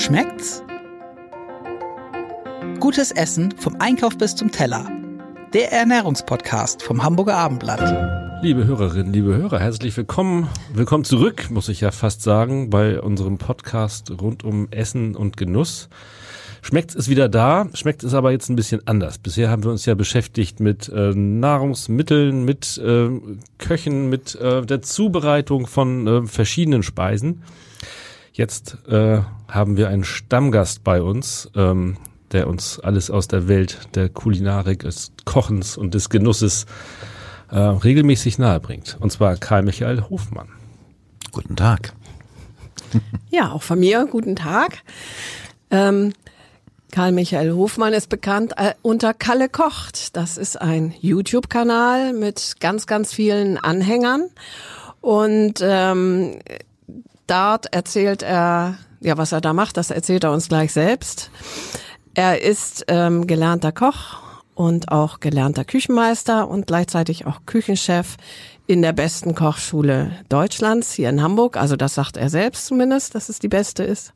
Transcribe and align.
Schmeckt's? 0.00 0.62
Gutes 2.80 3.10
Essen 3.10 3.54
vom 3.58 3.76
Einkauf 3.80 4.16
bis 4.16 4.34
zum 4.34 4.50
Teller. 4.50 4.90
Der 5.52 5.72
Ernährungspodcast 5.72 6.82
vom 6.82 7.02
Hamburger 7.02 7.36
Abendblatt. 7.36 8.42
Liebe 8.42 8.64
Hörerinnen, 8.64 9.12
liebe 9.12 9.36
Hörer, 9.36 9.60
herzlich 9.60 9.94
willkommen. 9.98 10.48
Willkommen 10.72 11.04
zurück, 11.04 11.50
muss 11.50 11.68
ich 11.68 11.82
ja 11.82 11.90
fast 11.90 12.22
sagen, 12.22 12.70
bei 12.70 12.98
unserem 12.98 13.36
Podcast 13.36 14.10
rund 14.22 14.42
um 14.42 14.68
Essen 14.70 15.14
und 15.14 15.36
Genuss. 15.36 15.90
Schmeckt 16.62 16.94
ist 16.94 17.10
wieder 17.10 17.28
da, 17.28 17.68
schmeckt 17.74 18.02
es 18.02 18.14
aber 18.14 18.30
jetzt 18.30 18.48
ein 18.48 18.56
bisschen 18.56 18.80
anders. 18.86 19.18
Bisher 19.18 19.50
haben 19.50 19.64
wir 19.64 19.70
uns 19.70 19.84
ja 19.84 19.94
beschäftigt 19.94 20.60
mit 20.60 20.88
äh, 20.88 21.12
Nahrungsmitteln, 21.14 22.46
mit 22.46 22.78
äh, 22.78 23.10
Köchen, 23.58 24.08
mit 24.08 24.34
äh, 24.36 24.64
der 24.64 24.80
Zubereitung 24.80 25.66
von 25.66 26.06
äh, 26.06 26.26
verschiedenen 26.26 26.82
Speisen. 26.82 27.42
Jetzt 28.32 28.78
äh, 28.88 29.20
haben 29.48 29.76
wir 29.76 29.88
einen 29.88 30.04
Stammgast 30.04 30.84
bei 30.84 31.02
uns, 31.02 31.50
ähm, 31.54 31.96
der 32.32 32.46
uns 32.46 32.78
alles 32.78 33.10
aus 33.10 33.28
der 33.28 33.48
Welt 33.48 33.88
der 33.94 34.08
Kulinarik, 34.08 34.80
des 34.80 35.12
Kochens 35.24 35.76
und 35.76 35.94
des 35.94 36.10
Genusses 36.10 36.66
äh, 37.50 37.58
regelmäßig 37.58 38.38
nahebringt. 38.38 38.96
Und 39.00 39.10
zwar 39.10 39.36
Karl 39.36 39.62
Michael 39.62 40.04
Hofmann. 40.08 40.48
Guten 41.32 41.56
Tag. 41.56 41.92
Ja, 43.30 43.52
auch 43.52 43.62
von 43.62 43.78
mir 43.78 44.08
guten 44.10 44.34
Tag. 44.34 44.78
Ähm, 45.70 46.12
Karl 46.90 47.12
Michael 47.12 47.52
Hofmann 47.52 47.92
ist 47.92 48.08
bekannt 48.08 48.54
äh, 48.56 48.74
unter 48.82 49.14
Kalle 49.14 49.48
kocht. 49.48 50.16
Das 50.16 50.36
ist 50.36 50.60
ein 50.60 50.92
YouTube-Kanal 51.00 52.12
mit 52.12 52.56
ganz, 52.58 52.88
ganz 52.88 53.14
vielen 53.14 53.56
Anhängern. 53.56 54.28
Und 55.00 55.60
ähm, 55.62 56.40
dort 57.30 57.72
erzählt 57.72 58.22
er, 58.22 58.76
ja, 59.00 59.16
was 59.16 59.32
er 59.32 59.40
da 59.40 59.52
macht, 59.52 59.76
das 59.76 59.90
erzählt 59.90 60.24
er 60.24 60.32
uns 60.32 60.48
gleich 60.48 60.72
selbst. 60.72 61.30
Er 62.14 62.42
ist 62.42 62.84
ähm, 62.88 63.26
gelernter 63.26 63.72
Koch 63.72 64.18
und 64.54 64.90
auch 64.90 65.20
gelernter 65.20 65.64
Küchenmeister 65.64 66.48
und 66.48 66.66
gleichzeitig 66.66 67.26
auch 67.26 67.46
Küchenchef 67.46 68.16
in 68.66 68.82
der 68.82 68.92
besten 68.92 69.34
Kochschule 69.34 70.12
Deutschlands 70.28 70.92
hier 70.92 71.08
in 71.08 71.22
Hamburg. 71.22 71.56
Also 71.56 71.76
das 71.76 71.94
sagt 71.94 72.16
er 72.16 72.28
selbst 72.28 72.66
zumindest, 72.66 73.14
dass 73.14 73.28
es 73.28 73.38
die 73.38 73.48
beste 73.48 73.84
ist. 73.84 74.12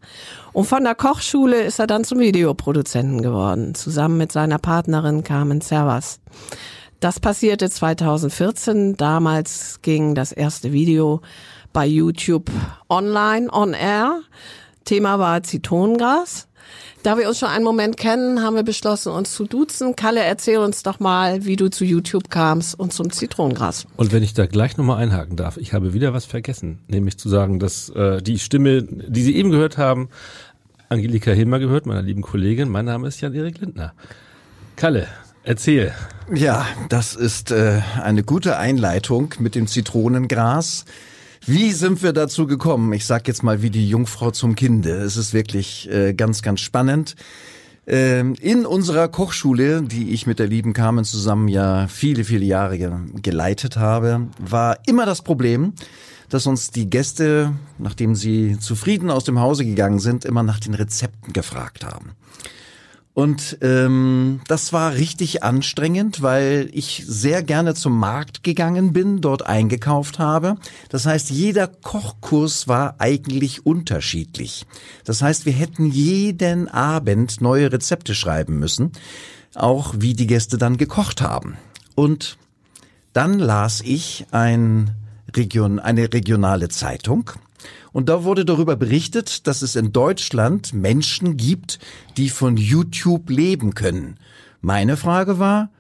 Und 0.53 0.67
von 0.67 0.85
der 0.85 0.95
Kochschule 0.95 1.63
ist 1.63 1.79
er 1.79 1.87
dann 1.87 2.05
zum 2.05 2.19
Videoproduzenten 2.19 3.23
geworden, 3.23 3.75
zusammen 3.75 4.19
mit 4.19 4.33
seiner 4.33 4.59
Partnerin 4.59 5.25
Carmen 5.25 5.61
Servas. 5.61 6.21
Das 7.01 7.21
passierte 7.21 7.69
2014. 7.69 8.97
Damals 8.97 9.81
ging 9.83 10.15
das 10.15 10.33
erste 10.33 10.73
Video 10.73 11.21
bei 11.75 11.85
YouTube 11.87 12.51
online 12.89 13.53
on 13.53 13.75
air. 13.75 14.23
Thema 14.87 15.19
war 15.19 15.43
Zitronengras. 15.43 16.49
Da 17.03 17.19
wir 17.19 17.29
uns 17.29 17.39
schon 17.39 17.51
einen 17.51 17.65
Moment 17.65 17.99
kennen, 17.99 18.43
haben 18.43 18.57
wir 18.57 18.63
beschlossen, 18.63 19.13
uns 19.13 19.35
zu 19.35 19.45
duzen. 19.45 19.95
Kalle, 19.95 20.21
erzähl 20.21 20.57
uns 20.57 20.83
doch 20.83 21.01
mal, 21.01 21.45
wie 21.45 21.57
du 21.57 21.69
zu 21.69 21.85
YouTube 21.85 22.31
kamst 22.31 22.79
und 22.79 22.95
zum 22.95 23.11
Zitronengras. 23.11 23.87
Und 23.97 24.13
wenn 24.13 24.23
ich 24.23 24.33
da 24.33 24.47
gleich 24.47 24.79
nochmal 24.79 25.03
einhaken 25.03 25.37
darf, 25.37 25.59
ich 25.59 25.75
habe 25.75 25.93
wieder 25.93 26.15
was 26.15 26.25
vergessen, 26.25 26.79
nämlich 26.89 27.19
zu 27.19 27.29
sagen, 27.29 27.59
dass 27.59 27.91
äh, 27.91 28.23
die 28.23 28.39
Stimme, 28.39 28.83
die 28.85 29.23
Sie 29.23 29.37
eben 29.37 29.51
gehört 29.51 29.77
haben, 29.77 30.09
Angelika 30.89 31.33
Hilmer 31.33 31.59
gehört, 31.59 31.85
meiner 31.85 32.03
lieben 32.03 32.23
Kollegin. 32.23 32.71
Mein 32.71 32.87
Name 32.87 33.09
ist 33.09 33.21
Jan-Erik 33.21 33.61
Lindner. 33.61 33.93
Kalle, 34.77 35.09
erzähl. 35.43 35.93
Ja, 36.35 36.67
das 36.89 37.15
ist 37.15 37.51
äh, 37.51 37.83
eine 38.03 38.23
gute 38.23 38.57
Einleitung 38.57 39.35
mit 39.41 39.57
dem 39.57 39.67
Zitronengras. 39.67 40.87
Wie 41.47 41.73
sind 41.73 42.03
wir 42.03 42.15
dazu 42.15 42.47
gekommen? 42.47 42.91
Ich 42.95 43.05
sag 43.05 43.29
jetzt 43.29 43.43
mal 43.43 43.61
wie 43.61 43.69
die 43.69 43.87
Jungfrau 43.87 44.31
zum 44.31 44.55
Kinde. 44.55 44.93
Es 44.93 45.19
ist 45.19 45.35
wirklich 45.35 45.91
äh, 45.91 46.15
ganz, 46.15 46.41
ganz 46.41 46.61
spannend. 46.61 47.17
Ähm, 47.87 48.35
in 48.41 48.65
unserer 48.65 49.09
Kochschule, 49.09 49.83
die 49.83 50.13
ich 50.13 50.27
mit 50.27 50.39
der 50.39 50.47
lieben 50.47 50.73
Carmen 50.73 51.05
zusammen 51.05 51.49
ja 51.49 51.87
viele, 51.87 52.25
viele 52.25 52.47
Jahre 52.47 52.79
geleitet 53.21 53.77
habe, 53.77 54.29
war 54.39 54.79
immer 54.87 55.05
das 55.05 55.21
Problem, 55.21 55.75
dass 56.31 56.47
uns 56.47 56.71
die 56.71 56.89
Gäste, 56.89 57.53
nachdem 57.77 58.15
sie 58.15 58.59
zufrieden 58.59 59.11
aus 59.11 59.25
dem 59.25 59.39
Hause 59.39 59.67
gegangen 59.67 59.99
sind, 59.99 60.25
immer 60.25 60.43
nach 60.43 60.61
den 60.61 60.73
Rezepten 60.73 61.35
gefragt 61.35 61.85
haben. 61.85 62.13
Und 63.15 63.59
ähm, 63.63 64.41
das 64.49 64.73
war 64.73 64.95
richtig 64.95 65.45
anstrengend, 65.45 66.21
weil 66.21 66.69
ich 66.73 67.05
sehr 67.07 67.45
gerne 67.45 67.75
zum 67.75 67.97
Markt 67.97 68.43
gegangen 68.43 68.93
bin, 68.93 69.21
dort 69.21 69.47
eingekauft 69.47 70.19
habe. 70.19 70.57
Das 70.89 71.07
heißt, 71.07 71.31
jeder 71.31 71.69
Kochkurs 71.69 72.67
war 72.67 72.97
eigentlich 72.99 73.65
unterschiedlich. 73.65 74.67
Das 75.05 75.23
heißt, 75.23 75.47
wir 75.47 75.53
hätten 75.53 75.87
jeden 75.87 76.67
Abend 76.67 77.41
neue 77.41 77.73
Rezepte 77.73 78.17
schreiben 78.17 78.59
müssen, 78.59 78.91
auch 79.55 79.95
wie 79.97 80.15
die 80.15 80.27
Gäste 80.27 80.59
dann 80.59 80.77
gekocht 80.77 81.23
haben. 81.23 81.57
Und 81.95 82.37
dann 83.13 83.39
las 83.39 83.81
ich 83.81 84.27
ein 84.33 84.91
Region, 85.37 85.79
eine 85.79 86.13
regionale 86.13 86.69
Zeitung 86.69 87.31
und 87.95 88.09
da 88.09 88.25
wurde 88.25 88.45
darüber 88.45 88.75
berichtet, 88.75 89.47
dass 89.47 89.63
es 89.63 89.77
in 89.77 89.93
Deutschland 89.93 90.75
Menschen 90.75 91.37
gibt, 91.37 91.79
die 92.17 92.29
von 92.29 92.57
YouTube 92.57 93.31
leben 93.31 93.75
können. 93.75 94.17
Meine 94.61 94.97
Frage 94.97 95.39
war, 95.39 95.71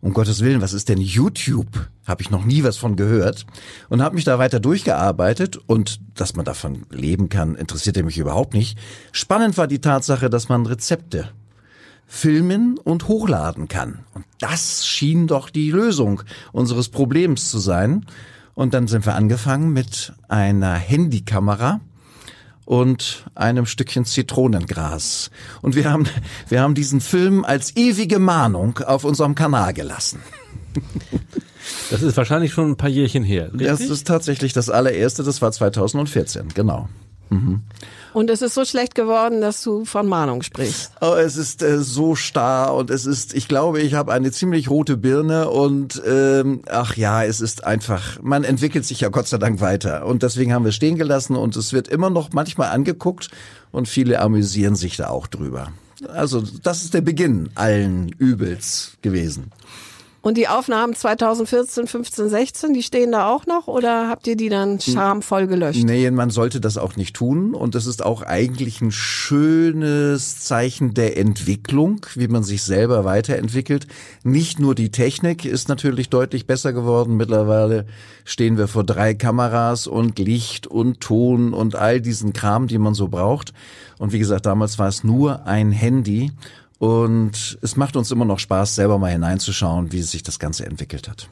um 0.00 0.12
Gottes 0.12 0.40
Willen, 0.40 0.60
was 0.60 0.72
ist 0.72 0.88
denn 0.88 1.00
YouTube? 1.00 1.90
Habe 2.06 2.22
ich 2.22 2.30
noch 2.30 2.44
nie 2.44 2.62
was 2.62 2.76
von 2.76 2.94
gehört 2.94 3.44
und 3.88 4.02
habe 4.02 4.14
mich 4.14 4.22
da 4.22 4.38
weiter 4.38 4.60
durchgearbeitet 4.60 5.58
und 5.66 5.98
dass 6.14 6.36
man 6.36 6.44
davon 6.44 6.86
leben 6.90 7.28
kann, 7.28 7.56
interessierte 7.56 8.04
mich 8.04 8.18
überhaupt 8.18 8.54
nicht. 8.54 8.78
Spannend 9.10 9.58
war 9.58 9.66
die 9.66 9.80
Tatsache, 9.80 10.30
dass 10.30 10.48
man 10.48 10.66
Rezepte 10.66 11.30
filmen 12.06 12.78
und 12.78 13.08
hochladen 13.08 13.66
kann. 13.66 14.04
Und 14.14 14.24
das 14.38 14.86
schien 14.86 15.26
doch 15.26 15.50
die 15.50 15.72
Lösung 15.72 16.22
unseres 16.52 16.88
Problems 16.88 17.50
zu 17.50 17.58
sein. 17.58 18.06
Und 18.54 18.74
dann 18.74 18.86
sind 18.86 19.04
wir 19.06 19.14
angefangen 19.14 19.72
mit 19.72 20.12
einer 20.28 20.74
Handykamera 20.74 21.80
und 22.64 23.24
einem 23.34 23.66
Stückchen 23.66 24.04
Zitronengras. 24.04 25.30
Und 25.60 25.74
wir 25.74 25.90
haben, 25.90 26.06
wir 26.48 26.62
haben 26.62 26.74
diesen 26.74 27.00
Film 27.00 27.44
als 27.44 27.76
ewige 27.76 28.18
Mahnung 28.18 28.78
auf 28.78 29.04
unserem 29.04 29.34
Kanal 29.34 29.72
gelassen. 29.74 30.20
Das 31.90 32.02
ist 32.02 32.16
wahrscheinlich 32.18 32.52
schon 32.52 32.72
ein 32.72 32.76
paar 32.76 32.90
Jährchen 32.90 33.24
her. 33.24 33.50
Richtig? 33.52 33.68
Das 33.68 33.80
ist 33.80 34.06
tatsächlich 34.06 34.52
das 34.52 34.68
allererste, 34.68 35.22
das 35.22 35.40
war 35.40 35.50
2014, 35.50 36.48
genau. 36.48 36.90
Mhm. 37.30 37.62
Und 38.14 38.30
es 38.30 38.42
ist 38.42 38.54
so 38.54 38.64
schlecht 38.64 38.94
geworden, 38.94 39.40
dass 39.40 39.60
du 39.62 39.84
von 39.84 40.06
Mahnung 40.06 40.42
sprichst. 40.42 40.92
Oh, 41.00 41.14
es 41.14 41.36
ist 41.36 41.62
äh, 41.62 41.80
so 41.80 42.14
starr 42.14 42.72
und 42.74 42.88
es 42.90 43.06
ist, 43.06 43.34
ich 43.34 43.48
glaube, 43.48 43.80
ich 43.80 43.94
habe 43.94 44.12
eine 44.12 44.30
ziemlich 44.30 44.70
rote 44.70 44.96
Birne 44.96 45.50
und 45.50 46.00
ähm, 46.06 46.62
ach 46.70 46.96
ja, 46.96 47.24
es 47.24 47.40
ist 47.40 47.64
einfach, 47.64 48.22
man 48.22 48.44
entwickelt 48.44 48.84
sich 48.84 49.00
ja 49.00 49.08
Gott 49.08 49.26
sei 49.26 49.38
Dank 49.38 49.60
weiter. 49.60 50.06
Und 50.06 50.22
deswegen 50.22 50.52
haben 50.54 50.64
wir 50.64 50.70
stehen 50.70 50.96
gelassen 50.96 51.34
und 51.34 51.56
es 51.56 51.72
wird 51.72 51.88
immer 51.88 52.08
noch 52.08 52.32
manchmal 52.32 52.70
angeguckt 52.70 53.30
und 53.72 53.88
viele 53.88 54.20
amüsieren 54.20 54.76
sich 54.76 54.96
da 54.96 55.08
auch 55.08 55.26
drüber. 55.26 55.72
Also 56.12 56.42
das 56.62 56.84
ist 56.84 56.94
der 56.94 57.00
Beginn 57.00 57.50
allen 57.56 58.10
Übels 58.10 58.96
gewesen. 59.02 59.50
Und 60.24 60.38
die 60.38 60.48
Aufnahmen 60.48 60.94
2014, 60.94 61.86
15, 61.86 62.30
16, 62.30 62.72
die 62.72 62.82
stehen 62.82 63.12
da 63.12 63.30
auch 63.30 63.44
noch 63.44 63.66
oder 63.66 64.08
habt 64.08 64.26
ihr 64.26 64.36
die 64.36 64.48
dann 64.48 64.80
schamvoll 64.80 65.46
gelöscht? 65.46 65.84
Nee, 65.84 66.10
man 66.10 66.30
sollte 66.30 66.62
das 66.62 66.78
auch 66.78 66.96
nicht 66.96 67.14
tun 67.14 67.52
und 67.52 67.74
das 67.74 67.84
ist 67.84 68.02
auch 68.02 68.22
eigentlich 68.22 68.80
ein 68.80 68.90
schönes 68.90 70.40
Zeichen 70.40 70.94
der 70.94 71.18
Entwicklung, 71.18 72.06
wie 72.14 72.28
man 72.28 72.42
sich 72.42 72.62
selber 72.62 73.04
weiterentwickelt. 73.04 73.86
Nicht 74.22 74.58
nur 74.58 74.74
die 74.74 74.90
Technik 74.90 75.44
ist 75.44 75.68
natürlich 75.68 76.08
deutlich 76.08 76.46
besser 76.46 76.72
geworden. 76.72 77.18
Mittlerweile 77.18 77.84
stehen 78.24 78.56
wir 78.56 78.66
vor 78.66 78.84
drei 78.84 79.12
Kameras 79.12 79.86
und 79.86 80.18
Licht 80.18 80.66
und 80.66 81.02
Ton 81.02 81.52
und 81.52 81.76
all 81.76 82.00
diesen 82.00 82.32
Kram, 82.32 82.66
die 82.66 82.78
man 82.78 82.94
so 82.94 83.08
braucht. 83.08 83.52
Und 83.98 84.14
wie 84.14 84.18
gesagt, 84.18 84.46
damals 84.46 84.78
war 84.78 84.88
es 84.88 85.04
nur 85.04 85.44
ein 85.44 85.70
Handy 85.70 86.32
und 86.78 87.58
es 87.62 87.76
macht 87.76 87.96
uns 87.96 88.10
immer 88.10 88.24
noch 88.24 88.38
Spaß, 88.38 88.74
selber 88.74 88.98
mal 88.98 89.12
hineinzuschauen, 89.12 89.92
wie 89.92 90.02
sich 90.02 90.22
das 90.22 90.38
Ganze 90.38 90.66
entwickelt 90.66 91.08
hat. 91.08 91.28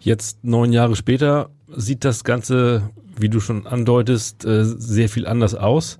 Jetzt 0.00 0.42
neun 0.42 0.72
Jahre 0.72 0.96
später 0.96 1.50
sieht 1.68 2.04
das 2.04 2.24
Ganze, 2.24 2.90
wie 3.16 3.28
du 3.28 3.38
schon 3.40 3.66
andeutest, 3.66 4.44
äh, 4.44 4.64
sehr 4.64 5.08
viel 5.08 5.26
anders 5.26 5.54
aus. 5.54 5.98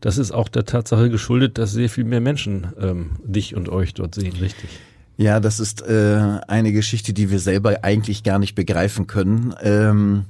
Das 0.00 0.18
ist 0.18 0.32
auch 0.32 0.48
der 0.48 0.64
Tatsache 0.64 1.10
geschuldet, 1.10 1.58
dass 1.58 1.72
sehr 1.72 1.88
viel 1.88 2.04
mehr 2.04 2.20
Menschen 2.20 2.68
ähm, 2.80 3.10
dich 3.24 3.54
und 3.54 3.68
euch 3.68 3.94
dort 3.94 4.14
sehen, 4.14 4.36
richtig? 4.36 4.70
Ja, 5.16 5.40
das 5.40 5.58
ist 5.58 5.82
äh, 5.82 6.38
eine 6.46 6.72
Geschichte, 6.72 7.12
die 7.12 7.30
wir 7.30 7.40
selber 7.40 7.82
eigentlich 7.82 8.22
gar 8.22 8.38
nicht 8.38 8.54
begreifen 8.54 9.08
können. 9.08 9.54
Ähm 9.60 10.24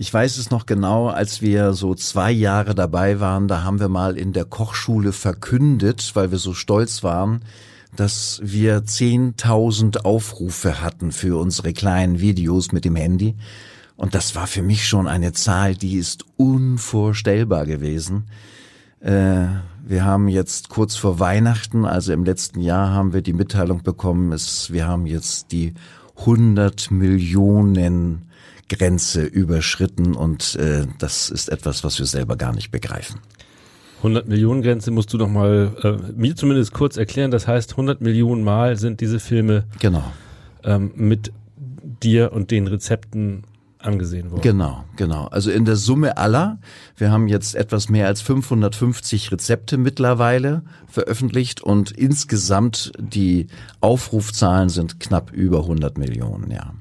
ich 0.00 0.14
weiß 0.14 0.38
es 0.38 0.50
noch 0.50 0.64
genau, 0.64 1.08
als 1.08 1.42
wir 1.42 1.72
so 1.72 1.92
zwei 1.92 2.30
Jahre 2.30 2.76
dabei 2.76 3.18
waren, 3.18 3.48
da 3.48 3.64
haben 3.64 3.80
wir 3.80 3.88
mal 3.88 4.16
in 4.16 4.32
der 4.32 4.44
Kochschule 4.44 5.12
verkündet, 5.12 6.12
weil 6.14 6.30
wir 6.30 6.38
so 6.38 6.54
stolz 6.54 7.02
waren, 7.02 7.40
dass 7.96 8.40
wir 8.44 8.84
10.000 8.84 10.04
Aufrufe 10.04 10.82
hatten 10.82 11.10
für 11.10 11.36
unsere 11.36 11.72
kleinen 11.72 12.20
Videos 12.20 12.70
mit 12.70 12.84
dem 12.84 12.94
Handy. 12.94 13.34
Und 13.96 14.14
das 14.14 14.36
war 14.36 14.46
für 14.46 14.62
mich 14.62 14.86
schon 14.86 15.08
eine 15.08 15.32
Zahl, 15.32 15.74
die 15.74 15.96
ist 15.96 16.24
unvorstellbar 16.36 17.66
gewesen. 17.66 18.28
Äh, 19.00 19.46
wir 19.84 20.04
haben 20.04 20.28
jetzt 20.28 20.68
kurz 20.68 20.94
vor 20.94 21.18
Weihnachten, 21.18 21.84
also 21.84 22.12
im 22.12 22.24
letzten 22.24 22.60
Jahr, 22.60 22.90
haben 22.90 23.14
wir 23.14 23.22
die 23.22 23.32
Mitteilung 23.32 23.82
bekommen, 23.82 24.30
es, 24.30 24.72
wir 24.72 24.86
haben 24.86 25.06
jetzt 25.06 25.50
die 25.50 25.74
100 26.18 26.92
Millionen 26.92 28.27
Grenze 28.68 29.24
überschritten 29.24 30.14
und 30.14 30.54
äh, 30.56 30.86
das 30.98 31.30
ist 31.30 31.48
etwas, 31.48 31.84
was 31.84 31.98
wir 31.98 32.06
selber 32.06 32.36
gar 32.36 32.54
nicht 32.54 32.70
begreifen. 32.70 33.20
100 33.98 34.28
Millionen 34.28 34.62
Grenze 34.62 34.90
musst 34.90 35.12
du 35.12 35.18
doch 35.18 35.28
mal 35.28 35.74
äh, 35.82 36.12
mir 36.12 36.36
zumindest 36.36 36.72
kurz 36.72 36.96
erklären. 36.96 37.30
Das 37.30 37.48
heißt, 37.48 37.72
100 37.72 38.00
Millionen 38.00 38.44
Mal 38.44 38.76
sind 38.76 39.00
diese 39.00 39.18
Filme 39.18 39.64
genau. 39.80 40.04
ähm, 40.62 40.92
mit 40.94 41.32
dir 42.02 42.32
und 42.32 42.50
den 42.50 42.68
Rezepten 42.68 43.42
angesehen 43.78 44.30
worden. 44.30 44.42
Genau, 44.42 44.84
genau. 44.96 45.26
Also 45.26 45.50
in 45.50 45.64
der 45.64 45.76
Summe 45.76 46.16
aller, 46.16 46.58
wir 46.96 47.10
haben 47.10 47.28
jetzt 47.28 47.54
etwas 47.54 47.88
mehr 47.88 48.06
als 48.06 48.20
550 48.22 49.32
Rezepte 49.32 49.78
mittlerweile 49.78 50.62
veröffentlicht 50.86 51.60
und 51.60 51.90
insgesamt 51.92 52.92
die 52.98 53.46
Aufrufzahlen 53.80 54.68
sind 54.68 55.00
knapp 55.00 55.32
über 55.32 55.60
100 55.60 55.98
Millionen, 55.98 56.50
ja. 56.50 56.74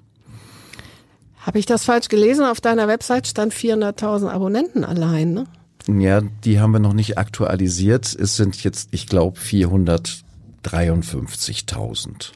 Habe 1.48 1.58
ich 1.60 1.66
das 1.66 1.86
falsch 1.86 2.10
gelesen? 2.10 2.44
Auf 2.44 2.60
deiner 2.60 2.90
Website 2.90 3.26
stand 3.26 3.54
400.000 3.54 4.30
Abonnenten 4.30 4.84
allein, 4.84 5.32
ne? 5.34 5.46
Ja, 5.88 6.20
die 6.44 6.60
haben 6.60 6.74
wir 6.74 6.80
noch 6.80 6.92
nicht 6.92 7.18
aktualisiert. 7.18 8.14
Es 8.14 8.36
sind 8.36 8.62
jetzt, 8.66 8.90
ich 8.92 9.08
glaube, 9.08 9.40
453.000. 9.40 12.32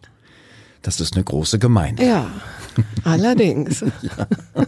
Das 0.81 1.01
ist 1.01 1.15
eine 1.15 1.25
große 1.25 1.59
Gemeinde. 1.59 2.05
Ja, 2.05 2.31
allerdings. 3.03 3.81
ja. 3.81 4.27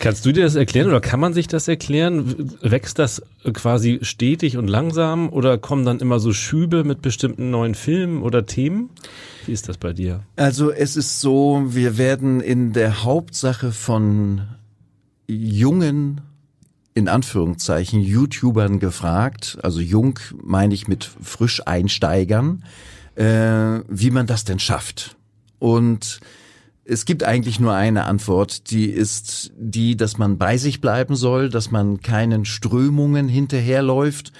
Kannst 0.00 0.24
du 0.24 0.30
dir 0.30 0.44
das 0.44 0.54
erklären 0.54 0.86
oder 0.86 1.00
kann 1.00 1.18
man 1.18 1.34
sich 1.34 1.48
das 1.48 1.66
erklären? 1.66 2.52
Wächst 2.62 3.00
das 3.00 3.20
quasi 3.52 3.98
stetig 4.02 4.56
und 4.56 4.68
langsam 4.68 5.28
oder 5.28 5.58
kommen 5.58 5.84
dann 5.84 5.98
immer 5.98 6.20
so 6.20 6.32
Schübe 6.32 6.84
mit 6.84 7.02
bestimmten 7.02 7.50
neuen 7.50 7.74
Filmen 7.74 8.22
oder 8.22 8.46
Themen? 8.46 8.90
Wie 9.46 9.52
ist 9.52 9.68
das 9.68 9.76
bei 9.76 9.92
dir? 9.92 10.22
Also 10.36 10.70
es 10.70 10.96
ist 10.96 11.20
so, 11.20 11.64
wir 11.66 11.98
werden 11.98 12.40
in 12.40 12.72
der 12.72 13.02
Hauptsache 13.02 13.72
von 13.72 14.42
jungen 15.26 16.20
in 16.94 17.08
Anführungszeichen 17.08 18.00
YouTubern 18.00 18.78
gefragt, 18.78 19.58
also 19.62 19.80
jung 19.80 20.18
meine 20.42 20.74
ich 20.74 20.86
mit 20.86 21.10
Frischeinsteigern, 21.22 22.64
äh, 23.16 23.80
wie 23.88 24.10
man 24.10 24.26
das 24.26 24.44
denn 24.44 24.58
schafft. 24.58 25.16
Und 25.58 26.20
es 26.90 27.04
gibt 27.04 27.22
eigentlich 27.22 27.60
nur 27.60 27.74
eine 27.74 28.04
Antwort, 28.04 28.70
die 28.70 28.86
ist 28.86 29.52
die, 29.58 29.94
dass 29.94 30.16
man 30.16 30.38
bei 30.38 30.56
sich 30.56 30.80
bleiben 30.80 31.16
soll, 31.16 31.50
dass 31.50 31.70
man 31.70 32.00
keinen 32.00 32.46
Strömungen 32.46 33.28
hinterherläuft 33.28 34.32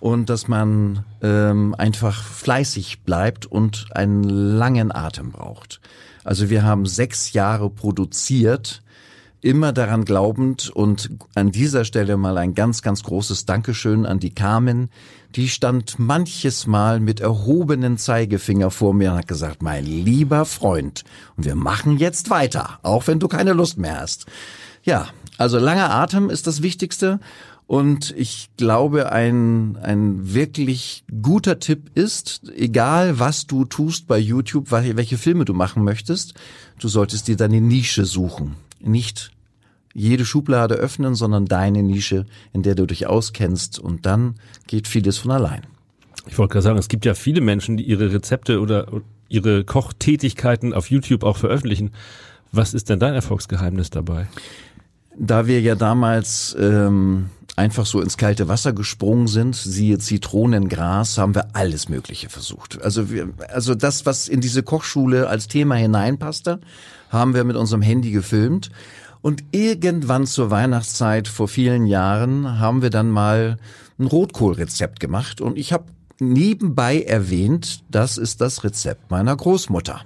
und 0.00 0.28
dass 0.28 0.46
man 0.46 1.06
ähm, 1.22 1.74
einfach 1.78 2.22
fleißig 2.22 3.04
bleibt 3.04 3.46
und 3.46 3.86
einen 3.92 4.22
langen 4.22 4.94
Atem 4.94 5.32
braucht. 5.32 5.80
Also 6.24 6.50
wir 6.50 6.62
haben 6.62 6.84
sechs 6.84 7.32
Jahre 7.32 7.70
produziert, 7.70 8.82
immer 9.40 9.72
daran 9.72 10.04
glaubend 10.04 10.68
und 10.68 11.08
an 11.34 11.52
dieser 11.52 11.86
Stelle 11.86 12.18
mal 12.18 12.36
ein 12.36 12.54
ganz, 12.54 12.82
ganz 12.82 13.02
großes 13.02 13.46
Dankeschön 13.46 14.04
an 14.04 14.18
die 14.18 14.34
Carmen. 14.34 14.90
Die 15.36 15.48
stand 15.48 15.98
manches 15.98 16.68
Mal 16.68 17.00
mit 17.00 17.18
erhobenen 17.18 17.98
Zeigefinger 17.98 18.70
vor 18.70 18.94
mir 18.94 19.10
und 19.10 19.18
hat 19.18 19.28
gesagt, 19.28 19.62
mein 19.62 19.84
lieber 19.84 20.44
Freund, 20.44 21.02
und 21.36 21.44
wir 21.44 21.56
machen 21.56 21.98
jetzt 21.98 22.30
weiter, 22.30 22.78
auch 22.82 23.08
wenn 23.08 23.18
du 23.18 23.26
keine 23.26 23.52
Lust 23.52 23.76
mehr 23.76 24.00
hast. 24.00 24.26
Ja, 24.84 25.08
also 25.36 25.58
langer 25.58 25.90
Atem 25.90 26.30
ist 26.30 26.46
das 26.46 26.62
Wichtigste. 26.62 27.18
Und 27.66 28.14
ich 28.16 28.50
glaube, 28.58 29.10
ein, 29.10 29.78
ein 29.82 30.34
wirklich 30.34 31.02
guter 31.22 31.58
Tipp 31.58 31.90
ist, 31.94 32.42
egal 32.54 33.18
was 33.18 33.46
du 33.46 33.64
tust 33.64 34.06
bei 34.06 34.18
YouTube, 34.18 34.70
welche 34.70 35.18
Filme 35.18 35.46
du 35.46 35.54
machen 35.54 35.82
möchtest, 35.82 36.34
du 36.78 36.88
solltest 36.88 37.26
dir 37.26 37.36
deine 37.36 37.62
Nische 37.62 38.04
suchen. 38.04 38.56
Nicht 38.80 39.33
jede 39.94 40.24
Schublade 40.24 40.74
öffnen, 40.74 41.14
sondern 41.14 41.46
deine 41.46 41.82
Nische, 41.82 42.26
in 42.52 42.62
der 42.62 42.74
du 42.74 42.84
dich 42.84 43.06
auskennst 43.06 43.78
und 43.78 44.04
dann 44.04 44.34
geht 44.66 44.88
vieles 44.88 45.16
von 45.18 45.30
allein. 45.30 45.62
Ich 46.26 46.36
wollte 46.38 46.52
gerade 46.52 46.62
sagen, 46.62 46.78
es 46.78 46.88
gibt 46.88 47.04
ja 47.04 47.14
viele 47.14 47.40
Menschen, 47.40 47.76
die 47.76 47.84
ihre 47.84 48.12
Rezepte 48.12 48.60
oder 48.60 48.88
ihre 49.28 49.64
Kochtätigkeiten 49.64 50.74
auf 50.74 50.90
YouTube 50.90 51.22
auch 51.22 51.36
veröffentlichen. 51.36 51.92
Was 52.52 52.74
ist 52.74 52.90
denn 52.90 52.98
dein 52.98 53.14
Erfolgsgeheimnis 53.14 53.90
dabei? 53.90 54.26
Da 55.16 55.46
wir 55.46 55.60
ja 55.60 55.76
damals 55.76 56.56
ähm, 56.58 57.30
einfach 57.56 57.86
so 57.86 58.00
ins 58.00 58.16
kalte 58.16 58.48
Wasser 58.48 58.72
gesprungen 58.72 59.28
sind, 59.28 59.54
siehe 59.54 59.98
Zitronengras, 59.98 61.18
haben 61.18 61.34
wir 61.34 61.54
alles 61.54 61.88
Mögliche 61.88 62.28
versucht. 62.28 62.82
Also 62.82 63.10
wir, 63.10 63.28
also 63.48 63.74
das, 63.74 64.06
was 64.06 64.28
in 64.28 64.40
diese 64.40 64.62
Kochschule 64.62 65.28
als 65.28 65.46
Thema 65.46 65.76
hineinpasste, 65.76 66.60
haben 67.10 67.34
wir 67.34 67.44
mit 67.44 67.56
unserem 67.56 67.82
Handy 67.82 68.10
gefilmt 68.10 68.70
und 69.24 69.42
irgendwann 69.52 70.26
zur 70.26 70.50
Weihnachtszeit 70.50 71.28
vor 71.28 71.48
vielen 71.48 71.86
Jahren 71.86 72.58
haben 72.58 72.82
wir 72.82 72.90
dann 72.90 73.08
mal 73.08 73.56
ein 73.98 74.06
Rotkohlrezept 74.06 75.00
gemacht 75.00 75.40
und 75.40 75.56
ich 75.56 75.72
habe 75.72 75.86
nebenbei 76.20 77.00
erwähnt, 77.00 77.84
das 77.90 78.18
ist 78.18 78.42
das 78.42 78.64
Rezept 78.64 79.10
meiner 79.10 79.34
Großmutter. 79.34 80.02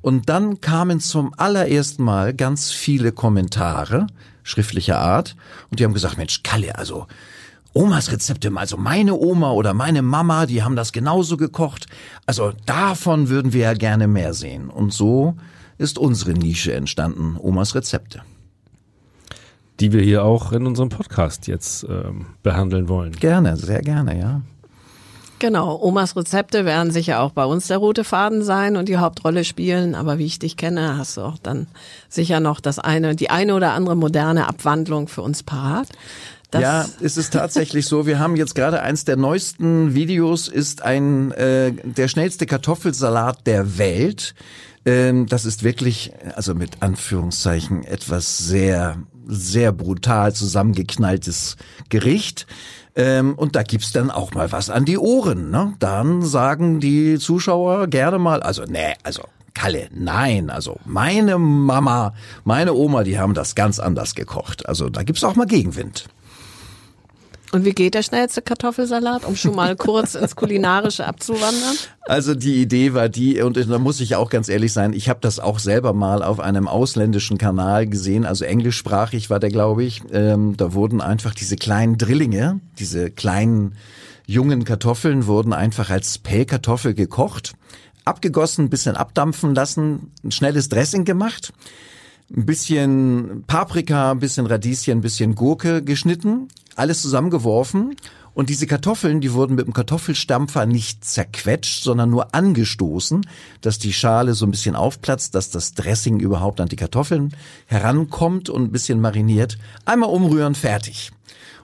Und 0.00 0.28
dann 0.28 0.60
kamen 0.60 0.98
zum 0.98 1.32
allerersten 1.36 2.02
Mal 2.02 2.34
ganz 2.34 2.72
viele 2.72 3.12
Kommentare 3.12 4.08
schriftlicher 4.42 4.98
Art 4.98 5.36
und 5.70 5.78
die 5.78 5.84
haben 5.84 5.94
gesagt, 5.94 6.18
Mensch, 6.18 6.42
Kalle, 6.42 6.76
also 6.76 7.06
Omas 7.74 8.10
Rezepte, 8.10 8.50
also 8.56 8.76
meine 8.76 9.14
Oma 9.14 9.52
oder 9.52 9.72
meine 9.72 10.02
Mama, 10.02 10.46
die 10.46 10.64
haben 10.64 10.74
das 10.74 10.90
genauso 10.90 11.36
gekocht. 11.36 11.86
Also 12.26 12.52
davon 12.66 13.28
würden 13.28 13.52
wir 13.52 13.60
ja 13.60 13.74
gerne 13.74 14.08
mehr 14.08 14.34
sehen. 14.34 14.68
Und 14.68 14.92
so 14.92 15.36
ist 15.78 15.96
unsere 15.96 16.32
Nische 16.32 16.74
entstanden, 16.74 17.36
Omas 17.40 17.76
Rezepte 17.76 18.22
die 19.82 19.92
wir 19.92 20.02
hier 20.02 20.24
auch 20.24 20.52
in 20.52 20.64
unserem 20.64 20.90
Podcast 20.90 21.48
jetzt 21.48 21.84
ähm, 21.88 22.26
behandeln 22.44 22.88
wollen. 22.88 23.10
Gerne, 23.12 23.56
sehr 23.56 23.82
gerne, 23.82 24.16
ja. 24.16 24.40
Genau, 25.40 25.76
Omas 25.82 26.14
Rezepte 26.14 26.64
werden 26.64 26.92
sicher 26.92 27.20
auch 27.20 27.32
bei 27.32 27.44
uns 27.44 27.66
der 27.66 27.78
rote 27.78 28.04
Faden 28.04 28.44
sein 28.44 28.76
und 28.76 28.88
die 28.88 28.98
Hauptrolle 28.98 29.42
spielen. 29.42 29.96
Aber 29.96 30.18
wie 30.18 30.26
ich 30.26 30.38
dich 30.38 30.56
kenne, 30.56 30.96
hast 30.96 31.16
du 31.16 31.22
auch 31.22 31.36
dann 31.36 31.66
sicher 32.08 32.38
noch 32.38 32.60
das 32.60 32.78
eine, 32.78 33.16
die 33.16 33.28
eine 33.28 33.56
oder 33.56 33.72
andere 33.72 33.96
moderne 33.96 34.46
Abwandlung 34.46 35.08
für 35.08 35.22
uns 35.22 35.42
parat. 35.42 35.88
Das 36.52 36.62
ja, 36.62 36.86
ist 37.00 37.18
es 37.18 37.30
tatsächlich 37.30 37.86
so. 37.86 38.06
Wir 38.06 38.20
haben 38.20 38.36
jetzt 38.36 38.54
gerade 38.54 38.82
eins 38.82 39.04
der 39.04 39.16
neuesten 39.16 39.94
Videos, 39.94 40.46
ist 40.46 40.82
ein 40.82 41.32
äh, 41.32 41.72
der 41.72 42.06
schnellste 42.06 42.46
Kartoffelsalat 42.46 43.44
der 43.48 43.78
Welt. 43.78 44.36
Ähm, 44.84 45.26
das 45.26 45.44
ist 45.44 45.64
wirklich, 45.64 46.12
also 46.36 46.54
mit 46.54 46.82
Anführungszeichen, 46.82 47.82
etwas 47.82 48.38
sehr 48.38 48.96
sehr 49.26 49.72
brutal 49.72 50.34
zusammengeknalltes 50.34 51.56
Gericht. 51.88 52.46
Ähm, 52.94 53.34
und 53.34 53.56
da 53.56 53.62
gibt's 53.62 53.92
dann 53.92 54.10
auch 54.10 54.34
mal 54.34 54.52
was 54.52 54.70
an 54.70 54.84
die 54.84 54.98
Ohren. 54.98 55.50
Ne? 55.50 55.74
Dann 55.78 56.22
sagen 56.22 56.80
die 56.80 57.18
Zuschauer 57.18 57.86
gerne 57.86 58.18
mal, 58.18 58.42
also 58.42 58.64
nee, 58.64 58.94
also 59.02 59.22
Kalle, 59.54 59.88
nein, 59.92 60.50
also 60.50 60.78
meine 60.84 61.38
Mama, 61.38 62.14
meine 62.44 62.74
Oma, 62.74 63.02
die 63.04 63.18
haben 63.18 63.34
das 63.34 63.54
ganz 63.54 63.78
anders 63.78 64.14
gekocht. 64.14 64.66
Also 64.66 64.88
da 64.88 65.02
gibt's 65.02 65.24
auch 65.24 65.36
mal 65.36 65.46
Gegenwind. 65.46 66.06
Und 67.52 67.66
wie 67.66 67.72
geht 67.72 67.92
der 67.92 68.02
schnellste 68.02 68.40
Kartoffelsalat, 68.40 69.26
um 69.26 69.36
schon 69.36 69.54
mal 69.54 69.76
kurz 69.76 70.14
ins 70.14 70.34
Kulinarische 70.36 71.06
abzuwandern? 71.06 71.76
Also 72.00 72.34
die 72.34 72.62
Idee 72.62 72.94
war 72.94 73.10
die, 73.10 73.42
und 73.42 73.58
da 73.58 73.78
muss 73.78 74.00
ich 74.00 74.16
auch 74.16 74.30
ganz 74.30 74.48
ehrlich 74.48 74.72
sein, 74.72 74.94
ich 74.94 75.10
habe 75.10 75.20
das 75.20 75.38
auch 75.38 75.58
selber 75.58 75.92
mal 75.92 76.22
auf 76.22 76.40
einem 76.40 76.66
ausländischen 76.66 77.36
Kanal 77.36 77.86
gesehen, 77.86 78.24
also 78.24 78.46
englischsprachig 78.46 79.28
war 79.28 79.38
der, 79.38 79.50
glaube 79.50 79.84
ich. 79.84 80.00
Ähm, 80.12 80.56
da 80.56 80.72
wurden 80.72 81.02
einfach 81.02 81.34
diese 81.34 81.56
kleinen 81.56 81.98
Drillinge, 81.98 82.60
diese 82.78 83.10
kleinen 83.10 83.74
jungen 84.26 84.64
Kartoffeln 84.64 85.26
wurden 85.26 85.52
einfach 85.52 85.90
als 85.90 86.16
Pellkartoffel 86.16 86.94
gekocht, 86.94 87.52
abgegossen, 88.06 88.70
bisschen 88.70 88.96
abdampfen 88.96 89.54
lassen, 89.54 90.10
ein 90.24 90.30
schnelles 90.30 90.70
Dressing 90.70 91.04
gemacht 91.04 91.52
ein 92.34 92.46
bisschen 92.46 93.44
Paprika, 93.46 94.12
ein 94.12 94.18
bisschen 94.18 94.46
Radieschen, 94.46 94.98
ein 94.98 95.00
bisschen 95.02 95.34
Gurke 95.34 95.82
geschnitten, 95.82 96.48
alles 96.76 97.02
zusammengeworfen 97.02 97.96
und 98.34 98.48
diese 98.48 98.66
Kartoffeln, 98.66 99.20
die 99.20 99.34
wurden 99.34 99.56
mit 99.56 99.66
dem 99.66 99.74
Kartoffelstampfer 99.74 100.64
nicht 100.64 101.04
zerquetscht, 101.04 101.82
sondern 101.82 102.08
nur 102.08 102.34
angestoßen, 102.34 103.26
dass 103.60 103.78
die 103.78 103.92
Schale 103.92 104.32
so 104.32 104.46
ein 104.46 104.50
bisschen 104.50 104.74
aufplatzt, 104.74 105.34
dass 105.34 105.50
das 105.50 105.74
Dressing 105.74 106.18
überhaupt 106.18 106.60
an 106.60 106.68
die 106.68 106.76
Kartoffeln 106.76 107.34
herankommt 107.66 108.48
und 108.48 108.62
ein 108.62 108.72
bisschen 108.72 109.00
mariniert. 109.00 109.58
Einmal 109.84 110.08
umrühren, 110.08 110.54
fertig. 110.54 111.10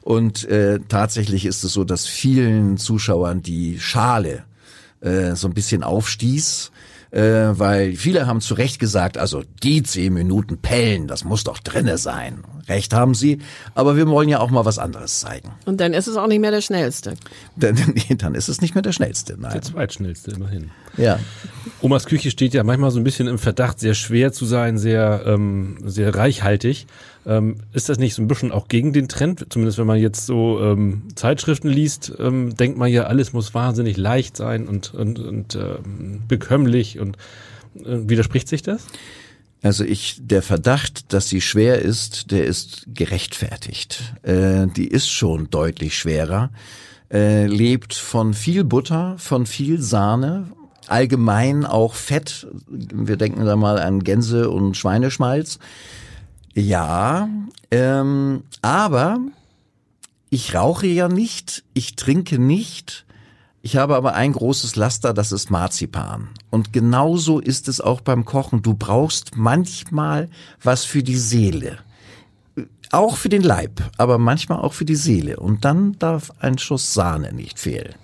Und 0.02 0.44
äh, 0.44 0.80
tatsächlich 0.88 1.46
ist 1.46 1.64
es 1.64 1.72
so, 1.72 1.84
dass 1.84 2.06
vielen 2.06 2.76
Zuschauern 2.76 3.42
die 3.42 3.80
Schale 3.80 4.44
äh, 5.00 5.34
so 5.34 5.48
ein 5.48 5.54
bisschen 5.54 5.82
aufstieß 5.82 6.70
äh, 7.10 7.20
weil 7.58 7.94
viele 7.94 8.26
haben 8.26 8.40
zu 8.40 8.54
Recht 8.54 8.78
gesagt, 8.78 9.18
also 9.18 9.42
die 9.62 9.82
zehn 9.82 10.12
Minuten 10.12 10.58
Pellen, 10.58 11.08
das 11.08 11.24
muss 11.24 11.44
doch 11.44 11.58
drinne 11.58 11.98
sein. 11.98 12.44
Recht 12.68 12.92
haben 12.92 13.14
sie, 13.14 13.38
aber 13.74 13.96
wir 13.96 14.06
wollen 14.08 14.28
ja 14.28 14.40
auch 14.40 14.50
mal 14.50 14.66
was 14.66 14.78
anderes 14.78 15.20
zeigen. 15.20 15.52
Und 15.64 15.80
dann 15.80 15.94
ist 15.94 16.06
es 16.06 16.16
auch 16.16 16.26
nicht 16.26 16.40
mehr 16.40 16.50
der 16.50 16.60
schnellste. 16.60 17.14
Dann, 17.56 17.76
dann 18.18 18.34
ist 18.34 18.48
es 18.48 18.60
nicht 18.60 18.74
mehr 18.74 18.82
der 18.82 18.92
schnellste, 18.92 19.36
nein. 19.38 19.52
Der 19.52 19.62
zweitschnellste 19.62 20.32
immerhin. 20.32 20.70
Ja. 20.96 21.18
Omas 21.80 22.06
Küche 22.06 22.30
steht 22.30 22.54
ja 22.54 22.62
manchmal 22.62 22.90
so 22.90 22.98
ein 23.00 23.04
bisschen 23.04 23.26
im 23.26 23.38
Verdacht, 23.38 23.80
sehr 23.80 23.94
schwer 23.94 24.32
zu 24.32 24.44
sein, 24.44 24.78
sehr, 24.78 25.22
ähm, 25.26 25.78
sehr 25.84 26.14
reichhaltig. 26.14 26.86
Ähm, 27.28 27.56
ist 27.75 27.90
das 27.90 27.99
nicht 27.99 28.14
so 28.14 28.23
ein 28.23 28.26
bisschen 28.26 28.50
auch 28.50 28.68
gegen 28.68 28.94
den 28.94 29.06
Trend? 29.06 29.44
Zumindest 29.50 29.76
wenn 29.76 29.87
man 29.87 29.99
jetzt 29.99 30.25
so 30.25 30.61
ähm, 30.61 31.02
Zeitschriften 31.14 31.68
liest, 31.68 32.11
ähm, 32.18 32.56
denkt 32.56 32.78
man 32.78 32.90
ja, 32.90 33.04
alles 33.04 33.35
muss 33.35 33.52
wahnsinnig 33.52 33.99
leicht 33.99 34.35
sein 34.35 34.66
und, 34.66 34.94
und, 34.94 35.18
und 35.18 35.54
ähm, 35.54 36.23
bekömmlich 36.26 36.99
und 36.99 37.18
äh, 37.76 38.08
widerspricht 38.08 38.49
sich 38.49 38.62
das? 38.62 38.87
Also 39.61 39.85
ich, 39.85 40.16
der 40.20 40.42
Verdacht, 40.42 41.12
dass 41.12 41.28
sie 41.28 41.42
schwer 41.42 41.82
ist, 41.82 42.30
der 42.30 42.47
ist 42.47 42.87
gerechtfertigt. 42.94 44.14
Äh, 44.23 44.68
die 44.68 44.88
ist 44.88 45.11
schon 45.11 45.50
deutlich 45.50 45.99
schwerer. 45.99 46.50
Äh, 47.12 47.47
lebt 47.47 47.92
von 47.92 48.32
viel 48.32 48.64
Butter, 48.64 49.16
von 49.18 49.44
viel 49.44 49.82
Sahne, 49.82 50.47
allgemein 50.87 51.66
auch 51.66 51.94
Fett. 51.94 52.47
Wir 52.68 53.18
denken 53.18 53.44
da 53.44 53.56
mal 53.56 53.78
an 53.78 54.02
Gänse 54.02 54.49
und 54.49 54.78
Schweineschmalz. 54.78 55.58
Ja, 56.55 57.28
ähm, 57.71 58.43
aber 58.62 59.19
ich 60.31 60.55
rauche 60.55 60.87
ja 60.87 61.09
nicht, 61.09 61.64
ich 61.75 61.97
trinke 61.97 62.38
nicht. 62.38 63.07
Ich 63.62 63.76
habe 63.76 63.97
aber 63.97 64.14
ein 64.14 64.33
großes 64.33 64.76
Laster, 64.76 65.12
das 65.12 65.33
ist 65.33 65.50
Marzipan. 65.50 66.28
Und 66.50 66.73
genauso 66.73 67.40
ist 67.40 67.69
es 67.69 67.81
auch 67.81 68.00
beim 68.00 68.25
Kochen. 68.25 68.62
Du 68.62 68.75
brauchst 68.75 69.37
manchmal 69.37 70.28
was 70.62 70.85
für 70.85 71.02
die 71.02 71.17
Seele. 71.17 71.78
Auch 72.90 73.17
für 73.17 73.28
den 73.28 73.43
Leib, 73.43 73.83
aber 73.99 74.19
manchmal 74.19 74.61
auch 74.61 74.73
für 74.73 74.85
die 74.85 74.97
Seele. 74.97 75.38
Und 75.38 75.64
dann 75.64 75.99
darf 75.99 76.33
ein 76.40 76.57
Schuss 76.57 76.95
Sahne 76.95 77.33
nicht 77.33 77.59
fehlen. 77.59 77.95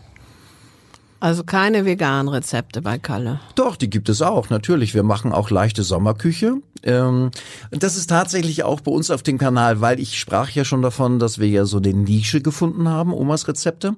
Also 1.25 1.43
keine 1.43 1.87
veganen 1.87 2.29
Rezepte 2.29 2.83
bei 2.83 2.99
Kalle. 2.99 3.41
Doch, 3.55 3.77
die 3.77 3.89
gibt 3.89 4.11
es 4.11 4.21
auch, 4.21 4.51
natürlich. 4.51 4.93
Wir 4.93 5.05
machen 5.05 5.33
auch 5.33 5.49
leichte 5.49 5.83
Sommerküche. 5.83 6.57
Ähm, 6.83 7.31
das 7.71 7.97
ist 7.97 8.11
tatsächlich 8.11 8.63
auch 8.63 8.83
bei 8.83 8.93
uns 8.93 9.11
auf 9.11 9.23
dem 9.23 9.39
Kanal, 9.39 9.81
weil 9.81 10.01
ich 10.01 10.21
sprach 10.21 10.51
ja 10.51 10.67
schon 10.67 10.83
davon, 10.83 11.19
dass 11.19 11.39
wir 11.39 11.49
ja 11.49 11.65
so 11.65 11.79
eine 11.79 11.95
Nische 11.95 12.43
gefunden 12.43 12.91
haben, 12.91 13.15
Omas 13.15 13.49
Rezepte. 13.49 13.97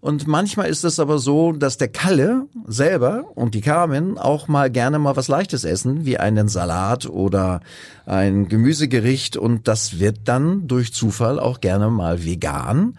Und 0.00 0.26
manchmal 0.26 0.68
ist 0.68 0.84
es 0.84 1.00
aber 1.00 1.18
so, 1.18 1.52
dass 1.52 1.78
der 1.78 1.88
Kalle 1.88 2.46
selber 2.66 3.24
und 3.34 3.54
die 3.54 3.60
Carmen 3.60 4.18
auch 4.18 4.46
mal 4.46 4.70
gerne 4.70 4.98
mal 4.98 5.16
was 5.16 5.28
Leichtes 5.28 5.64
essen, 5.64 6.04
wie 6.04 6.18
einen 6.18 6.48
Salat 6.48 7.06
oder 7.06 7.60
ein 8.04 8.48
Gemüsegericht. 8.48 9.36
Und 9.36 9.68
das 9.68 9.98
wird 9.98 10.20
dann 10.24 10.68
durch 10.68 10.92
Zufall 10.92 11.40
auch 11.40 11.60
gerne 11.60 11.90
mal 11.90 12.24
vegan. 12.24 12.96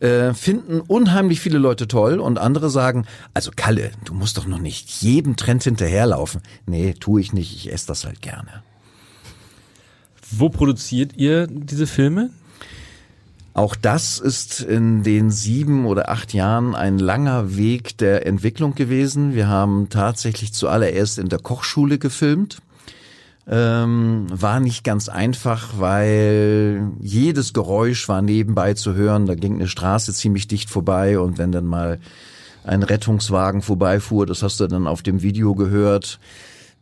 Äh, 0.00 0.32
finden 0.32 0.80
unheimlich 0.80 1.40
viele 1.40 1.58
Leute 1.58 1.88
toll 1.88 2.20
und 2.20 2.38
andere 2.38 2.70
sagen, 2.70 3.04
also 3.34 3.50
Kalle, 3.54 3.90
du 4.04 4.14
musst 4.14 4.38
doch 4.38 4.46
noch 4.46 4.60
nicht 4.60 4.88
jedem 5.02 5.36
Trend 5.36 5.64
hinterherlaufen. 5.64 6.40
Nee, 6.66 6.94
tue 6.94 7.20
ich 7.20 7.32
nicht, 7.32 7.54
ich 7.54 7.72
esse 7.72 7.88
das 7.88 8.04
halt 8.04 8.22
gerne. 8.22 8.62
Wo 10.30 10.50
produziert 10.50 11.16
ihr 11.16 11.46
diese 11.46 11.86
Filme? 11.86 12.30
Auch 13.54 13.74
das 13.74 14.18
ist 14.18 14.60
in 14.60 15.02
den 15.02 15.30
sieben 15.30 15.86
oder 15.86 16.10
acht 16.10 16.32
Jahren 16.32 16.74
ein 16.74 16.98
langer 16.98 17.56
Weg 17.56 17.98
der 17.98 18.26
Entwicklung 18.26 18.74
gewesen. 18.74 19.34
Wir 19.34 19.48
haben 19.48 19.88
tatsächlich 19.88 20.52
zuallererst 20.52 21.18
in 21.18 21.28
der 21.28 21.40
Kochschule 21.40 21.98
gefilmt. 21.98 22.58
Ähm, 23.50 24.26
war 24.30 24.60
nicht 24.60 24.84
ganz 24.84 25.08
einfach, 25.08 25.78
weil 25.78 26.92
jedes 27.00 27.54
Geräusch 27.54 28.06
war 28.08 28.20
nebenbei 28.20 28.74
zu 28.74 28.94
hören. 28.94 29.26
Da 29.26 29.34
ging 29.34 29.54
eine 29.54 29.68
Straße 29.68 30.12
ziemlich 30.12 30.48
dicht 30.48 30.68
vorbei 30.68 31.18
und 31.18 31.38
wenn 31.38 31.50
dann 31.50 31.64
mal 31.64 31.98
ein 32.64 32.82
Rettungswagen 32.82 33.62
vorbeifuhr, 33.62 34.26
das 34.26 34.42
hast 34.42 34.60
du 34.60 34.66
dann 34.66 34.86
auf 34.86 35.02
dem 35.02 35.22
Video 35.22 35.54
gehört. 35.54 36.20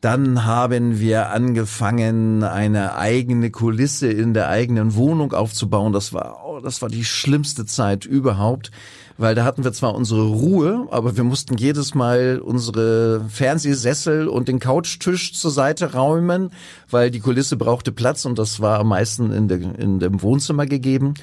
Dann 0.00 0.44
haben 0.44 1.00
wir 1.00 1.30
angefangen, 1.30 2.44
eine 2.44 2.96
eigene 2.96 3.50
Kulisse 3.50 4.08
in 4.08 4.34
der 4.34 4.48
eigenen 4.48 4.94
Wohnung 4.94 5.32
aufzubauen. 5.32 5.92
Das 5.92 6.12
war, 6.12 6.44
oh, 6.46 6.60
das 6.60 6.82
war 6.82 6.88
die 6.88 7.04
schlimmste 7.04 7.66
Zeit 7.66 8.04
überhaupt 8.04 8.70
weil 9.18 9.34
da 9.34 9.44
hatten 9.44 9.64
wir 9.64 9.72
zwar 9.72 9.94
unsere 9.94 10.26
Ruhe, 10.26 10.86
aber 10.90 11.16
wir 11.16 11.24
mussten 11.24 11.56
jedes 11.56 11.94
Mal 11.94 12.40
unsere 12.42 13.24
Fernsehsessel 13.28 14.28
und 14.28 14.48
den 14.48 14.60
Couchtisch 14.60 15.32
zur 15.32 15.50
Seite 15.50 15.92
räumen, 15.94 16.50
weil 16.90 17.10
die 17.10 17.20
Kulisse 17.20 17.56
brauchte 17.56 17.92
Platz 17.92 18.24
und 18.24 18.38
das 18.38 18.60
war 18.60 18.80
am 18.80 18.88
meisten 18.88 19.32
in, 19.32 19.48
der, 19.48 19.58
in 19.78 19.98
dem 19.98 20.20
Wohnzimmer 20.22 20.66
gegeben. 20.66 21.14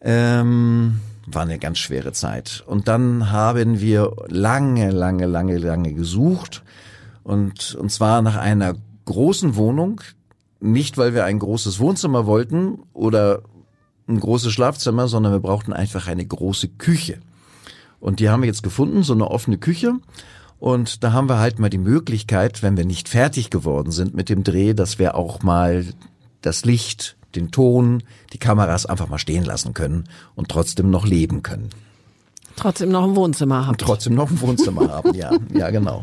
Ähm, 0.00 1.00
war 1.26 1.42
eine 1.42 1.58
ganz 1.58 1.78
schwere 1.78 2.12
Zeit. 2.12 2.62
Und 2.66 2.86
dann 2.86 3.32
haben 3.32 3.80
wir 3.80 4.12
lange, 4.28 4.90
lange, 4.90 5.26
lange, 5.26 5.56
lange 5.56 5.94
gesucht 5.94 6.62
und, 7.24 7.74
und 7.74 7.90
zwar 7.90 8.22
nach 8.22 8.36
einer 8.36 8.74
großen 9.06 9.56
Wohnung, 9.56 10.00
nicht 10.60 10.96
weil 10.96 11.14
wir 11.14 11.24
ein 11.24 11.38
großes 11.38 11.80
Wohnzimmer 11.80 12.26
wollten 12.26 12.78
oder 12.92 13.42
ein 14.06 14.20
großes 14.20 14.52
Schlafzimmer, 14.52 15.08
sondern 15.08 15.32
wir 15.32 15.40
brauchten 15.40 15.72
einfach 15.72 16.06
eine 16.06 16.24
große 16.24 16.68
Küche. 16.68 17.18
Und 17.98 18.20
die 18.20 18.28
haben 18.28 18.42
wir 18.42 18.46
jetzt 18.46 18.62
gefunden, 18.62 19.02
so 19.02 19.14
eine 19.14 19.30
offene 19.30 19.58
Küche. 19.58 19.94
Und 20.58 21.02
da 21.02 21.12
haben 21.12 21.28
wir 21.28 21.38
halt 21.38 21.58
mal 21.58 21.70
die 21.70 21.78
Möglichkeit, 21.78 22.62
wenn 22.62 22.76
wir 22.76 22.84
nicht 22.84 23.08
fertig 23.08 23.50
geworden 23.50 23.90
sind 23.90 24.14
mit 24.14 24.28
dem 24.28 24.44
Dreh, 24.44 24.74
dass 24.74 24.98
wir 24.98 25.14
auch 25.14 25.42
mal 25.42 25.86
das 26.42 26.64
Licht, 26.64 27.16
den 27.34 27.50
Ton, 27.50 28.02
die 28.32 28.38
Kameras 28.38 28.86
einfach 28.86 29.08
mal 29.08 29.18
stehen 29.18 29.44
lassen 29.44 29.74
können 29.74 30.04
und 30.34 30.50
trotzdem 30.50 30.90
noch 30.90 31.06
leben 31.06 31.42
können. 31.42 31.70
Trotzdem 32.56 32.90
noch 32.90 33.04
ein 33.04 33.16
Wohnzimmer 33.16 33.66
haben. 33.66 33.76
Trotzdem 33.78 34.14
noch 34.14 34.30
ein 34.30 34.40
Wohnzimmer 34.40 34.88
haben, 34.90 35.14
ja, 35.14 35.30
ja, 35.52 35.70
genau. 35.70 36.02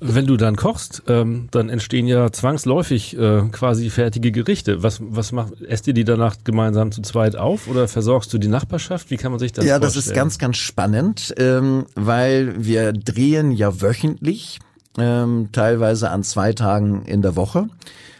Wenn 0.00 0.26
du 0.26 0.36
dann 0.36 0.56
kochst, 0.56 1.02
ähm, 1.08 1.48
dann 1.50 1.68
entstehen 1.68 2.06
ja 2.06 2.30
zwangsläufig 2.30 3.16
äh, 3.16 3.42
quasi 3.50 3.90
fertige 3.90 4.32
Gerichte. 4.32 4.82
Was, 4.82 4.98
was 5.00 5.32
macht, 5.32 5.60
esst 5.62 5.86
ihr 5.86 5.94
die 5.94 6.04
danach 6.04 6.36
gemeinsam 6.44 6.92
zu 6.92 7.02
zweit 7.02 7.36
auf 7.36 7.68
oder 7.68 7.88
versorgst 7.88 8.32
du 8.32 8.38
die 8.38 8.48
Nachbarschaft? 8.48 9.10
Wie 9.10 9.16
kann 9.16 9.32
man 9.32 9.38
sich 9.38 9.52
das 9.52 9.64
ja, 9.64 9.78
vorstellen? 9.78 9.82
Ja, 9.82 9.86
das 9.86 10.06
ist 10.06 10.14
ganz, 10.14 10.38
ganz 10.38 10.56
spannend, 10.58 11.34
ähm, 11.38 11.86
weil 11.94 12.54
wir 12.64 12.92
drehen 12.92 13.50
ja 13.52 13.80
wöchentlich, 13.80 14.60
ähm, 14.98 15.48
teilweise 15.52 16.10
an 16.10 16.22
zwei 16.22 16.52
Tagen 16.52 17.04
in 17.06 17.22
der 17.22 17.36
Woche. 17.36 17.68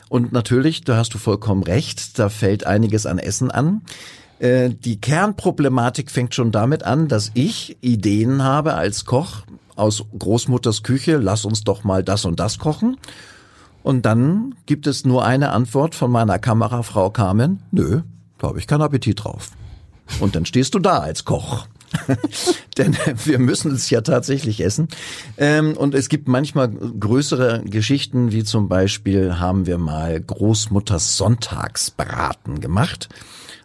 Und 0.08 0.32
natürlich, 0.32 0.82
da 0.82 0.96
hast 0.96 1.14
du 1.14 1.18
vollkommen 1.18 1.62
recht, 1.62 2.18
da 2.18 2.28
fällt 2.28 2.66
einiges 2.66 3.06
an 3.06 3.18
Essen 3.18 3.50
an. 3.50 3.82
Äh, 4.38 4.70
die 4.70 5.00
Kernproblematik 5.00 6.10
fängt 6.10 6.34
schon 6.34 6.52
damit 6.52 6.82
an, 6.82 7.08
dass 7.08 7.30
ich 7.34 7.76
Ideen 7.80 8.42
habe 8.42 8.74
als 8.74 9.04
Koch 9.04 9.42
aus 9.76 10.04
Großmutters 10.18 10.82
Küche, 10.82 11.16
lass 11.16 11.44
uns 11.44 11.64
doch 11.64 11.84
mal 11.84 12.02
das 12.02 12.24
und 12.24 12.40
das 12.40 12.58
kochen. 12.58 12.96
Und 13.82 14.06
dann 14.06 14.54
gibt 14.66 14.86
es 14.86 15.04
nur 15.04 15.24
eine 15.24 15.50
Antwort 15.50 15.94
von 15.94 16.10
meiner 16.10 16.38
Kamerafrau 16.38 17.10
Carmen, 17.10 17.62
nö, 17.70 18.02
da 18.38 18.48
habe 18.48 18.58
ich 18.58 18.66
keinen 18.66 18.82
Appetit 18.82 19.24
drauf. 19.24 19.50
Und 20.20 20.36
dann 20.36 20.46
stehst 20.46 20.74
du 20.74 20.78
da 20.78 20.98
als 20.98 21.24
Koch. 21.24 21.66
Denn 22.78 22.96
wir 23.24 23.38
müssen 23.38 23.72
es 23.72 23.88
ja 23.90 24.00
tatsächlich 24.00 24.62
essen. 24.62 24.88
Ähm, 25.38 25.76
und 25.76 25.94
es 25.94 26.08
gibt 26.08 26.28
manchmal 26.28 26.70
größere 26.70 27.62
Geschichten, 27.64 28.32
wie 28.32 28.44
zum 28.44 28.68
Beispiel 28.68 29.38
haben 29.38 29.66
wir 29.66 29.78
mal 29.78 30.20
Großmutters 30.20 31.16
Sonntagsbraten 31.16 32.60
gemacht. 32.60 33.08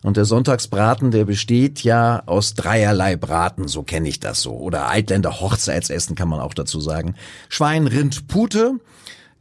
Und 0.02 0.18
der 0.18 0.26
Sonntagsbraten, 0.26 1.12
der 1.12 1.26
besteht 1.26 1.84
ja 1.84 2.24
aus 2.26 2.54
dreierlei 2.54 3.18
Braten, 3.18 3.68
so 3.68 3.84
kenne 3.84 4.08
ich 4.08 4.20
das 4.20 4.42
so. 4.42 4.54
Oder 4.54 4.88
Altländer 4.88 5.42
Hochzeitsessen 5.42 6.16
kann 6.16 6.30
man 6.30 6.40
auch 6.40 6.54
dazu 6.54 6.80
sagen. 6.80 7.16
Schwein, 7.50 7.88
Rind, 7.88 8.28
Pute. 8.28 8.80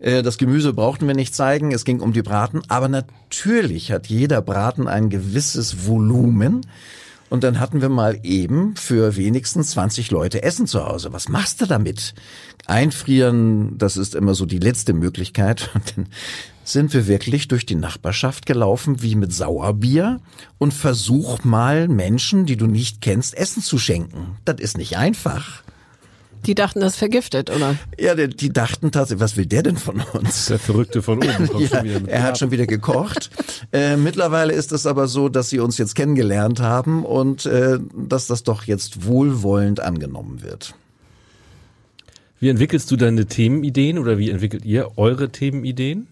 Äh, 0.01 0.23
das 0.23 0.39
Gemüse 0.39 0.73
brauchten 0.73 1.07
wir 1.07 1.15
nicht 1.15 1.35
zeigen, 1.35 1.73
es 1.73 1.85
ging 1.85 2.01
um 2.01 2.13
die 2.13 2.23
Braten. 2.23 2.63
Aber 2.69 2.89
natürlich 2.89 3.93
hat 3.93 4.09
jeder 4.09 4.43
Braten 4.43 4.89
ein 4.89 5.11
gewisses 5.11 5.87
Volumen. 5.87 6.67
Und 7.31 7.45
dann 7.45 7.61
hatten 7.61 7.83
wir 7.83 7.91
mal 7.91 8.19
eben 8.23 8.75
für 8.75 9.17
wenigstens 9.17 9.73
20 9.73 10.11
Leute 10.11 10.43
Essen 10.43 10.67
zu 10.67 10.85
Hause. 10.87 11.13
Was 11.13 11.29
machst 11.29 11.61
du 11.61 11.67
damit? 11.67 12.15
Einfrieren, 12.67 13.77
das 13.77 13.97
ist 13.97 14.15
immer 14.15 14.35
so 14.35 14.47
die 14.47 14.59
letzte 14.59 14.93
Möglichkeit. 14.93 15.71
Und 15.75 15.97
dann 15.97 16.09
sind 16.69 16.93
wir 16.93 17.07
wirklich 17.07 17.49
durch 17.49 17.67
die 17.67 17.75
Nachbarschaft 17.75 18.47
gelaufen 18.47 19.03
wie 19.03 19.15
mit 19.15 19.33
Sauerbier 19.33 20.21
und 20.59 20.75
versuch 20.75 21.45
mal 21.45 21.89
Menschen, 21.89 22.47
die 22.47 22.57
du 22.57 22.67
nicht 22.67 23.01
kennst, 23.01 23.37
Essen 23.37 23.63
zu 23.63 23.79
schenken. 23.79 24.37
Das 24.45 24.61
ist 24.61 24.77
nicht 24.77 24.97
einfach. 24.97 25.63
Die 26.47 26.55
dachten, 26.55 26.81
das 26.81 26.93
ist 26.93 26.99
vergiftet, 26.99 27.51
oder? 27.51 27.77
Ja, 27.99 28.15
die, 28.15 28.29
die 28.29 28.53
dachten 28.53 28.93
tatsächlich, 28.93 29.21
was 29.21 29.37
will 29.37 29.47
der 29.47 29.63
denn 29.63 29.77
von 29.77 30.01
uns? 30.13 30.47
Der 30.47 30.59
Verrückte 30.59 31.03
von 31.03 31.19
oben. 31.19 31.49
ja, 31.59 31.83
er 32.07 32.23
hat 32.23 32.39
schon 32.39 32.51
wieder 32.51 32.67
gekocht. 32.67 33.31
äh, 33.73 33.97
mittlerweile 33.97 34.53
ist 34.53 34.71
es 34.73 34.87
aber 34.87 35.09
so, 35.09 35.29
dass 35.29 35.51
sie 35.51 35.59
uns 35.59 35.79
jetzt 35.79 35.95
kennengelernt 35.95 36.61
haben 36.61 37.05
und 37.05 37.47
äh, 37.47 37.79
dass 37.97 38.27
das 38.29 38.45
doch 38.45 38.65
jetzt 38.65 39.05
wohlwollend 39.05 39.81
angenommen 39.81 40.43
wird. 40.43 40.75
Wie 42.41 42.51
entwickelst 42.51 42.89
du 42.91 42.97
deine 42.97 43.27
Themenideen 43.27 43.99
oder 43.99 44.17
wie 44.19 44.31
entwickelt 44.31 44.65
ihr 44.65 44.97
eure 44.97 45.31
Themenideen? 45.31 46.07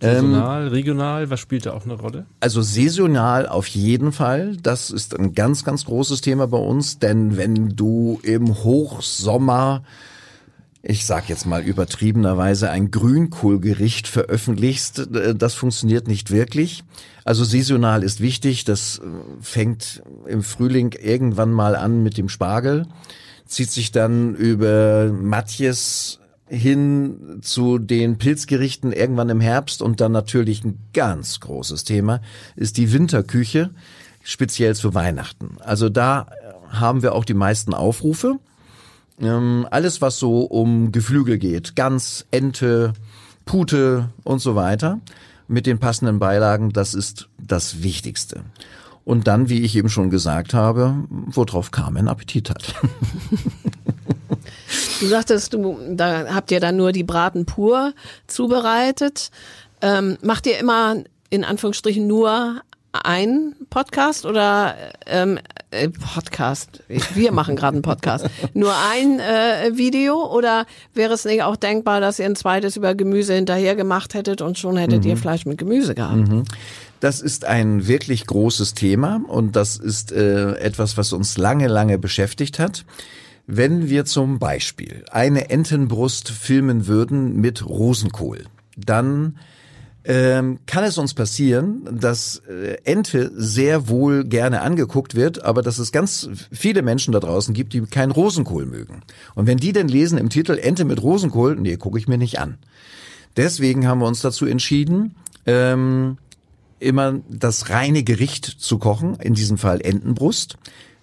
Saisonal, 0.00 0.66
ähm, 0.66 0.72
regional, 0.72 1.30
was 1.30 1.40
spielt 1.40 1.66
da 1.66 1.72
auch 1.72 1.84
eine 1.84 1.94
Rolle? 1.94 2.26
Also 2.40 2.62
saisonal 2.62 3.46
auf 3.48 3.66
jeden 3.66 4.12
Fall. 4.12 4.56
Das 4.62 4.90
ist 4.90 5.18
ein 5.18 5.34
ganz, 5.34 5.64
ganz 5.64 5.84
großes 5.84 6.20
Thema 6.20 6.46
bei 6.46 6.58
uns, 6.58 6.98
denn 6.98 7.36
wenn 7.36 7.70
du 7.76 8.20
im 8.22 8.62
Hochsommer 8.62 9.82
ich 10.82 11.04
sag 11.04 11.28
jetzt 11.28 11.44
mal 11.44 11.62
übertriebenerweise 11.62 12.70
ein 12.70 12.90
Grünkohlgericht 12.90 14.06
veröffentlichst, 14.06 15.14
äh, 15.14 15.34
das 15.34 15.54
funktioniert 15.54 16.08
nicht 16.08 16.30
wirklich. 16.30 16.84
Also 17.24 17.44
saisonal 17.44 18.02
ist 18.02 18.20
wichtig, 18.20 18.64
das 18.64 18.98
äh, 18.98 19.02
fängt 19.40 20.02
im 20.26 20.42
Frühling 20.42 20.92
irgendwann 20.92 21.52
mal 21.52 21.74
an 21.74 22.02
mit 22.02 22.16
dem 22.16 22.28
Spargel, 22.28 22.86
zieht 23.44 23.70
sich 23.70 23.92
dann 23.92 24.34
über 24.34 25.10
Matjes 25.12 26.20
hin 26.48 27.40
zu 27.42 27.78
den 27.78 28.18
Pilzgerichten 28.18 28.92
irgendwann 28.92 29.28
im 29.28 29.40
Herbst 29.40 29.82
und 29.82 30.00
dann 30.00 30.12
natürlich 30.12 30.64
ein 30.64 30.78
ganz 30.94 31.40
großes 31.40 31.84
Thema 31.84 32.20
ist 32.56 32.76
die 32.76 32.92
Winterküche, 32.92 33.70
speziell 34.22 34.74
zu 34.74 34.94
Weihnachten. 34.94 35.56
Also 35.60 35.88
da 35.88 36.26
haben 36.68 37.02
wir 37.02 37.14
auch 37.14 37.24
die 37.24 37.34
meisten 37.34 37.74
Aufrufe. 37.74 38.38
Ähm, 39.20 39.66
alles, 39.70 40.00
was 40.00 40.18
so 40.18 40.42
um 40.42 40.92
Geflügel 40.92 41.38
geht, 41.38 41.76
Gans, 41.76 42.26
Ente, 42.30 42.92
Pute 43.44 44.10
und 44.24 44.40
so 44.40 44.54
weiter, 44.54 45.00
mit 45.48 45.66
den 45.66 45.78
passenden 45.78 46.18
Beilagen, 46.18 46.72
das 46.72 46.94
ist 46.94 47.28
das 47.38 47.82
Wichtigste. 47.82 48.42
Und 49.08 49.26
dann, 49.26 49.48
wie 49.48 49.62
ich 49.62 49.74
eben 49.74 49.88
schon 49.88 50.10
gesagt 50.10 50.52
habe, 50.52 51.06
worauf 51.08 51.70
Carmen 51.70 52.08
Appetit 52.08 52.50
hat. 52.50 52.74
Du 55.00 55.06
sagtest, 55.06 55.54
du, 55.54 55.78
da 55.92 56.34
habt 56.34 56.50
ihr 56.50 56.60
dann 56.60 56.76
nur 56.76 56.92
die 56.92 57.04
Braten 57.04 57.46
pur 57.46 57.94
zubereitet. 58.26 59.30
Ähm, 59.80 60.18
macht 60.22 60.46
ihr 60.46 60.58
immer 60.58 60.96
in 61.30 61.42
Anführungsstrichen 61.42 62.06
nur 62.06 62.60
ein 62.92 63.54
Podcast 63.70 64.26
oder 64.26 64.74
ähm, 65.06 65.38
äh, 65.70 65.88
Podcast? 65.88 66.82
Wir 67.14 67.32
machen 67.32 67.56
gerade 67.56 67.76
einen 67.76 67.82
Podcast. 67.82 68.26
Nur 68.52 68.74
ein 68.92 69.20
äh, 69.20 69.70
Video 69.76 70.22
oder 70.30 70.66
wäre 70.92 71.14
es 71.14 71.24
nicht 71.24 71.42
auch 71.44 71.56
denkbar, 71.56 72.02
dass 72.02 72.18
ihr 72.18 72.26
ein 72.26 72.36
zweites 72.36 72.76
über 72.76 72.94
Gemüse 72.94 73.32
hinterher 73.32 73.74
gemacht 73.74 74.12
hättet 74.12 74.42
und 74.42 74.58
schon 74.58 74.76
hättet 74.76 75.04
mhm. 75.04 75.10
ihr 75.10 75.16
Fleisch 75.16 75.46
mit 75.46 75.56
Gemüse 75.56 75.94
gehabt? 75.94 76.28
Mhm. 76.28 76.44
Das 77.00 77.20
ist 77.20 77.44
ein 77.44 77.86
wirklich 77.86 78.26
großes 78.26 78.74
Thema 78.74 79.20
und 79.28 79.54
das 79.54 79.76
ist 79.76 80.10
äh, 80.12 80.54
etwas, 80.54 80.96
was 80.96 81.12
uns 81.12 81.38
lange, 81.38 81.68
lange 81.68 81.98
beschäftigt 81.98 82.58
hat. 82.58 82.84
Wenn 83.46 83.88
wir 83.88 84.04
zum 84.04 84.38
Beispiel 84.38 85.04
eine 85.10 85.48
Entenbrust 85.48 86.28
filmen 86.28 86.86
würden 86.86 87.40
mit 87.40 87.64
Rosenkohl, 87.64 88.44
dann 88.76 89.38
ähm, 90.04 90.58
kann 90.66 90.84
es 90.84 90.98
uns 90.98 91.14
passieren, 91.14 91.88
dass 92.00 92.42
äh, 92.48 92.78
Ente 92.84 93.30
sehr 93.34 93.88
wohl 93.88 94.24
gerne 94.24 94.62
angeguckt 94.62 95.14
wird, 95.14 95.44
aber 95.44 95.62
dass 95.62 95.78
es 95.78 95.92
ganz 95.92 96.28
viele 96.50 96.82
Menschen 96.82 97.12
da 97.12 97.20
draußen 97.20 97.54
gibt, 97.54 97.74
die 97.74 97.82
keinen 97.82 98.12
Rosenkohl 98.12 98.66
mögen. 98.66 99.02
Und 99.34 99.46
wenn 99.46 99.58
die 99.58 99.72
denn 99.72 99.88
lesen 99.88 100.18
im 100.18 100.30
Titel 100.30 100.58
Ente 100.58 100.84
mit 100.84 101.02
Rosenkohl, 101.02 101.56
nee, 101.56 101.76
gucke 101.76 101.98
ich 101.98 102.08
mir 102.08 102.18
nicht 102.18 102.40
an. 102.40 102.58
Deswegen 103.36 103.86
haben 103.86 104.00
wir 104.00 104.06
uns 104.06 104.20
dazu 104.20 104.46
entschieden, 104.46 105.14
ähm, 105.46 106.16
immer 106.80 107.20
das 107.28 107.70
reine 107.70 108.02
Gericht 108.02 108.44
zu 108.44 108.78
kochen, 108.78 109.16
in 109.16 109.34
diesem 109.34 109.58
Fall 109.58 109.80
Entenbrust. 109.80 110.56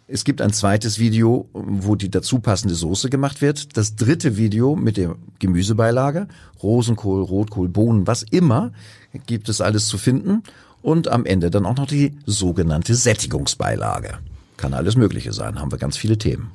Es 0.08 0.24
gibt 0.24 0.42
ein 0.42 0.54
zweites 0.54 1.00
Video, 1.00 1.50
wo 1.54 1.96
die 1.96 2.12
dazu 2.12 2.40
passende 2.40 2.76
Soße 2.76 3.10
gemacht 3.10 3.42
wird. 3.42 3.76
Das 3.76 3.96
dritte 3.96 4.38
Video 4.38 4.76
mit 4.76 4.98
der 4.98 5.16
Gemüsebeilage, 5.40 6.28
Rosenkohl, 6.62 7.24
Rotkohl, 7.24 7.70
Bohnen, 7.70 8.06
was 8.06 8.22
immer, 8.22 8.72
gibt 9.26 9.50
es 9.50 9.62
alles 9.62 9.88
zu 9.88 9.98
finden. 9.98 10.44
Und 10.84 11.08
am 11.08 11.26
Ende 11.26 11.50
dann 11.50 11.66
auch 11.66 11.78
noch 11.78 11.88
die 11.88 12.16
sogenannte 12.28 12.94
Sättigungsbeilage. 12.94 14.20
Kann 14.58 14.76
alles 14.76 14.96
Mögliche 14.96 15.34
sein, 15.34 15.60
haben 15.60 15.72
wir 15.72 15.80
ganz 15.80 15.98
viele 15.98 16.20
Themen. 16.20 16.52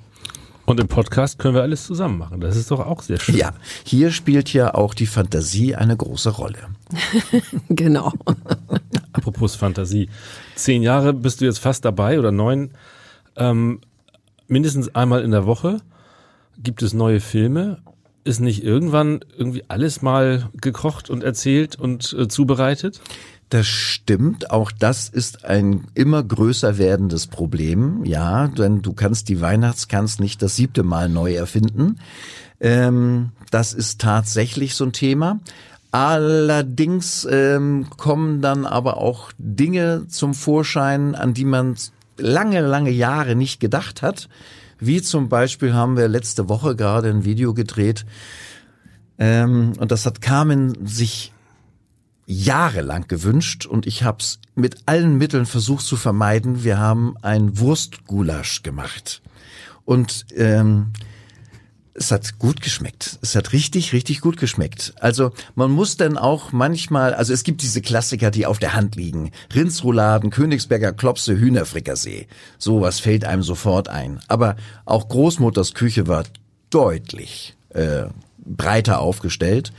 Und 0.71 0.79
im 0.79 0.87
Podcast 0.87 1.41
können 1.41 1.57
wir 1.57 1.63
alles 1.63 1.85
zusammen 1.85 2.17
machen. 2.17 2.41
Das 2.41 2.55
ist 2.57 2.71
doch 2.71 2.79
auch 2.79 3.03
sehr 3.03 3.19
schön. 3.19 3.37
Ja, 3.37 3.55
hier 3.83 4.13
spielt 4.13 4.53
ja 4.53 4.73
auch 4.75 4.95
die 4.95 5.07
Fantasie 5.07 5.75
eine 5.75 5.97
große 5.97 6.31
Rolle. 6.31 6.59
genau. 7.69 8.13
Apropos 9.13 9.55
Fantasie. 9.55 10.09
Zehn 10.55 10.83
Jahre 10.83 11.13
bist 11.13 11.41
du 11.41 11.45
jetzt 11.45 11.59
fast 11.59 11.85
dabei 11.85 12.19
oder 12.19 12.33
neun 12.33 12.71
ähm, 13.37 13.81
mindestens 14.49 14.95
einmal 14.95 15.23
in 15.23 15.31
der 15.31 15.47
Woche 15.47 15.79
gibt 16.59 16.83
es 16.83 16.93
neue 16.93 17.21
Filme. 17.21 17.79
Ist 18.23 18.41
nicht 18.41 18.63
irgendwann 18.63 19.21
irgendwie 19.37 19.65
alles 19.69 20.03
mal 20.03 20.51
gekocht 20.61 21.09
und 21.09 21.25
erzählt 21.25 21.77
und 21.77 22.15
äh, 22.19 22.29
zubereitet? 22.29 23.01
Das 23.49 23.67
stimmt. 23.67 24.51
Auch 24.51 24.71
das 24.71 25.09
ist 25.09 25.45
ein 25.45 25.87
immer 25.95 26.23
größer 26.23 26.79
werdendes 26.79 27.27
Problem. 27.27 28.05
Ja, 28.05 28.47
denn 28.47 28.83
du 28.83 28.93
kannst 28.93 29.29
die 29.29 29.41
Weihnachtskanz 29.41 30.19
nicht 30.19 30.43
das 30.43 30.55
siebte 30.55 30.83
Mal 30.83 31.09
neu 31.09 31.35
erfinden. 31.35 31.99
Ähm, 32.61 33.31
das 33.51 33.73
ist 33.73 34.01
tatsächlich 34.01 34.75
so 34.75 34.85
ein 34.85 34.93
Thema. 34.93 35.41
Allerdings 35.93 37.27
ähm, 37.29 37.87
kommen 37.97 38.41
dann 38.41 38.65
aber 38.65 38.99
auch 38.99 39.33
Dinge 39.39 40.07
zum 40.09 40.35
Vorschein, 40.35 41.15
an 41.15 41.35
die 41.35 41.45
man 41.45 41.77
lange, 42.17 42.61
lange 42.61 42.91
Jahre 42.91 43.35
nicht 43.35 43.61
gedacht 43.61 44.03
hat. 44.03 44.29
Wie 44.79 45.03
zum 45.03 45.29
Beispiel 45.29 45.75
haben 45.75 45.97
wir 45.97 46.09
letzte 46.09 46.49
Woche 46.49 46.77
gerade 46.77 47.11
ein 47.11 47.25
Video 47.25 47.55
gedreht 47.55 48.07
ähm, 49.19 49.75
und 49.79 49.93
das 49.93 50.07
hat 50.07 50.23
Carmen 50.23 50.87
sich 50.87 51.33
jahrelang 52.27 53.07
gewünscht 53.07 53.67
und 53.67 53.87
ich 53.87 54.03
habe 54.03 54.19
es 54.21 54.41
mit 54.55 54.77
allen 54.87 55.19
Mitteln 55.19 55.47
versucht 55.47 55.85
zu 55.85 55.97
vermeiden. 55.97 56.65
Wir 56.65 56.79
haben 56.79 57.17
ein 57.21 57.59
Wurstgulasch 57.59 58.63
gemacht 58.63 59.21
und 59.85 60.27
ähm, 60.37 60.93
es 62.01 62.11
hat 62.11 62.39
gut 62.39 62.63
geschmeckt. 62.63 63.19
Es 63.21 63.37
hat 63.37 63.53
richtig, 63.53 63.93
richtig 63.93 64.23
gut 64.23 64.39
geschmeckt. 64.39 64.95
Also 65.01 65.33
man 65.55 65.71
muss 65.71 65.99
dann 65.99 66.17
auch 66.17 66.51
manchmal, 66.51 67.13
also 67.13 67.35
es 67.35 67.45
gibt 67.45 67.61
diese 67.61 67.83
Klassiker, 67.83 68.31
die 68.31 68.47
auf 68.47 68.59
der 68.59 68.73
Hand 68.73 68.97
liegen. 68.97 69.33
Rindsrouladen, 69.55 70.31
Königsberger 70.31 70.95
Klopse, 70.95 71.39
Hühnerfrikassee. 71.39 72.27
Sowas 72.57 73.01
fällt 73.01 73.27
einem 73.27 73.43
sofort 73.43 73.91
ein. 73.91 74.21
Aber 74.29 74.57
auch 74.87 75.11
Großmutters 75.11 75.75
Küche 75.75 76.09
war 76.09 76.25
deutlich 76.71 77.55
äh, 77.69 78.05
breiter 78.39 79.01
aufgestellt. 79.01 79.75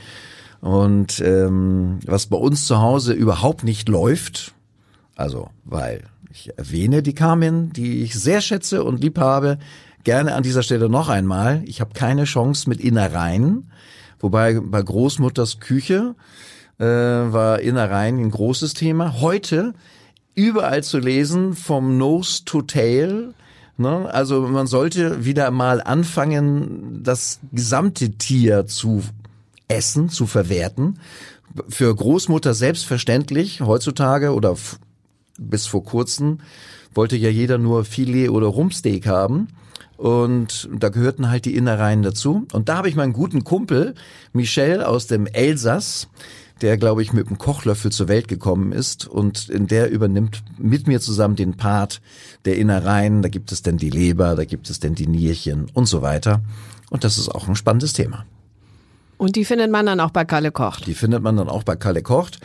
Und 0.60 1.20
ähm, 1.20 1.98
was 2.06 2.26
bei 2.26 2.36
uns 2.36 2.66
zu 2.66 2.80
Hause 2.80 3.14
überhaupt 3.14 3.64
nicht 3.64 3.88
läuft, 3.88 4.54
also 5.16 5.50
weil 5.64 6.04
ich 6.30 6.56
erwähne 6.56 7.02
die 7.02 7.14
Carmen, 7.14 7.72
die 7.72 8.04
ich 8.04 8.14
sehr 8.14 8.40
schätze 8.40 8.84
und 8.84 9.00
lieb 9.00 9.18
habe, 9.18 9.58
gerne 10.04 10.34
an 10.34 10.42
dieser 10.42 10.62
Stelle 10.62 10.88
noch 10.88 11.08
einmal. 11.08 11.62
Ich 11.64 11.80
habe 11.80 11.94
keine 11.94 12.24
Chance 12.24 12.68
mit 12.68 12.80
Innereien, 12.80 13.70
wobei 14.20 14.60
bei 14.60 14.82
Großmutters 14.82 15.60
Küche 15.60 16.14
äh, 16.78 16.84
war 16.84 17.60
Innereien 17.60 18.18
ein 18.18 18.30
großes 18.30 18.74
Thema. 18.74 19.20
Heute 19.20 19.74
überall 20.34 20.82
zu 20.82 20.98
lesen 20.98 21.54
vom 21.54 21.98
Nose 21.98 22.44
to 22.44 22.62
Tail. 22.62 23.34
Ne? 23.76 24.08
Also 24.12 24.42
man 24.42 24.66
sollte 24.66 25.24
wieder 25.24 25.50
mal 25.50 25.80
anfangen, 25.80 27.02
das 27.02 27.40
gesamte 27.52 28.10
Tier 28.10 28.66
zu 28.66 29.02
essen, 29.68 30.08
zu 30.08 30.26
verwerten. 30.26 30.98
Für 31.68 31.94
Großmutter 31.94 32.54
selbstverständlich 32.54 33.60
heutzutage 33.60 34.34
oder 34.34 34.56
bis 35.38 35.66
vor 35.66 35.84
kurzem 35.84 36.38
wollte 36.94 37.16
ja 37.16 37.28
jeder 37.28 37.58
nur 37.58 37.84
Filet 37.84 38.28
oder 38.30 38.46
Rumpsteak 38.46 39.06
haben. 39.06 39.48
Und 40.02 40.68
da 40.74 40.88
gehörten 40.88 41.30
halt 41.30 41.44
die 41.44 41.54
Innereien 41.54 42.02
dazu. 42.02 42.48
Und 42.52 42.68
da 42.68 42.78
habe 42.78 42.88
ich 42.88 42.96
meinen 42.96 43.12
guten 43.12 43.44
Kumpel 43.44 43.94
Michel 44.32 44.82
aus 44.82 45.06
dem 45.06 45.26
Elsass, 45.26 46.08
der, 46.60 46.76
glaube 46.76 47.02
ich, 47.02 47.12
mit 47.12 47.30
dem 47.30 47.38
Kochlöffel 47.38 47.92
zur 47.92 48.08
Welt 48.08 48.26
gekommen 48.26 48.72
ist. 48.72 49.06
Und 49.06 49.46
der 49.52 49.92
übernimmt 49.92 50.42
mit 50.58 50.88
mir 50.88 51.00
zusammen 51.00 51.36
den 51.36 51.56
Part 51.56 52.00
der 52.46 52.58
Innereien. 52.58 53.22
Da 53.22 53.28
gibt 53.28 53.52
es 53.52 53.62
denn 53.62 53.76
die 53.76 53.90
Leber, 53.90 54.34
da 54.34 54.44
gibt 54.44 54.70
es 54.70 54.80
denn 54.80 54.96
die 54.96 55.06
Nierchen 55.06 55.70
und 55.72 55.86
so 55.86 56.02
weiter. 56.02 56.40
Und 56.90 57.04
das 57.04 57.16
ist 57.16 57.28
auch 57.28 57.46
ein 57.46 57.54
spannendes 57.54 57.92
Thema. 57.92 58.26
Und 59.18 59.36
die 59.36 59.44
findet 59.44 59.70
man 59.70 59.86
dann 59.86 60.00
auch 60.00 60.10
bei 60.10 60.24
Kalle 60.24 60.50
Kocht. 60.50 60.88
Die 60.88 60.94
findet 60.94 61.22
man 61.22 61.36
dann 61.36 61.48
auch 61.48 61.62
bei 61.62 61.76
Kalle 61.76 62.02
Kocht. 62.02 62.40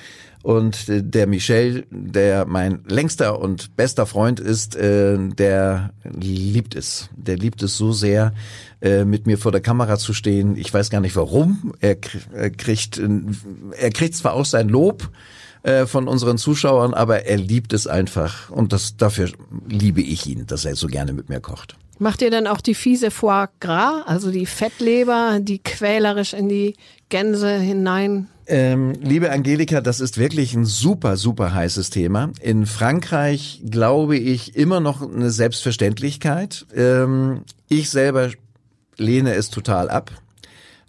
Und 0.47 0.85
der 0.87 1.27
Michel, 1.27 1.85
der 1.91 2.45
mein 2.45 2.81
längster 2.87 3.37
und 3.41 3.75
bester 3.75 4.05
Freund 4.05 4.39
ist, 4.39 4.77
äh, 4.77 5.17
der 5.17 5.91
liebt 6.05 6.73
es. 6.73 7.09
Der 7.17 7.35
liebt 7.35 7.61
es 7.63 7.75
so 7.75 7.91
sehr, 7.91 8.33
äh, 8.79 9.03
mit 9.03 9.27
mir 9.27 9.37
vor 9.37 9.51
der 9.51 9.59
Kamera 9.59 9.97
zu 9.97 10.13
stehen. 10.13 10.55
Ich 10.55 10.73
weiß 10.73 10.89
gar 10.89 11.01
nicht 11.01 11.17
warum. 11.17 11.73
Er, 11.81 11.95
kriegt, 11.97 12.97
er 12.97 13.89
kriegt 13.89 14.15
zwar 14.15 14.35
auch 14.35 14.45
sein 14.45 14.69
Lob 14.69 15.09
äh, 15.63 15.85
von 15.85 16.07
unseren 16.07 16.37
Zuschauern, 16.37 16.93
aber 16.93 17.25
er 17.25 17.35
liebt 17.35 17.73
es 17.73 17.85
einfach. 17.85 18.49
Und 18.49 18.71
das, 18.71 18.95
dafür 18.95 19.29
liebe 19.67 19.99
ich 19.99 20.27
ihn, 20.27 20.47
dass 20.47 20.63
er 20.63 20.77
so 20.77 20.87
gerne 20.87 21.11
mit 21.11 21.27
mir 21.27 21.41
kocht. 21.41 21.75
Macht 21.99 22.21
ihr 22.21 22.31
denn 22.31 22.47
auch 22.47 22.61
die 22.61 22.75
fiese 22.75 23.11
Foie 23.11 23.49
Gras, 23.59 24.03
also 24.05 24.31
die 24.31 24.45
Fettleber, 24.45 25.39
die 25.41 25.59
quälerisch 25.59 26.33
in 26.33 26.47
die 26.47 26.75
Gänse 27.09 27.53
hinein 27.57 28.29
ähm, 28.47 28.93
liebe 29.01 29.31
Angelika, 29.31 29.81
das 29.81 29.99
ist 29.99 30.17
wirklich 30.17 30.53
ein 30.53 30.65
super, 30.65 31.17
super 31.17 31.53
heißes 31.53 31.89
Thema. 31.89 32.31
In 32.41 32.65
Frankreich 32.65 33.61
glaube 33.69 34.17
ich 34.17 34.55
immer 34.55 34.79
noch 34.79 35.01
eine 35.01 35.29
Selbstverständlichkeit. 35.31 36.65
Ähm, 36.73 37.41
ich 37.67 37.89
selber 37.89 38.31
lehne 38.97 39.33
es 39.33 39.49
total 39.49 39.89
ab, 39.89 40.11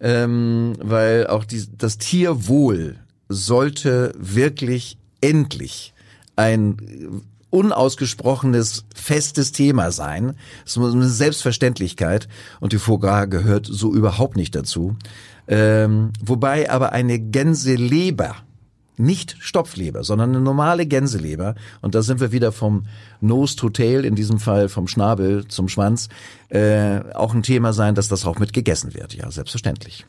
ähm, 0.00 0.74
weil 0.80 1.26
auch 1.26 1.44
die, 1.44 1.64
das 1.76 1.98
Tierwohl 1.98 2.96
sollte 3.28 4.14
wirklich 4.16 4.96
endlich 5.20 5.92
ein 6.36 7.22
unausgesprochenes, 7.50 8.84
festes 8.94 9.52
Thema 9.52 9.90
sein. 9.90 10.34
Es 10.66 10.76
muss 10.76 10.94
eine 10.94 11.08
Selbstverständlichkeit 11.08 12.28
und 12.60 12.72
die 12.72 12.78
Foie 12.78 12.98
Gras 12.98 13.30
gehört 13.30 13.66
so 13.66 13.94
überhaupt 13.94 14.36
nicht 14.36 14.54
dazu. 14.54 14.96
Ähm, 15.46 16.12
wobei 16.22 16.70
aber 16.70 16.92
eine 16.92 17.18
Gänseleber, 17.18 18.36
nicht 18.98 19.36
Stopfleber, 19.38 20.04
sondern 20.04 20.30
eine 20.30 20.40
normale 20.40 20.84
Gänseleber, 20.84 21.54
und 21.80 21.94
da 21.94 22.02
sind 22.02 22.20
wir 22.20 22.32
wieder 22.32 22.52
vom 22.52 22.84
Nose 23.20 23.56
to 23.56 23.70
Tail, 23.70 24.04
in 24.04 24.14
diesem 24.14 24.40
Fall 24.40 24.68
vom 24.68 24.88
Schnabel 24.88 25.46
zum 25.46 25.68
Schwanz, 25.68 26.08
äh, 26.48 27.00
auch 27.14 27.32
ein 27.32 27.42
Thema 27.42 27.72
sein, 27.72 27.94
dass 27.94 28.08
das 28.08 28.26
auch 28.26 28.38
mit 28.38 28.52
gegessen 28.52 28.94
wird. 28.94 29.14
Ja, 29.14 29.30
selbstverständlich. 29.30 30.04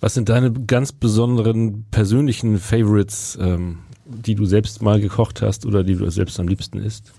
Was 0.00 0.14
sind 0.14 0.28
deine 0.28 0.52
ganz 0.52 0.92
besonderen 0.92 1.84
persönlichen 1.90 2.58
Favorites, 2.58 3.36
ähm, 3.40 3.80
die 4.08 4.34
du 4.34 4.46
selbst 4.46 4.82
mal 4.82 5.00
gekocht 5.00 5.42
hast 5.42 5.66
oder 5.66 5.84
die 5.84 5.94
du 5.94 6.08
selbst 6.10 6.40
am 6.40 6.48
liebsten 6.48 6.78
isst? 6.78 7.12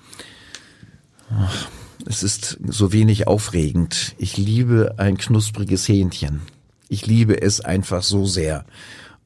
Ach, 1.31 1.67
es 2.05 2.23
ist 2.23 2.59
so 2.67 2.91
wenig 2.91 3.27
aufregend. 3.27 4.15
Ich 4.17 4.37
liebe 4.37 4.95
ein 4.97 5.17
knuspriges 5.17 5.87
Hähnchen. 5.87 6.41
Ich 6.87 7.05
liebe 7.05 7.39
es 7.41 7.61
einfach 7.61 8.03
so 8.03 8.25
sehr. 8.25 8.65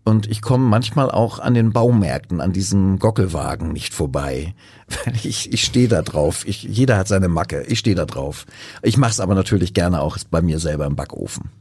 Und 0.04 0.30
ich 0.30 0.42
komme 0.42 0.66
manchmal 0.66 1.10
auch 1.10 1.40
an 1.40 1.54
den 1.54 1.72
Baumärkten, 1.72 2.42
an 2.42 2.52
diesem 2.52 3.00
Gockelwagen 3.00 3.72
nicht 3.72 3.94
vorbei. 3.94 4.54
Weil 5.06 5.16
ich, 5.24 5.54
ich 5.54 5.64
stehe 5.64 5.88
da 5.88 6.02
drauf. 6.02 6.46
Ich, 6.46 6.64
jeder 6.64 6.98
hat 6.98 7.08
seine 7.08 7.30
Macke. 7.30 7.64
Ich 7.64 7.80
stehe 7.80 7.96
da 7.96 8.06
drauf. 8.06 8.46
Ich 8.82 8.98
mache 8.98 9.12
es 9.12 9.22
aber 9.22 9.34
natürlich 9.34 9.74
gerne 9.74 10.02
auch 10.02 10.18
bei 10.30 10.42
mir 10.42 10.60
selber 10.60 10.86
im 10.86 10.98
Backofen. 10.98 11.52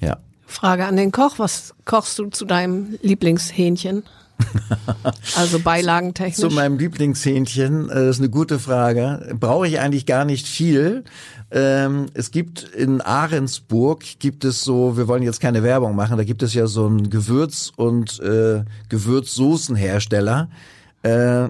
Ja. 0.00 0.18
Frage 0.46 0.86
an 0.86 0.96
den 0.96 1.12
Koch. 1.12 1.38
Was 1.38 1.74
kochst 1.84 2.18
du 2.18 2.26
zu 2.30 2.44
deinem 2.44 2.98
Lieblingshähnchen? 3.02 4.02
Also 5.36 5.58
beilagentechnisch. 5.58 6.48
Zu 6.48 6.54
meinem 6.54 6.78
Lieblingshähnchen, 6.78 7.88
äh, 7.90 7.94
das 7.94 8.16
ist 8.16 8.20
eine 8.20 8.30
gute 8.30 8.58
Frage. 8.58 9.34
Brauche 9.38 9.66
ich 9.66 9.80
eigentlich 9.80 10.06
gar 10.06 10.24
nicht 10.24 10.46
viel. 10.46 11.04
Ähm, 11.50 12.06
es 12.14 12.30
gibt 12.30 12.62
in 12.62 13.00
Ahrensburg 13.00 14.04
gibt 14.18 14.44
es 14.44 14.62
so, 14.62 14.96
wir 14.96 15.08
wollen 15.08 15.22
jetzt 15.22 15.40
keine 15.40 15.62
Werbung 15.62 15.96
machen, 15.96 16.18
da 16.18 16.24
gibt 16.24 16.42
es 16.42 16.52
ja 16.52 16.66
so 16.66 16.86
einen 16.86 17.08
Gewürz- 17.08 17.72
und 17.74 18.20
äh, 18.20 18.64
Gewürzsoßenhersteller. 18.90 20.50
Äh, 21.02 21.48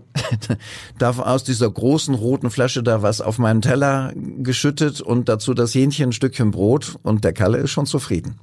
da 0.99 1.11
aus 1.11 1.43
dieser 1.43 1.71
großen 1.71 2.15
roten 2.15 2.51
Flasche 2.51 2.83
da 2.83 3.03
was 3.03 3.21
auf 3.21 3.39
meinen 3.39 3.63
Teller 3.63 4.13
geschüttet 4.15 5.01
und 5.01 5.29
dazu 5.29 5.55
das 5.55 5.75
Hähnchen 5.75 6.11
ein 6.11 6.13
Stückchen 6.13 6.51
Brot 6.51 6.97
und 7.03 7.25
der 7.25 7.33
Kalle 7.33 7.59
ist 7.59 7.71
schon 7.71 7.87
zufrieden. 7.87 8.37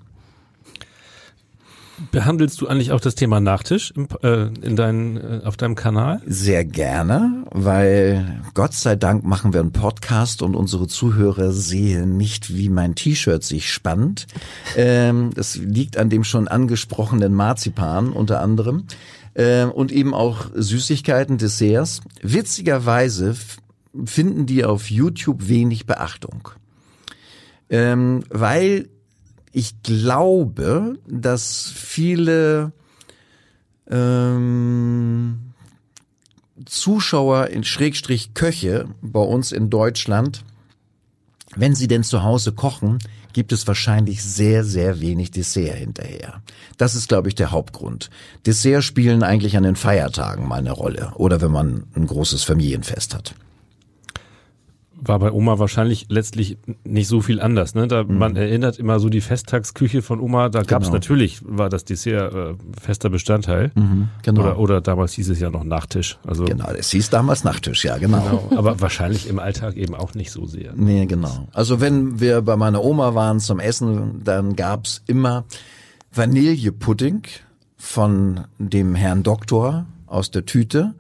Behandelst 2.12 2.60
du 2.60 2.68
eigentlich 2.68 2.92
auch 2.92 3.00
das 3.00 3.16
Thema 3.16 3.40
Nachtisch 3.40 3.92
im, 3.96 4.08
äh, 4.22 4.48
in 4.62 4.76
dein, 4.76 5.18
äh, 5.18 5.42
auf 5.46 5.56
deinem 5.56 5.76
Kanal? 5.76 6.22
Sehr 6.26 6.66
gerne, 6.66 7.46
weil 7.52 8.42
Gott 8.54 8.74
sei 8.74 8.96
Dank 8.96 9.24
machen 9.24 9.54
wir 9.54 9.62
einen 9.62 9.72
Podcast 9.72 10.42
und 10.42 10.56
unsere 10.56 10.88
Zuhörer 10.88 11.52
sehen 11.52 12.18
nicht, 12.18 12.56
wie 12.56 12.70
mein 12.70 12.96
T-Shirt 12.96 13.44
sich 13.44 13.72
spannt. 13.72 14.28
Ähm, 14.76 15.32
das 15.36 15.56
liegt 15.56 15.98
an 15.98 16.10
dem 16.10 16.26
schon 16.26 16.50
angesprochenen 16.50 17.34
Marzipan 17.34 18.12
unter 18.12 18.42
anderem 18.42 18.86
ähm, 19.36 19.72
und 19.72 19.92
eben 19.94 20.14
auch 20.14 20.48
Süßigkeiten, 20.54 21.38
Desserts. 21.38 22.02
Witzigerweise 22.22 23.36
finden 24.04 24.46
die 24.46 24.66
auf 24.66 24.90
YouTube 24.90 25.48
wenig 25.48 25.86
Beachtung. 25.86 26.50
Ähm, 27.70 28.24
weil 28.30 28.90
ich 29.56 29.82
glaube, 29.84 31.00
dass 31.08 31.72
viele 31.74 32.74
ähm, 33.90 35.54
Zuschauer 36.66 37.48
in 37.48 37.64
Schrägstrich 37.64 38.34
Köche 38.34 38.90
bei 39.02 39.22
uns 39.22 39.54
in 39.54 39.70
Deutschland, 39.70 40.44
wenn 41.56 41.74
sie 41.74 41.88
denn 41.88 42.04
zu 42.04 42.22
Hause 42.22 42.52
kochen, 42.52 43.00
gibt 43.32 43.54
es 43.54 43.66
wahrscheinlich 43.66 44.22
sehr, 44.22 44.66
sehr 44.66 45.00
wenig 45.00 45.32
Dessert 45.32 45.76
hinterher. 45.76 46.42
Das 46.78 46.94
ist, 46.94 47.08
glaube 47.08 47.30
ich, 47.30 47.36
der 47.36 47.52
Hauptgrund. 47.52 48.10
Dessert 48.46 48.84
spielen 48.84 49.24
eigentlich 49.24 49.56
an 49.56 49.64
den 49.64 49.78
Feiertagen 49.78 50.50
mal 50.50 50.60
eine 50.60 50.74
Rolle 50.74 51.14
oder 51.16 51.40
wenn 51.40 51.52
man 51.52 51.86
ein 51.96 52.08
großes 52.08 52.44
Familienfest 52.44 53.16
hat 53.16 53.36
war 55.02 55.20
bei 55.20 55.32
Oma 55.32 55.60
wahrscheinlich 55.60 56.08
letztlich 56.10 56.58
nicht 56.84 57.08
so 57.08 57.22
viel 57.22 57.42
anders. 57.42 57.76
Ne? 57.76 57.88
Da, 57.88 58.04
mhm. 58.04 58.18
Man 58.18 58.36
erinnert 58.36 58.80
immer 58.80 59.00
so 59.00 59.10
die 59.10 59.22
Festtagsküche 59.22 60.02
von 60.02 60.20
Oma, 60.20 60.50
da 60.50 60.64
gab 60.64 60.82
es 60.82 60.88
genau. 60.88 60.98
natürlich, 60.98 61.42
war 61.46 61.70
das 61.70 61.86
Dessert 61.86 62.34
äh, 62.34 62.54
fester 62.80 63.10
Bestandteil. 63.10 63.72
Mhm, 63.76 64.10
genau. 64.24 64.42
Oder, 64.42 64.60
oder 64.60 64.82
damals 64.82 65.14
hieß 65.14 65.30
es 65.30 65.40
ja 65.40 65.50
noch 65.50 65.64
Nachtisch. 65.64 66.18
Also, 66.26 66.46
genau, 66.46 66.70
es 66.72 66.92
hieß 66.92 67.10
damals 67.10 67.44
Nachtisch, 67.44 67.86
ja, 67.86 67.98
genau. 67.98 68.48
genau. 68.50 68.58
Aber 68.58 68.80
wahrscheinlich 68.82 69.28
im 69.30 69.40
Alltag 69.40 69.76
eben 69.76 69.96
auch 69.96 70.14
nicht 70.14 70.32
so 70.32 70.46
sehr. 70.46 70.74
Nee, 70.76 71.06
genau. 71.06 71.48
Also 71.54 71.82
wenn 71.82 72.20
wir 72.20 72.42
bei 72.42 72.56
meiner 72.56 72.84
Oma 72.84 73.16
waren 73.16 73.40
zum 73.40 73.60
Essen, 73.60 74.22
dann 74.24 74.56
gab's 74.56 75.04
immer 75.08 75.46
Vanillepudding 76.14 77.24
von 77.78 78.46
dem 78.58 78.96
Herrn 78.96 79.24
Doktor 79.24 79.86
aus 80.08 80.32
der 80.32 80.46
Tüte 80.46 80.96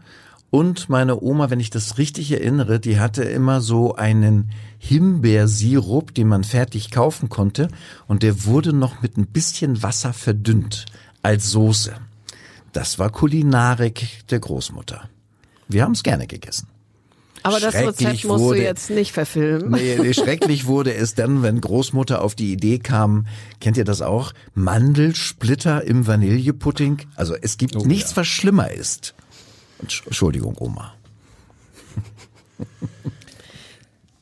und 0.55 0.87
meine 0.87 1.21
Oma, 1.21 1.49
wenn 1.49 1.59
ich 1.59 1.69
das 1.69 1.97
richtig 1.97 2.31
erinnere, 2.31 2.79
die 2.79 2.97
hatte 2.97 3.25
immer 3.25 3.59
so 3.59 3.95
einen 3.95 4.51
Himbeersirup, 4.79 6.15
den 6.15 6.29
man 6.29 6.45
fertig 6.45 6.91
kaufen 6.91 7.27
konnte. 7.27 7.67
Und 8.07 8.23
der 8.23 8.45
wurde 8.45 8.71
noch 8.71 9.01
mit 9.01 9.17
ein 9.17 9.27
bisschen 9.27 9.83
Wasser 9.83 10.13
verdünnt 10.13 10.85
als 11.21 11.51
Soße. 11.51 11.95
Das 12.71 12.99
war 12.99 13.09
Kulinarik 13.09 14.25
der 14.29 14.39
Großmutter. 14.39 15.09
Wir 15.67 15.83
haben 15.83 15.91
es 15.91 16.03
gerne 16.03 16.25
gegessen. 16.25 16.69
Aber 17.43 17.59
das 17.59 17.75
Rezept 17.75 18.23
musst 18.23 18.39
wurde, 18.39 18.59
du 18.59 18.63
jetzt 18.63 18.89
nicht 18.89 19.11
verfilmen. 19.11 19.71
Nee, 19.71 20.13
schrecklich 20.13 20.67
wurde 20.67 20.93
es 20.93 21.15
dann, 21.15 21.43
wenn 21.43 21.59
Großmutter 21.59 22.21
auf 22.21 22.33
die 22.33 22.53
Idee 22.53 22.79
kam, 22.79 23.27
kennt 23.59 23.75
ihr 23.75 23.83
das 23.83 24.01
auch? 24.01 24.31
Mandelsplitter 24.53 25.83
im 25.83 26.07
Vanillepudding. 26.07 26.99
Also 27.17 27.35
es 27.35 27.57
gibt 27.57 27.75
oh, 27.75 27.85
nichts, 27.85 28.11
ja. 28.11 28.17
was 28.17 28.27
schlimmer 28.27 28.71
ist. 28.71 29.15
Entschuldigung, 29.79 30.55
Oma. 30.59 30.95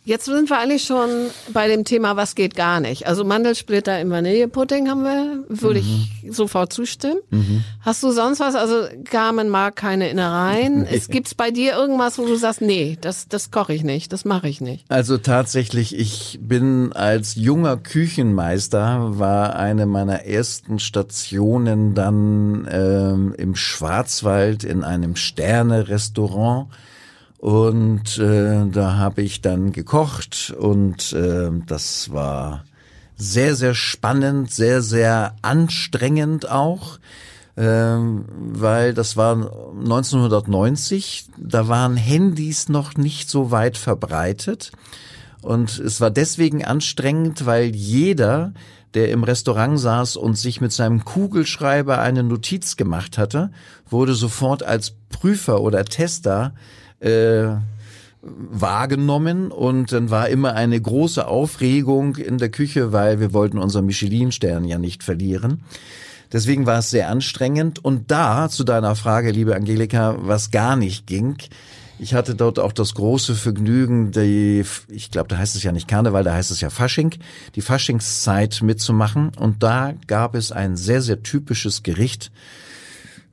Jetzt 0.05 0.25
sind 0.25 0.49
wir 0.49 0.59
eigentlich 0.59 0.83
schon 0.83 1.09
bei 1.53 1.69
dem 1.69 1.85
Thema, 1.85 2.17
was 2.17 2.35
geht 2.35 2.55
gar 2.55 2.81
nicht. 2.81 3.07
Also 3.07 3.23
Mandelsplitter 3.23 4.01
im 4.01 4.09
Vanillepudding 4.09 4.89
haben 4.89 5.03
wir, 5.03 5.45
würde 5.47 5.81
mhm. 5.81 6.07
ich 6.23 6.35
sofort 6.35 6.73
zustimmen. 6.73 7.19
Mhm. 7.29 7.63
Hast 7.79 8.03
du 8.03 8.11
sonst 8.11 8.41
was? 8.41 8.55
Also 8.55 8.85
Carmen 9.05 9.47
mag 9.47 9.75
keine 9.75 10.09
Innereien. 10.09 10.73
Nee. 10.83 10.97
Es 10.97 11.07
gibt's 11.07 11.33
bei 11.33 11.49
dir 11.49 11.73
irgendwas, 11.73 12.17
wo 12.17 12.25
du 12.25 12.35
sagst, 12.35 12.59
nee, 12.61 12.97
das, 12.99 13.27
das 13.27 13.51
koche 13.51 13.73
ich 13.73 13.83
nicht, 13.83 14.11
das 14.11 14.25
mache 14.25 14.49
ich 14.49 14.59
nicht. 14.59 14.85
Also 14.89 15.17
tatsächlich, 15.17 15.97
ich 15.97 16.39
bin 16.41 16.91
als 16.93 17.35
junger 17.35 17.77
Küchenmeister, 17.77 19.17
war 19.19 19.55
eine 19.55 19.85
meiner 19.85 20.25
ersten 20.25 20.79
Stationen 20.79 21.93
dann 21.93 22.67
ähm, 22.69 23.33
im 23.37 23.55
Schwarzwald 23.55 24.63
in 24.63 24.83
einem 24.83 25.15
Sterne-Restaurant 25.15 26.67
und 27.43 28.19
äh, 28.19 28.69
da 28.71 28.95
habe 28.95 29.21
ich 29.21 29.41
dann 29.41 29.73
gekocht 29.73 30.55
und 30.57 31.11
äh, 31.11 31.49
das 31.67 32.13
war 32.13 32.63
sehr, 33.17 33.57
sehr 33.57 33.75
spannend, 33.75 34.53
sehr, 34.53 34.81
sehr 34.81 35.35
anstrengend 35.41 36.49
auch, 36.49 36.99
ähm, 37.57 38.23
weil 38.37 38.93
das 38.93 39.17
war 39.17 39.33
1990, 39.33 41.25
da 41.37 41.67
waren 41.67 41.97
Handys 41.97 42.69
noch 42.69 42.95
nicht 42.95 43.29
so 43.29 43.51
weit 43.51 43.75
verbreitet. 43.75 44.71
Und 45.41 45.79
es 45.79 45.99
war 45.99 46.11
deswegen 46.11 46.63
anstrengend, 46.63 47.45
weil 47.45 47.75
jeder, 47.75 48.53
der 48.93 49.11
im 49.11 49.25
Restaurant 49.25 49.77
saß 49.77 50.15
und 50.15 50.37
sich 50.37 50.61
mit 50.61 50.71
seinem 50.71 51.03
Kugelschreiber 51.03 51.99
eine 51.99 52.23
Notiz 52.23 52.77
gemacht 52.77 53.17
hatte, 53.17 53.51
wurde 53.89 54.13
sofort 54.13 54.63
als 54.63 54.93
Prüfer 55.09 55.59
oder 55.59 55.83
Tester 55.83 56.53
äh, 57.03 57.55
wahrgenommen 58.21 59.51
und 59.51 59.91
dann 59.91 60.09
war 60.09 60.29
immer 60.29 60.53
eine 60.53 60.79
große 60.79 61.27
Aufregung 61.27 62.15
in 62.15 62.37
der 62.37 62.49
Küche, 62.49 62.93
weil 62.93 63.19
wir 63.19 63.33
wollten 63.33 63.57
unseren 63.57 63.85
Michelin-Stern 63.85 64.63
ja 64.63 64.77
nicht 64.77 65.03
verlieren. 65.03 65.61
Deswegen 66.31 66.65
war 66.65 66.79
es 66.79 66.89
sehr 66.89 67.09
anstrengend 67.09 67.83
und 67.83 68.09
da 68.09 68.49
zu 68.49 68.63
deiner 68.63 68.95
Frage, 68.95 69.31
liebe 69.31 69.55
Angelika, 69.55 70.15
was 70.19 70.51
gar 70.51 70.75
nicht 70.75 71.05
ging, 71.05 71.37
Ich 71.99 72.13
hatte 72.13 72.35
dort 72.35 72.59
auch 72.59 72.73
das 72.73 72.95
große 72.95 73.35
Vergnügen, 73.35 74.11
die, 74.11 74.65
ich 74.89 75.11
glaube, 75.11 75.29
da 75.29 75.37
heißt 75.37 75.55
es 75.55 75.63
ja 75.63 75.71
nicht 75.71 75.87
Karneval, 75.87 76.23
da 76.23 76.33
heißt 76.33 76.51
es 76.51 76.59
ja 76.59 76.69
Fasching, 76.69 77.15
die 77.55 77.61
Faschingszeit 77.61 78.61
mitzumachen. 78.61 79.31
Und 79.37 79.63
da 79.63 79.93
gab 80.07 80.35
es 80.35 80.51
ein 80.51 80.75
sehr, 80.75 81.01
sehr 81.01 81.23
typisches 81.23 81.83
Gericht, 81.83 82.31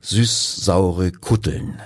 süß-saure 0.01 1.11
Kutteln. 1.11 1.81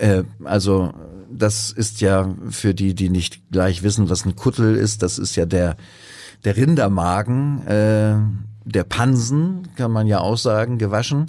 Äh, 0.00 0.24
also 0.44 0.92
das 1.30 1.70
ist 1.70 2.00
ja 2.00 2.34
für 2.50 2.74
die, 2.74 2.94
die 2.94 3.08
nicht 3.08 3.50
gleich 3.50 3.82
wissen, 3.82 4.10
was 4.10 4.24
ein 4.24 4.36
Kuttel 4.36 4.74
ist, 4.74 5.02
das 5.02 5.18
ist 5.18 5.36
ja 5.36 5.46
der, 5.46 5.76
der 6.44 6.56
Rindermagen, 6.56 7.66
äh, 7.66 8.16
der 8.64 8.84
Pansen, 8.84 9.68
kann 9.76 9.92
man 9.92 10.06
ja 10.06 10.20
auch 10.20 10.38
sagen, 10.38 10.78
gewaschen. 10.78 11.26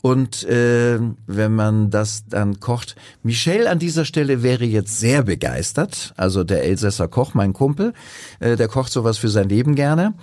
Und 0.00 0.44
äh, 0.44 1.00
wenn 1.26 1.54
man 1.54 1.90
das 1.90 2.24
dann 2.28 2.60
kocht, 2.60 2.94
Michel 3.22 3.66
an 3.66 3.80
dieser 3.80 4.04
Stelle 4.04 4.42
wäre 4.44 4.64
jetzt 4.64 5.00
sehr 5.00 5.24
begeistert, 5.24 6.14
also 6.16 6.44
der 6.44 6.62
Elsässer 6.64 7.08
Koch, 7.08 7.34
mein 7.34 7.52
Kumpel, 7.52 7.94
äh, 8.38 8.56
der 8.56 8.68
kocht 8.68 8.92
sowas 8.92 9.18
für 9.18 9.28
sein 9.28 9.48
Leben 9.48 9.74
gerne. 9.74 10.14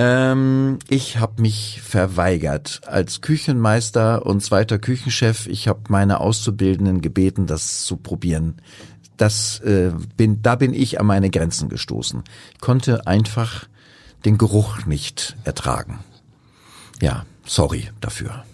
Ähm, 0.00 0.78
ich 0.88 1.18
habe 1.18 1.42
mich 1.42 1.82
verweigert 1.82 2.80
als 2.86 3.20
Küchenmeister 3.20 4.24
und 4.24 4.42
zweiter 4.42 4.78
Küchenchef. 4.78 5.46
Ich 5.46 5.68
habe 5.68 5.80
meine 5.88 6.20
Auszubildenden 6.20 7.02
gebeten, 7.02 7.46
das 7.46 7.84
zu 7.84 7.98
probieren. 7.98 8.62
Das 9.18 9.60
äh, 9.60 9.92
bin, 10.16 10.40
da 10.40 10.54
bin 10.54 10.72
ich 10.72 10.98
an 10.98 11.04
meine 11.04 11.28
Grenzen 11.28 11.68
gestoßen. 11.68 12.22
Ich 12.54 12.60
konnte 12.60 13.06
einfach 13.06 13.68
den 14.24 14.38
Geruch 14.38 14.86
nicht 14.86 15.36
ertragen. 15.44 15.98
Ja, 17.02 17.26
sorry 17.44 17.90
dafür. 18.00 18.44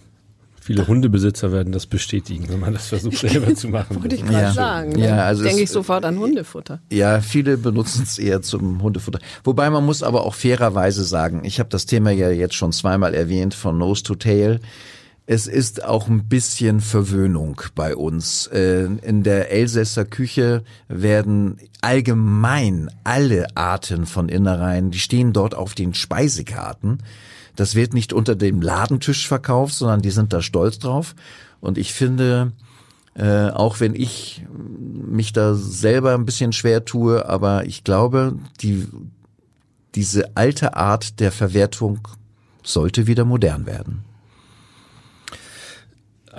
Viele 0.67 0.87
Hundebesitzer 0.89 1.53
werden 1.53 1.73
das 1.73 1.87
bestätigen, 1.87 2.49
wenn 2.49 2.59
man 2.59 2.73
das 2.73 2.89
versucht 2.89 3.19
selber 3.19 3.55
zu 3.55 3.69
machen. 3.69 3.97
Wollte 4.03 4.17
ich 4.17 4.23
gerade 4.27 4.43
Ja. 4.47 4.53
sagen. 4.53 4.99
Ja, 4.99 5.07
Ja, 5.07 5.25
also 5.25 5.45
Denke 5.45 5.63
ich 5.63 5.71
sofort 5.71 6.05
an 6.05 6.19
Hundefutter. 6.19 6.81
Ja, 6.91 7.21
viele 7.21 7.57
benutzen 7.57 8.03
es 8.03 8.19
eher 8.19 8.43
zum 8.43 8.83
Hundefutter. 8.83 9.21
Wobei 9.45 9.71
man 9.71 9.87
muss 9.87 10.03
aber 10.03 10.25
auch 10.27 10.35
fairerweise 10.35 11.05
sagen, 11.05 11.43
ich 11.45 11.61
habe 11.61 11.69
das 11.69 11.87
Thema 11.87 12.11
ja 12.11 12.31
jetzt 12.31 12.55
schon 12.57 12.73
zweimal 12.73 13.15
erwähnt 13.15 13.55
von 13.55 13.79
Nose 13.79 14.03
to 14.03 14.17
Tail. 14.17 14.59
Es 15.29 15.47
ist 15.47 15.85
auch 15.85 16.09
ein 16.09 16.29
bisschen 16.29 16.81
Verwöhnung 16.81 17.61
bei 17.77 17.95
uns. 17.97 18.47
Äh, 18.49 18.85
In 19.03 19.23
der 19.23 19.53
Elsässer 19.53 20.05
Küche 20.05 20.63
werden 20.89 21.59
allgemein 21.81 22.91
alle 23.05 23.47
Arten 23.57 24.07
von 24.07 24.29
Innereien, 24.29 24.91
die 24.91 24.99
stehen 24.99 25.33
dort 25.33 25.55
auf 25.55 25.75
den 25.75 25.95
Speisekarten. 25.95 26.99
Das 27.57 27.75
wird 27.75 27.95
nicht 27.95 28.13
unter 28.13 28.37
dem 28.37 28.63
Ladentisch 28.63 29.27
verkauft, 29.27 29.75
sondern 29.75 30.03
die 30.03 30.11
sind 30.11 30.33
da 30.33 30.43
stolz 30.43 30.79
drauf. 30.79 31.15
Und 31.61 31.79
ich 31.79 31.93
finde, 31.93 32.53
äh, 33.15 33.49
auch 33.49 33.81
wenn 33.81 33.95
ich 33.95 34.45
mich 34.51 35.33
da 35.33 35.55
selber 35.55 36.15
ein 36.15 36.27
bisschen 36.27 36.53
schwer 36.53 36.85
tue, 36.85 37.29
aber 37.29 37.65
ich 37.65 37.83
glaube, 37.83 38.39
die, 38.61 38.87
diese 39.95 40.37
alte 40.37 40.77
Art 40.77 41.21
der 41.21 41.33
Verwertung 41.33 42.07
sollte 42.63 43.07
wieder 43.07 43.25
modern 43.25 43.67
werden. 43.67 44.06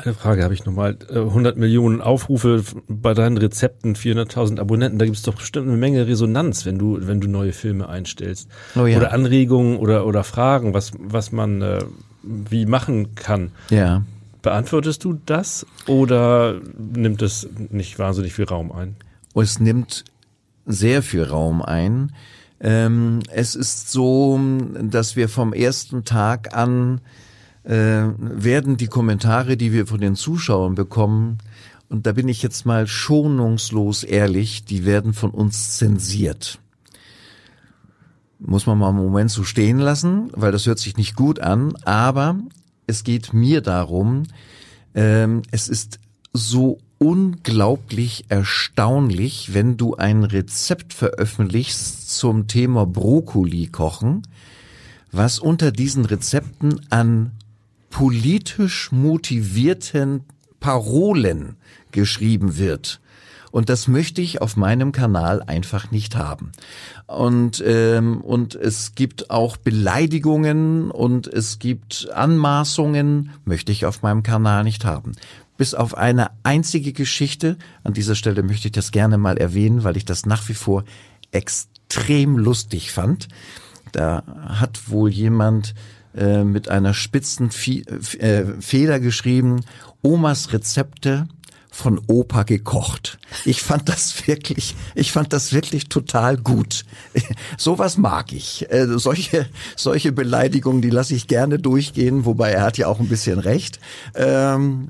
Eine 0.03 0.13
Frage 0.13 0.43
habe 0.43 0.53
ich 0.53 0.63
nochmal. 0.63 0.97
Äh, 1.10 1.19
100 1.19 1.57
Millionen 1.57 2.01
Aufrufe 2.01 2.63
bei 2.88 3.15
deinen 3.15 3.38
Rezepten, 3.38 3.95
400.000 3.95 4.60
Abonnenten, 4.60 4.99
da 4.99 5.05
gibt 5.05 5.17
es 5.17 5.23
doch 5.23 5.33
bestimmt 5.33 5.67
eine 5.67 5.77
Menge 5.77 6.05
Resonanz, 6.05 6.65
wenn 6.65 6.77
du, 6.77 6.99
wenn 7.01 7.19
du 7.19 7.27
neue 7.27 7.51
Filme 7.51 7.89
einstellst. 7.89 8.47
Oh 8.75 8.86
ja. 8.86 8.97
Oder 8.97 9.12
Anregungen 9.12 9.77
oder, 9.77 10.05
oder 10.05 10.23
Fragen, 10.23 10.75
was, 10.75 10.91
was 10.99 11.31
man 11.31 11.62
äh, 11.63 11.79
wie 12.21 12.67
machen 12.67 13.15
kann. 13.15 13.51
Ja. 13.71 14.03
Beantwortest 14.43 15.03
du 15.03 15.19
das 15.25 15.65
oder 15.88 16.62
nimmt 16.77 17.23
es 17.23 17.49
nicht 17.69 17.97
wahnsinnig 17.97 18.33
viel 18.33 18.45
Raum 18.45 18.71
ein? 18.71 18.95
Es 19.33 19.60
nimmt 19.60 20.05
sehr 20.67 21.01
viel 21.01 21.23
Raum 21.23 21.63
ein. 21.63 22.12
Ähm, 22.60 23.19
es 23.31 23.55
ist 23.55 23.91
so, 23.91 24.39
dass 24.79 25.15
wir 25.15 25.27
vom 25.27 25.53
ersten 25.53 26.05
Tag 26.05 26.55
an 26.55 26.99
äh, 26.99 27.26
werden 27.69 28.77
die 28.77 28.88
Kommentare, 28.88 29.58
die 29.58 29.73
wir 29.73 29.88
von 29.88 29.99
den 29.99 30.15
Zuschauern 30.15 30.75
bekommen, 30.75 31.39
und 31.89 32.06
da 32.06 32.12
bin 32.12 32.27
ich 32.27 32.43
jetzt 32.43 32.65
mal 32.65 32.88
schonungslos 32.88 34.03
ehrlich, 34.03 34.65
die 34.65 34.86
werden 34.86 35.13
von 35.13 35.32
uns 35.32 35.77
zensiert. 35.77 36.60
Muss 38.39 38.65
man 38.65 38.77
mal 38.77 38.89
einen 38.89 38.97
Moment 38.97 39.32
so 39.32 39.43
stehen 39.43 39.80
lassen, 39.80 40.30
weil 40.34 40.51
das 40.51 40.65
hört 40.65 40.80
sich 40.80 40.97
nicht 40.97 41.15
gut 41.15 41.39
an, 41.39 41.75
aber 41.86 42.38
es 42.88 43.03
geht 43.03 43.34
mir 43.34 43.62
darum, 43.62 44.23
ähm, 44.95 45.41
es 45.51 45.69
ist 45.69 45.99
so 46.34 46.77
unglaublich 46.99 48.25
erstaunlich, 48.30 49.53
wenn 49.53 49.77
du 49.77 49.95
ein 49.95 50.23
Rezept 50.23 50.93
veröffentlichst 50.93 52.15
zum 52.17 52.47
Thema 52.47 52.86
Brokkoli 52.86 53.67
kochen, 53.67 54.23
was 55.12 55.39
unter 55.39 55.71
diesen 55.71 56.06
Rezepten 56.06 56.82
an 56.89 57.32
politisch 57.89 58.91
motivierten 58.91 60.23
Parolen 60.60 61.56
geschrieben 61.91 62.58
wird. 62.58 63.00
Und 63.52 63.69
das 63.69 63.88
möchte 63.88 64.21
ich 64.21 64.41
auf 64.41 64.58
meinem 64.58 64.91
Kanal 64.91 65.41
einfach 65.41 65.89
nicht 65.89 66.15
haben. 66.15 66.52
Und, 67.08 67.63
ähm, 67.65 68.21
und 68.21 68.56
es 68.56 68.93
gibt 68.93 69.30
auch 69.30 69.58
Beleidigungen 69.58 70.91
und 70.91 71.28
es 71.28 71.58
gibt 71.58 72.10
Anmaßungen, 72.13 73.32
möchte 73.45 73.71
ich 73.71 73.86
auf 73.86 74.02
meinem 74.02 74.23
Kanal 74.23 74.63
nicht 74.63 74.86
haben. 74.86 75.13
Bis 75.58 75.73
auf 75.73 75.97
eine 75.97 76.30
einzige 76.43 76.93
Geschichte, 76.93 77.58
an 77.84 77.93
dieser 77.93 78.15
Stelle 78.15 78.43
möchte 78.43 78.67
ich 78.67 78.73
das 78.73 78.91
gerne 78.91 79.17
mal 79.17 79.38
erwähnen, 79.38 79.84
weil 79.84 79.97
ich 79.97 80.06
das 80.06 80.26
nach 80.26 80.47
wie 80.50 80.54
vor 80.54 80.84
extrem 81.32 82.38
lustig 82.38 82.91
fand. 82.91 83.28
Da 83.91 84.23
hat 84.45 84.89
wohl 84.89 85.10
jemand 85.10 85.73
äh, 86.17 86.43
mit 86.43 86.69
einer 86.69 86.93
spitzen 86.93 87.51
Fie 87.51 87.84
äh, 88.19 88.45
Feder 88.60 88.99
geschrieben, 88.99 89.62
Omas 90.01 90.51
Rezepte 90.51 91.27
von 91.69 92.01
Opa 92.08 92.41
gekocht. 92.41 93.19
Ich 93.45 93.62
fand 93.62 93.88
das 93.88 94.27
wirklich, 94.27 94.75
ich 94.95 95.12
fand 95.12 95.32
das 95.32 95.53
wirklich 95.53 95.89
total 95.89 96.36
gut. 96.38 96.86
Sowas 97.58 97.97
mag 97.97 98.34
ich. 98.34 98.71
Äh, 98.71 98.88
solche, 98.97 99.45
solche 99.75 100.12
Beleidigungen, 100.12 100.82
die 100.82 100.89
lasse 100.89 101.13
ich 101.13 101.27
gerne 101.27 101.60
durchgehen, 101.60 102.25
wobei 102.25 102.51
er 102.51 102.63
hat 102.63 102.80
ja 102.80 102.88
auch 102.88 102.99
ein 102.99 103.10
bisschen 103.10 103.38
recht. 103.38 103.80
Ähm, 104.15 104.88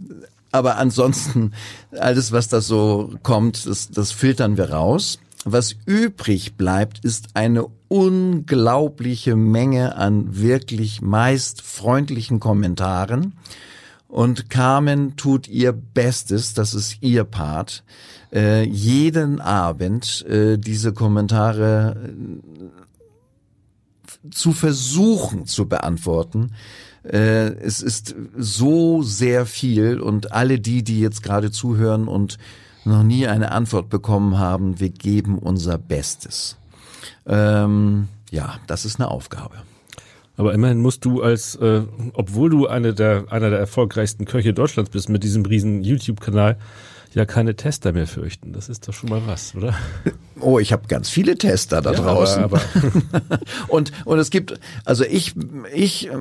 aber 0.51 0.77
ansonsten, 0.77 1.51
alles, 1.91 2.31
was 2.31 2.47
da 2.47 2.61
so 2.61 3.13
kommt, 3.21 3.65
das, 3.65 3.89
das 3.89 4.11
filtern 4.13 4.55
wir 4.55 4.69
raus. 4.69 5.19
Was 5.49 5.77
übrig 5.85 6.57
bleibt, 6.57 7.05
ist 7.05 7.29
eine 7.33 7.67
unglaubliche 7.87 9.37
Menge 9.37 9.95
an 9.95 10.37
wirklich 10.37 11.01
meist 11.01 11.61
freundlichen 11.61 12.41
Kommentaren. 12.41 13.31
Und 14.09 14.49
Carmen 14.49 15.15
tut 15.15 15.47
ihr 15.47 15.71
Bestes, 15.71 16.53
das 16.53 16.73
ist 16.73 16.97
ihr 16.99 17.23
Part, 17.23 17.85
äh, 18.33 18.63
jeden 18.63 19.39
Abend 19.39 20.25
äh, 20.25 20.57
diese 20.57 20.91
Kommentare 20.91 21.95
äh, 21.95 22.09
zu 24.29 24.51
versuchen 24.51 25.45
zu 25.45 25.69
beantworten. 25.69 26.51
Äh, 27.03 27.53
es 27.61 27.81
ist 27.81 28.15
so 28.37 29.01
sehr 29.01 29.45
viel 29.45 30.01
und 30.01 30.33
alle 30.33 30.59
die, 30.59 30.83
die 30.83 30.99
jetzt 30.99 31.23
gerade 31.23 31.51
zuhören 31.51 32.09
und 32.09 32.37
noch 32.87 33.03
nie 33.03 33.27
eine 33.27 33.51
Antwort 33.51 33.89
bekommen 33.89 34.39
haben, 34.39 34.79
wir 34.79 34.89
geben 34.89 35.37
unser 35.39 35.77
Bestes. 35.77 36.57
Ähm, 37.25 38.07
ja, 38.31 38.55
das 38.67 38.85
ist 38.85 38.99
eine 38.99 39.09
Aufgabe. 39.09 39.55
Aber 40.37 40.53
immerhin 40.53 40.79
musst 40.79 41.03
du 41.03 41.21
als, 41.21 41.55
äh, 41.55 41.81
obwohl 42.13 42.49
du 42.49 42.67
eine 42.67 42.93
der, 42.93 43.25
einer 43.29 43.49
der 43.49 43.59
erfolgreichsten 43.59 44.25
Köche 44.25 44.53
Deutschlands 44.53 44.91
bist 44.91 45.09
mit 45.09 45.23
diesem 45.23 45.45
riesen 45.45 45.83
YouTube-Kanal, 45.83 46.57
ja 47.17 47.25
keine 47.25 47.55
Tester 47.55 47.93
mehr 47.93 48.05
fürchten. 48.05 48.53
Das 48.53 48.69
ist 48.69 48.87
doch 48.87 48.93
schon 48.93 49.09
mal 49.09 49.23
was, 49.25 49.55
oder? 49.55 49.73
Oh, 50.39 50.59
ich 50.59 50.71
habe 50.71 50.87
ganz 50.87 51.09
viele 51.09 51.35
Tester 51.35 51.81
da 51.81 51.91
draußen. 51.91 52.43
Aber, 52.43 52.61
aber 53.11 53.39
und 53.69 53.91
und 54.05 54.19
es 54.19 54.29
gibt 54.29 54.59
also 54.85 55.03
ich 55.03 55.33
ich 55.73 56.11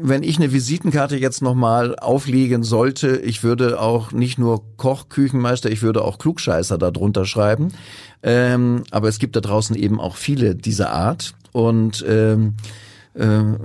wenn 0.00 0.22
ich 0.22 0.36
eine 0.36 0.52
Visitenkarte 0.52 1.16
jetzt 1.16 1.42
noch 1.42 1.56
mal 1.56 1.96
auflegen 1.96 2.62
sollte, 2.62 3.16
ich 3.16 3.42
würde 3.42 3.80
auch 3.80 4.12
nicht 4.12 4.38
nur 4.38 4.62
Koch, 4.76 5.08
Küchenmeister, 5.08 5.68
ich 5.68 5.82
würde 5.82 6.02
auch 6.02 6.18
Klugscheißer 6.18 6.78
da 6.78 6.92
drunter 6.92 7.26
schreiben. 7.26 7.72
Ähm, 8.22 8.84
aber 8.92 9.08
es 9.08 9.18
gibt 9.18 9.34
da 9.34 9.40
draußen 9.40 9.74
eben 9.74 10.00
auch 10.00 10.14
viele 10.14 10.54
dieser 10.54 10.92
Art 10.92 11.34
und 11.50 12.04
ähm, 12.08 12.54
ähm, 13.16 13.58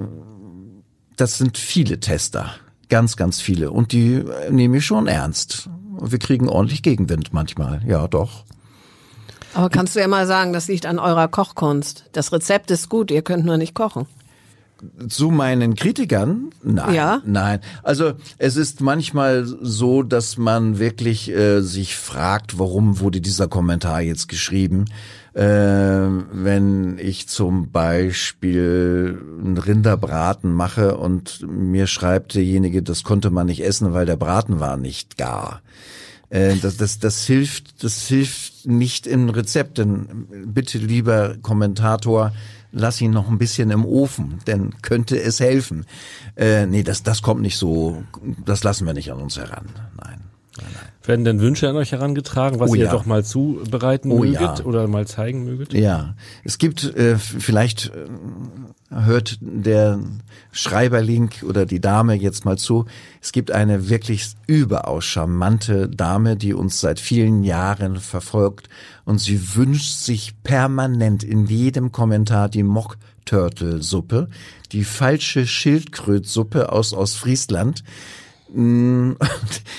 das 1.16 1.38
sind 1.38 1.60
viele 1.60 2.00
Tester, 2.00 2.56
ganz 2.90 3.18
ganz 3.18 3.40
viele 3.40 3.70
und 3.70 3.92
die 3.92 4.16
äh, 4.16 4.50
nehme 4.50 4.78
ich 4.78 4.86
schon 4.86 5.06
ernst. 5.06 5.70
Und 6.02 6.12
wir 6.12 6.18
kriegen 6.18 6.50
ordentlich 6.50 6.82
Gegenwind 6.82 7.32
manchmal. 7.32 7.80
Ja, 7.86 8.08
doch. 8.08 8.44
Aber 9.54 9.70
kannst 9.70 9.96
du 9.96 10.00
ja 10.00 10.08
mal 10.08 10.26
sagen, 10.26 10.52
das 10.52 10.68
liegt 10.68 10.88
an 10.88 10.98
eurer 10.98 11.28
Kochkunst. 11.28 12.06
Das 12.14 12.34
Rezept 12.34 12.72
ist 12.72 12.90
gut, 12.90 13.12
ihr 13.12 13.22
könnt 13.22 13.46
nur 13.46 13.58
nicht 13.58 13.76
kochen. 13.76 14.08
Zu 15.08 15.30
meinen 15.30 15.76
Kritikern? 15.76 16.50
Nein. 16.64 16.96
Ja? 16.96 17.22
Nein. 17.24 17.60
Also 17.84 18.14
es 18.40 18.56
ist 18.56 18.82
manchmal 18.82 19.46
so, 19.46 20.02
dass 20.02 20.40
man 20.40 20.80
wirklich 20.80 21.30
äh, 21.30 21.62
sich 21.62 21.96
fragt, 21.96 22.58
warum 22.58 23.00
wurde 23.00 23.22
dieser 23.22 23.48
Kommentar 23.48 24.02
jetzt 24.02 24.28
geschrieben. 24.28 24.86
Äh, 25.34 25.44
wenn 25.44 26.98
ich 27.00 27.30
zum 27.30 27.72
Beispiel 27.72 29.18
einen 29.42 29.58
Rinderbraten 29.58 30.52
mache 30.52 30.98
und 30.98 31.46
mir 31.48 31.88
schreibt 31.88 32.36
derjenige, 32.36 32.84
das 32.84 33.04
konnte 33.04 33.30
man 33.30 33.48
nicht 33.48 33.64
essen, 33.64 33.94
weil 33.94 34.06
der 34.06 34.18
Braten 34.18 34.60
war 34.60 34.76
nicht 34.76 35.18
gar. 35.18 35.62
Äh, 36.30 36.56
das, 36.58 36.78
das, 36.78 37.00
das 37.00 37.26
hilft, 37.26 37.84
das 37.84 38.08
hilft 38.08 38.66
nicht 38.66 39.08
im 39.08 39.30
Rezept. 39.30 39.78
Denn 39.78 40.28
bitte, 40.48 40.80
lieber 40.80 41.36
Kommentator, 41.42 42.34
lass 42.72 43.00
ihn 43.02 43.12
noch 43.12 43.30
ein 43.30 43.38
bisschen 43.38 43.70
im 43.70 43.86
Ofen, 43.86 44.40
denn 44.48 44.82
könnte 44.82 45.22
es 45.22 45.40
helfen. 45.40 45.86
Äh, 46.36 46.66
nee, 46.66 46.84
das, 46.84 47.04
das 47.04 47.22
kommt 47.22 47.42
nicht 47.42 47.58
so, 47.58 48.04
das 48.46 48.64
lassen 48.64 48.86
wir 48.86 48.94
nicht 48.94 49.12
an 49.12 49.20
uns 49.20 49.38
heran. 49.38 49.68
Nein. 49.98 50.22
Werden 51.04 51.26
denn 51.26 51.40
Wünsche 51.40 51.70
an 51.70 51.78
euch 51.78 51.94
herangetragen, 51.94 52.60
was 52.60 52.72
Oh 52.72 52.76
ihr 52.76 52.86
ja. 52.86 52.92
doch 52.92 53.06
mal 53.06 53.24
zubereiten 53.24 54.12
Oh 54.12 54.20
möget 54.20 54.60
ja. 54.60 54.66
oder 54.66 54.88
mal 54.88 55.08
zeigen 55.08 55.46
möget? 55.46 55.74
Ja, 55.74 56.16
es 56.44 56.58
gibt 56.58 56.84
äh, 56.84 57.18
vielleicht 57.18 57.92
äh, 58.92 59.06
hört 59.06 59.38
der 59.42 60.00
Schreiberling 60.52 61.32
oder 61.48 61.66
die 61.66 61.80
Dame 61.80 62.14
jetzt 62.16 62.44
mal 62.44 62.58
zu. 62.58 62.86
Es 63.22 63.32
gibt 63.32 63.52
eine 63.52 63.90
wirklich 63.90 64.34
überaus 64.46 65.06
charmante 65.06 65.90
Dame, 65.90 66.36
die 66.36 66.54
uns 66.54 66.82
seit 66.82 67.00
vielen 67.00 67.44
Jahren 67.44 67.98
verfolgt 67.98 68.68
und 69.06 69.20
sie 69.20 69.56
wünscht 69.56 69.94
sich 69.94 70.34
permanent 70.44 71.24
in 71.24 71.46
jedem 71.46 71.92
Kommentar 71.92 72.50
die 72.50 72.64
Mock 72.64 72.98
Turtle 73.26 73.82
Suppe, 73.82 74.30
die 74.72 74.84
falsche 74.84 75.48
Schildkrötsuppe 75.48 76.72
aus 76.72 76.94
Ostfriesland. 76.94 77.84
Mm, 77.84 78.31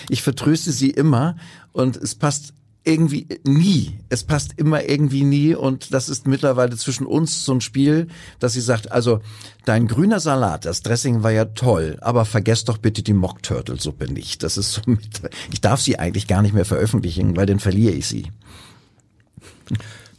Ich 0.08 0.22
vertröste 0.22 0.72
sie 0.72 0.90
immer 0.90 1.37
und 1.72 1.96
es 1.96 2.14
passt 2.14 2.52
irgendwie 2.85 3.26
nie. 3.44 3.98
Es 4.08 4.24
passt 4.24 4.54
immer 4.56 4.88
irgendwie 4.88 5.24
nie 5.24 5.54
und 5.54 5.94
das 5.94 6.08
ist 6.08 6.26
mittlerweile 6.26 6.76
zwischen 6.76 7.06
uns 7.06 7.44
so 7.44 7.52
ein 7.52 7.61
Spiel, 7.61 8.08
dass 8.40 8.54
sie 8.54 8.61
sagt, 8.61 8.90
also 8.90 9.20
dein 9.64 9.87
grüner 9.87 10.18
Salat, 10.18 10.64
das 10.64 10.82
Dressing 10.82 11.22
war 11.22 11.30
ja 11.30 11.44
toll, 11.44 11.96
aber 12.00 12.24
vergesst 12.24 12.68
doch 12.68 12.78
bitte 12.78 13.02
die 13.02 13.12
Mock 13.12 13.42
Turtle 13.42 13.78
Suppe 13.80 14.12
nicht. 14.12 14.42
Das 14.42 14.56
ist 14.56 14.72
so 14.72 14.82
mit, 14.87 15.22
ich 15.52 15.61
darf 15.61 15.80
sie 15.80 15.98
eigentlich 15.98 16.26
gar 16.26 16.42
nicht 16.42 16.54
mehr 16.54 16.64
veröffentlichen, 16.64 17.37
weil 17.37 17.46
dann 17.46 17.61
verliere 17.61 17.94
ich 17.94 18.08
sie. 18.08 18.26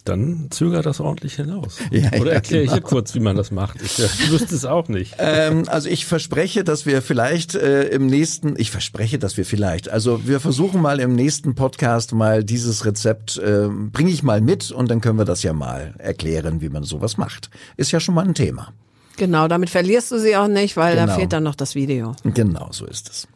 Dann 0.03 0.47
zöger 0.49 0.81
das 0.81 0.99
ordentlich 0.99 1.35
hinaus. 1.35 1.79
Ja, 1.89 2.09
oder 2.19 2.31
ja, 2.31 2.33
erkläre 2.33 2.63
ich 2.63 2.69
genau. 2.71 2.81
dir 2.81 2.87
kurz, 2.87 3.15
wie 3.15 3.21
man 3.21 3.37
das 3.37 3.51
macht. 3.51 3.81
Ich 3.81 3.99
äh, 3.99 4.31
wüsste 4.31 4.53
es 4.53 4.65
auch 4.65 4.89
nicht. 4.89 5.15
Ähm, 5.17 5.63
also 5.67 5.87
ich 5.87 6.05
verspreche, 6.05 6.65
dass 6.65 6.85
wir 6.85 7.01
vielleicht 7.01 7.55
äh, 7.55 7.83
im 7.85 8.07
nächsten, 8.07 8.55
ich 8.59 8.69
verspreche, 8.69 9.17
dass 9.17 9.37
wir 9.37 9.45
vielleicht, 9.45 9.89
also 9.89 10.27
wir 10.27 10.41
versuchen 10.41 10.81
mal 10.81 10.99
im 10.99 11.15
nächsten 11.15 11.55
Podcast 11.55 12.13
mal 12.13 12.43
dieses 12.43 12.85
Rezept, 12.85 13.37
äh, 13.37 13.67
bringe 13.69 14.11
ich 14.11 14.23
mal 14.23 14.41
mit 14.41 14.71
und 14.71 14.91
dann 14.91 14.99
können 14.99 15.17
wir 15.17 15.25
das 15.25 15.41
ja 15.43 15.53
mal 15.53 15.95
erklären, 15.99 16.59
wie 16.61 16.69
man 16.69 16.83
sowas 16.83 17.17
macht. 17.17 17.49
Ist 17.77 17.91
ja 17.91 17.99
schon 18.01 18.15
mal 18.15 18.25
ein 18.25 18.33
Thema. 18.35 18.73
Genau, 19.15 19.47
damit 19.47 19.69
verlierst 19.69 20.11
du 20.11 20.19
sie 20.19 20.35
auch 20.35 20.47
nicht, 20.47 20.75
weil 20.75 20.95
da 20.95 21.05
Genau. 21.05 21.15
fehlt 21.17 21.33
dann 21.33 21.43
noch 21.43 21.55
das 21.55 21.75
Video. 21.75 22.15
Genau, 22.23 22.69
so 22.71 22.85
ist 22.85 23.09
es. 23.09 23.27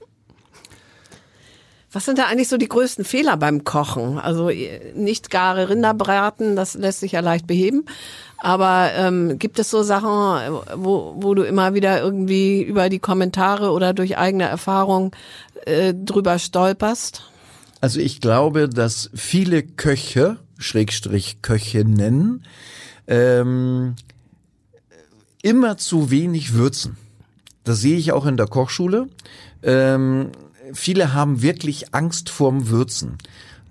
Was 1.92 2.06
sind 2.06 2.18
da 2.18 2.26
eigentlich 2.26 2.50
so 2.50 2.58
die 2.58 2.68
größten 2.68 3.06
Fehler 3.06 3.38
beim 3.38 3.64
Kochen? 3.64 4.20
Also 4.20 4.50
äh, 4.50 4.94
nicht 4.94 5.30
gare 5.30 5.70
Rinderbraten, 5.70 6.56
das 6.56 6.74
lässt 6.74 7.00
sich 7.00 7.14
ja 7.14 7.22
leicht 7.22 7.48
beheben. 7.48 7.86
Aber 8.40 8.92
ähm, 8.96 9.40
gibt 9.40 9.58
es 9.58 9.70
so 9.70 9.84
Sachen, 9.84 10.10
äh, 10.10 10.52
wo, 10.76 11.16
wo 11.18 11.34
du 11.34 11.44
immer 11.44 11.74
wieder 11.74 12.02
irgendwie 12.02 12.62
über 12.62 12.90
die 12.90 13.00
Kommentare 13.00 13.72
oder 13.72 13.94
durch 13.94 14.18
eigene 14.18 14.44
Erfahrung 14.44 15.16
äh, 15.66 15.94
drüber 15.94 16.40
stolperst? 16.40 17.24
Also 17.80 18.00
ich 18.00 18.22
glaube, 18.22 18.68
dass 18.68 19.10
viele 19.14 19.64
Köche, 19.64 20.38
Schrägstrich 20.58 21.42
Köchinnen, 21.42 22.44
ähm, 23.08 23.96
immer 25.42 25.78
zu 25.78 26.12
wenig 26.12 26.54
würzen. 26.54 26.98
Das 27.64 27.80
sehe 27.80 27.98
ich 27.98 28.12
auch 28.12 28.26
in 28.26 28.38
der 28.38 28.48
Kochschule. 28.48 29.08
Ähm, 29.64 30.32
viele 30.74 31.14
haben 31.14 31.42
wirklich 31.42 31.94
Angst 31.94 32.30
vorm 32.30 32.70
Würzen. 32.70 33.18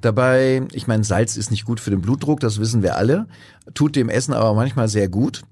Dabei, 0.01 0.63
ich 0.73 0.87
meine, 0.87 1.05
Salz 1.05 1.37
ist 1.37 1.51
nicht 1.51 1.65
gut 1.65 1.81
für 1.81 1.91
den 1.91 2.01
Blutdruck, 2.01 2.41
das 2.41 2.61
wissen 2.61 2.83
wir 2.83 2.97
alle, 2.97 3.27
tut 3.75 3.97
dem 3.97 4.09
Essen 4.09 4.35
aber 4.35 4.55
manchmal 4.55 4.89
sehr 4.89 5.09
gut. 5.09 5.43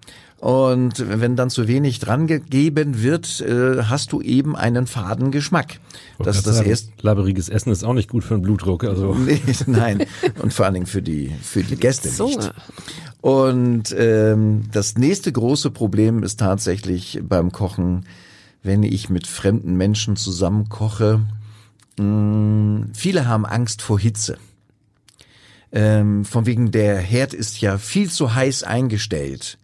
Und 0.45 1.03
wenn 1.09 1.37
dann 1.37 1.49
zu 1.49 1.69
wenig 1.69 2.01
dran 2.01 2.27
gegeben 2.27 3.03
wird, 3.03 3.41
äh, 3.41 3.85
hast 3.85 4.13
du 4.13 4.21
eben 4.21 4.55
einen 4.55 4.87
faden 4.87 5.31
Geschmack. 5.31 5.81
Das 6.19 6.37
ist 6.37 6.47
das 6.47 6.57
sagen, 6.57 6.69
erste. 6.69 6.93
Labberiges 7.01 7.49
Essen 7.49 7.73
ist 7.73 7.83
auch 7.83 7.95
nicht 7.95 8.11
gut 8.11 8.25
für 8.25 8.35
den 8.35 8.43
Blutdruck. 8.43 8.85
Also 8.85 9.15
Nee, 9.19 9.41
nein. 9.67 10.05
Und 10.43 10.53
vor 10.53 10.67
allen 10.67 10.75
Dingen 10.75 10.87
für 10.87 11.01
die, 11.01 11.33
für 11.41 11.63
die 11.63 11.77
Gäste 11.77 12.11
Zunge. 12.11 12.37
nicht. 12.37 12.53
Und 13.23 13.95
ähm, 13.97 14.65
das 14.71 14.99
nächste 14.99 15.33
große 15.33 15.71
Problem 15.71 16.23
ist 16.23 16.41
tatsächlich 16.41 17.21
beim 17.27 17.51
Kochen, 17.51 18.05
wenn 18.65 18.83
ich 18.83 19.11
mit 19.11 19.29
fremden 19.29 19.77
Menschen 19.77 20.17
zusammen 20.17 20.69
koche. 20.69 21.21
Mh, 21.99 22.87
viele 22.95 23.29
haben 23.29 23.47
Angst 23.47 23.83
vor 23.83 24.01
Hitze. 24.01 24.39
Ähm, 25.71 26.25
von 26.25 26.47
wegen 26.47 26.73
der 26.73 26.99
Herd 26.99 27.35
ist 27.35 27.61
ja 27.61 27.79
viel 27.79 28.11
zu 28.11 28.35
heiß 28.35 28.65
eingestellt. 28.65 29.59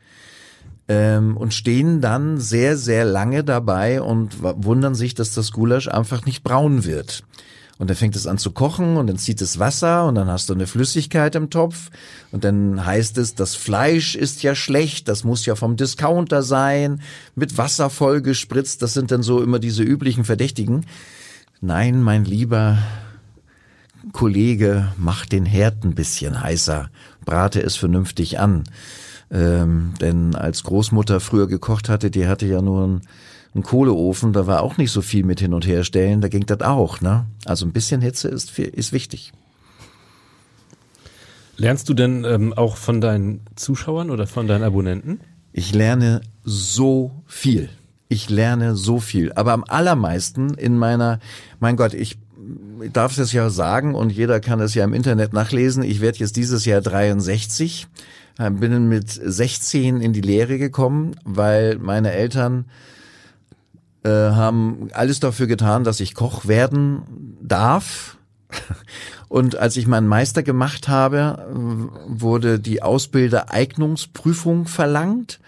Ähm, 0.86 1.36
und 1.36 1.54
stehen 1.54 2.00
dann 2.00 2.38
sehr, 2.38 2.76
sehr 2.76 3.04
lange 3.04 3.42
dabei 3.42 4.02
und 4.02 4.42
wundern 4.42 4.94
sich, 4.94 5.14
dass 5.14 5.34
das 5.34 5.52
Gulasch 5.52 5.88
einfach 5.88 6.24
nicht 6.26 6.42
braun 6.42 6.84
wird. 6.84 7.24
Und 7.80 7.88
dann 7.88 7.96
fängt 7.96 8.14
es 8.14 8.26
an 8.26 8.36
zu 8.36 8.50
kochen 8.50 8.98
und 8.98 9.06
dann 9.06 9.16
zieht 9.16 9.40
es 9.40 9.58
Wasser 9.58 10.06
und 10.06 10.14
dann 10.14 10.28
hast 10.28 10.50
du 10.50 10.52
eine 10.52 10.66
Flüssigkeit 10.66 11.34
im 11.34 11.48
Topf 11.48 11.88
und 12.30 12.44
dann 12.44 12.84
heißt 12.84 13.16
es, 13.16 13.34
das 13.34 13.54
Fleisch 13.54 14.14
ist 14.14 14.42
ja 14.42 14.54
schlecht, 14.54 15.08
das 15.08 15.24
muss 15.24 15.46
ja 15.46 15.54
vom 15.54 15.78
Discounter 15.78 16.42
sein, 16.42 17.00
mit 17.36 17.56
Wasser 17.56 17.88
voll 17.88 18.20
gespritzt, 18.20 18.82
das 18.82 18.92
sind 18.92 19.10
dann 19.10 19.22
so 19.22 19.42
immer 19.42 19.58
diese 19.58 19.82
üblichen 19.82 20.24
Verdächtigen. 20.24 20.84
Nein, 21.62 22.02
mein 22.02 22.26
lieber 22.26 22.76
Kollege, 24.12 24.92
mach 24.98 25.24
den 25.24 25.46
Herd 25.46 25.82
ein 25.82 25.94
bisschen 25.94 26.42
heißer, 26.42 26.90
brate 27.24 27.62
es 27.62 27.76
vernünftig 27.76 28.38
an. 28.38 28.64
Ähm, 29.30 29.94
denn 30.02 30.34
als 30.34 30.64
Großmutter 30.64 31.18
früher 31.18 31.48
gekocht 31.48 31.88
hatte, 31.88 32.10
die 32.10 32.28
hatte 32.28 32.44
ja 32.44 32.60
nur 32.60 32.84
einen, 32.84 33.00
einen 33.54 33.62
Kohleofen, 33.64 34.32
da 34.32 34.46
war 34.46 34.62
auch 34.62 34.76
nicht 34.76 34.92
so 34.92 35.02
viel 35.02 35.24
mit 35.24 35.40
hin 35.40 35.54
und 35.54 35.66
her 35.66 35.82
stellen, 35.84 36.20
da 36.20 36.28
ging 36.28 36.46
das 36.46 36.60
auch, 36.60 37.00
ne? 37.00 37.26
Also 37.46 37.66
ein 37.66 37.72
bisschen 37.72 38.00
Hitze 38.00 38.28
ist, 38.28 38.50
fi- 38.50 38.62
ist 38.62 38.92
wichtig. 38.92 39.32
lernst 41.56 41.88
du 41.88 41.94
denn 41.94 42.24
ähm, 42.24 42.52
auch 42.52 42.76
von 42.76 43.00
deinen 43.00 43.40
Zuschauern 43.56 44.10
oder 44.10 44.26
von 44.26 44.46
deinen 44.46 44.62
Abonnenten? 44.64 45.20
Ich 45.52 45.74
lerne 45.74 46.20
so 46.44 47.10
viel. 47.26 47.68
Ich 48.08 48.30
lerne 48.30 48.76
so 48.76 48.98
viel. 49.00 49.32
Aber 49.32 49.52
am 49.52 49.64
allermeisten 49.66 50.54
in 50.54 50.76
meiner, 50.78 51.18
mein 51.58 51.76
Gott, 51.76 51.92
ich 51.94 52.18
darf 52.92 53.16
es 53.18 53.32
ja 53.32 53.50
sagen 53.50 53.94
und 53.94 54.10
jeder 54.10 54.40
kann 54.40 54.60
es 54.60 54.74
ja 54.74 54.84
im 54.84 54.94
Internet 54.94 55.32
nachlesen. 55.32 55.82
Ich 55.82 56.00
werde 56.00 56.18
jetzt 56.18 56.36
dieses 56.36 56.64
Jahr 56.64 56.80
63, 56.80 57.86
äh, 58.38 58.50
bin 58.50 58.88
mit 58.88 59.10
16 59.10 60.00
in 60.00 60.12
die 60.12 60.22
Lehre 60.22 60.56
gekommen, 60.58 61.14
weil 61.24 61.78
meine 61.78 62.12
Eltern 62.12 62.64
äh, 64.02 64.08
haben 64.08 64.88
alles 64.92 65.20
dafür 65.20 65.46
getan, 65.46 65.84
dass 65.84 66.00
ich 66.00 66.14
Koch 66.14 66.46
werden 66.46 67.36
darf. 67.42 68.16
Und 69.28 69.56
als 69.56 69.76
ich 69.76 69.86
meinen 69.86 70.08
Meister 70.08 70.42
gemacht 70.42 70.88
habe, 70.88 71.46
wurde 72.08 72.58
die 72.58 72.82
Ausbildereignungsprüfung 72.82 74.66
verlangt. 74.66 75.38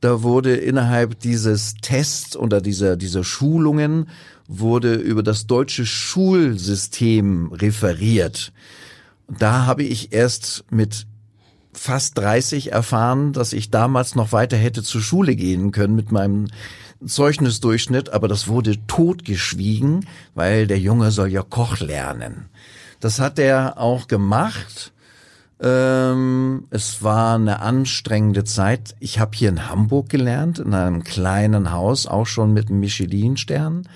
Da 0.00 0.22
wurde 0.22 0.56
innerhalb 0.56 1.20
dieses 1.20 1.74
Tests 1.74 2.36
oder 2.36 2.60
dieser, 2.60 2.96
dieser 2.96 3.24
Schulungen 3.24 4.08
wurde 4.48 4.94
über 4.94 5.22
das 5.22 5.46
deutsche 5.46 5.84
Schulsystem 5.84 7.52
referiert. 7.52 8.52
Da 9.28 9.66
habe 9.66 9.82
ich 9.82 10.12
erst 10.12 10.64
mit 10.70 11.06
fast 11.72 12.16
30 12.18 12.72
erfahren, 12.72 13.32
dass 13.32 13.52
ich 13.52 13.70
damals 13.70 14.14
noch 14.14 14.32
weiter 14.32 14.56
hätte 14.56 14.82
zur 14.82 15.00
Schule 15.00 15.36
gehen 15.36 15.72
können 15.72 15.94
mit 15.94 16.10
meinem 16.10 16.46
Zeugnisdurchschnitt, 17.04 18.10
aber 18.10 18.28
das 18.28 18.48
wurde 18.48 18.86
totgeschwiegen, 18.86 20.06
weil 20.34 20.66
der 20.66 20.78
Junge 20.78 21.10
soll 21.10 21.28
ja 21.28 21.42
Koch 21.42 21.80
lernen. 21.80 22.46
Das 23.00 23.20
hat 23.20 23.38
er 23.38 23.78
auch 23.78 24.08
gemacht. 24.08 24.92
Ähm, 25.58 26.64
es 26.70 27.02
war 27.02 27.36
eine 27.36 27.60
anstrengende 27.60 28.44
Zeit. 28.44 28.94
Ich 29.00 29.18
habe 29.18 29.36
hier 29.36 29.48
in 29.48 29.68
Hamburg 29.68 30.10
gelernt, 30.10 30.58
in 30.58 30.74
einem 30.74 31.02
kleinen 31.02 31.72
Haus, 31.72 32.06
auch 32.06 32.26
schon 32.26 32.52
mit 32.52 32.68
einem 32.68 32.80
Michelin-Stern, 32.80 33.88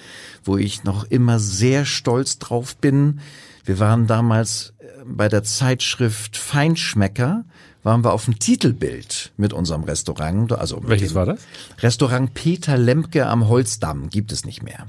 wo 0.42 0.56
ich 0.56 0.84
noch 0.84 1.04
immer 1.04 1.38
sehr 1.38 1.84
stolz 1.84 2.38
drauf 2.38 2.76
bin. 2.76 3.20
Wir 3.64 3.78
waren 3.78 4.06
damals 4.06 4.72
äh, 4.78 4.86
bei 5.04 5.28
der 5.28 5.42
Zeitschrift 5.42 6.36
Feinschmecker 6.36 7.44
waren 7.82 8.04
wir 8.04 8.12
auf 8.12 8.26
dem 8.26 8.38
Titelbild 8.38 9.32
mit 9.36 9.52
unserem 9.52 9.84
Restaurant. 9.84 10.52
Also 10.52 10.80
Welches 10.84 11.14
war 11.14 11.26
das? 11.26 11.40
Restaurant 11.78 12.34
Peter 12.34 12.76
Lemke 12.76 13.26
am 13.26 13.48
Holzdamm 13.48 14.10
gibt 14.10 14.32
es 14.32 14.44
nicht 14.44 14.62
mehr. 14.62 14.86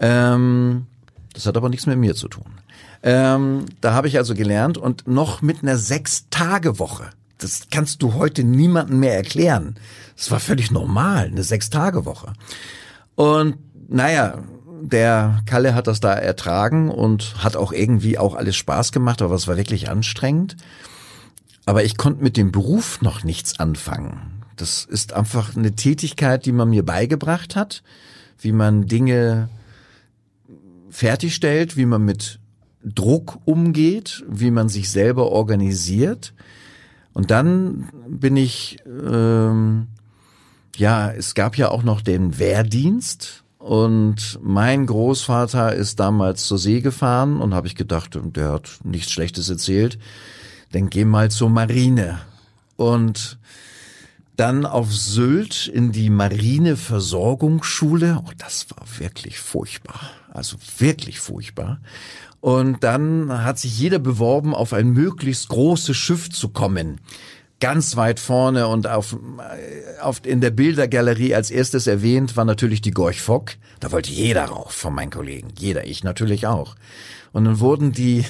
Ähm, 0.00 0.86
das 1.32 1.46
hat 1.46 1.56
aber 1.56 1.68
nichts 1.68 1.86
mit 1.86 1.98
mir 1.98 2.14
zu 2.14 2.28
tun. 2.28 2.46
Ähm, 3.02 3.66
da 3.80 3.94
habe 3.94 4.08
ich 4.08 4.18
also 4.18 4.34
gelernt 4.34 4.78
und 4.78 5.06
noch 5.08 5.42
mit 5.42 5.62
einer 5.62 5.76
Sechs-Tage-Woche. 5.76 7.10
Das 7.38 7.68
kannst 7.70 8.02
du 8.02 8.14
heute 8.14 8.44
niemandem 8.44 9.00
mehr 9.00 9.16
erklären. 9.16 9.76
Das 10.16 10.30
war 10.30 10.38
völlig 10.38 10.70
normal, 10.70 11.26
eine 11.26 11.42
Sechs-Tage-Woche. 11.42 12.32
Und 13.16 13.56
naja, 13.88 14.38
der 14.82 15.42
Kalle 15.46 15.74
hat 15.74 15.86
das 15.86 16.00
da 16.00 16.12
ertragen 16.12 16.90
und 16.90 17.42
hat 17.42 17.56
auch 17.56 17.72
irgendwie 17.72 18.18
auch 18.18 18.34
alles 18.34 18.56
Spaß 18.56 18.92
gemacht, 18.92 19.22
aber 19.22 19.34
es 19.34 19.48
war 19.48 19.56
wirklich 19.56 19.88
anstrengend. 19.88 20.56
Aber 21.64 21.84
ich 21.84 21.96
konnte 21.96 22.22
mit 22.22 22.36
dem 22.36 22.52
Beruf 22.52 23.02
noch 23.02 23.24
nichts 23.24 23.58
anfangen. 23.60 24.42
Das 24.56 24.84
ist 24.84 25.12
einfach 25.12 25.56
eine 25.56 25.74
Tätigkeit, 25.74 26.44
die 26.46 26.52
man 26.52 26.70
mir 26.70 26.84
beigebracht 26.84 27.56
hat, 27.56 27.82
wie 28.38 28.52
man 28.52 28.86
Dinge 28.86 29.48
fertigstellt, 30.90 31.76
wie 31.76 31.86
man 31.86 32.04
mit 32.04 32.38
Druck 32.84 33.38
umgeht, 33.44 34.24
wie 34.28 34.50
man 34.50 34.68
sich 34.68 34.90
selber 34.90 35.30
organisiert. 35.30 36.34
Und 37.12 37.30
dann 37.30 37.88
bin 38.08 38.36
ich, 38.36 38.78
ähm, 38.86 39.86
ja, 40.76 41.10
es 41.10 41.34
gab 41.34 41.56
ja 41.56 41.70
auch 41.70 41.82
noch 41.82 42.00
den 42.00 42.38
Wehrdienst. 42.38 43.44
Und 43.58 44.40
mein 44.42 44.86
Großvater 44.86 45.72
ist 45.72 46.00
damals 46.00 46.46
zur 46.46 46.58
See 46.58 46.80
gefahren 46.80 47.40
und 47.40 47.54
habe 47.54 47.68
ich 47.68 47.76
gedacht, 47.76 48.18
der 48.20 48.52
hat 48.52 48.80
nichts 48.82 49.12
Schlechtes 49.12 49.48
erzählt. 49.48 49.98
Dann 50.72 50.90
geh 50.90 51.04
mal 51.04 51.30
zur 51.30 51.50
Marine. 51.50 52.18
Und 52.76 53.38
dann 54.36 54.66
auf 54.66 54.92
Sylt 54.92 55.68
in 55.68 55.92
die 55.92 56.10
Marineversorgungsschule. 56.10 58.20
Oh, 58.26 58.30
das 58.38 58.66
war 58.70 58.84
wirklich 58.98 59.38
furchtbar. 59.38 60.00
Also 60.32 60.56
wirklich 60.78 61.20
furchtbar. 61.20 61.80
Und 62.40 62.82
dann 62.82 63.44
hat 63.44 63.60
sich 63.60 63.78
jeder 63.78 64.00
beworben, 64.00 64.54
auf 64.54 64.72
ein 64.72 64.88
möglichst 64.88 65.48
großes 65.48 65.96
Schiff 65.96 66.30
zu 66.30 66.48
kommen. 66.48 67.00
Ganz 67.60 67.96
weit 67.96 68.18
vorne 68.18 68.66
und 68.66 68.88
auf, 68.88 69.16
auf, 70.00 70.26
in 70.26 70.40
der 70.40 70.50
Bildergalerie 70.50 71.36
als 71.36 71.52
erstes 71.52 71.86
erwähnt 71.86 72.36
war 72.36 72.44
natürlich 72.44 72.80
die 72.80 72.90
Gorch 72.90 73.20
Fock. 73.20 73.52
Da 73.78 73.92
wollte 73.92 74.10
jeder 74.10 74.46
rauf 74.46 74.72
von 74.72 74.92
meinen 74.92 75.12
Kollegen. 75.12 75.50
Jeder, 75.56 75.86
ich 75.86 76.02
natürlich 76.02 76.48
auch. 76.48 76.74
Und 77.32 77.44
dann 77.44 77.60
wurden 77.60 77.92
die, 77.92 78.24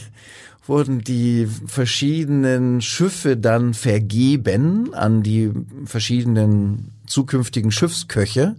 wurden 0.67 1.03
die 1.03 1.49
verschiedenen 1.67 2.81
Schiffe 2.81 3.37
dann 3.37 3.75
vergeben 3.75 4.95
an 4.95 5.23
die 5.23 5.51
verschiedenen 5.85 6.93
zukünftigen 7.07 7.73
Schiffsköche. 7.73 8.57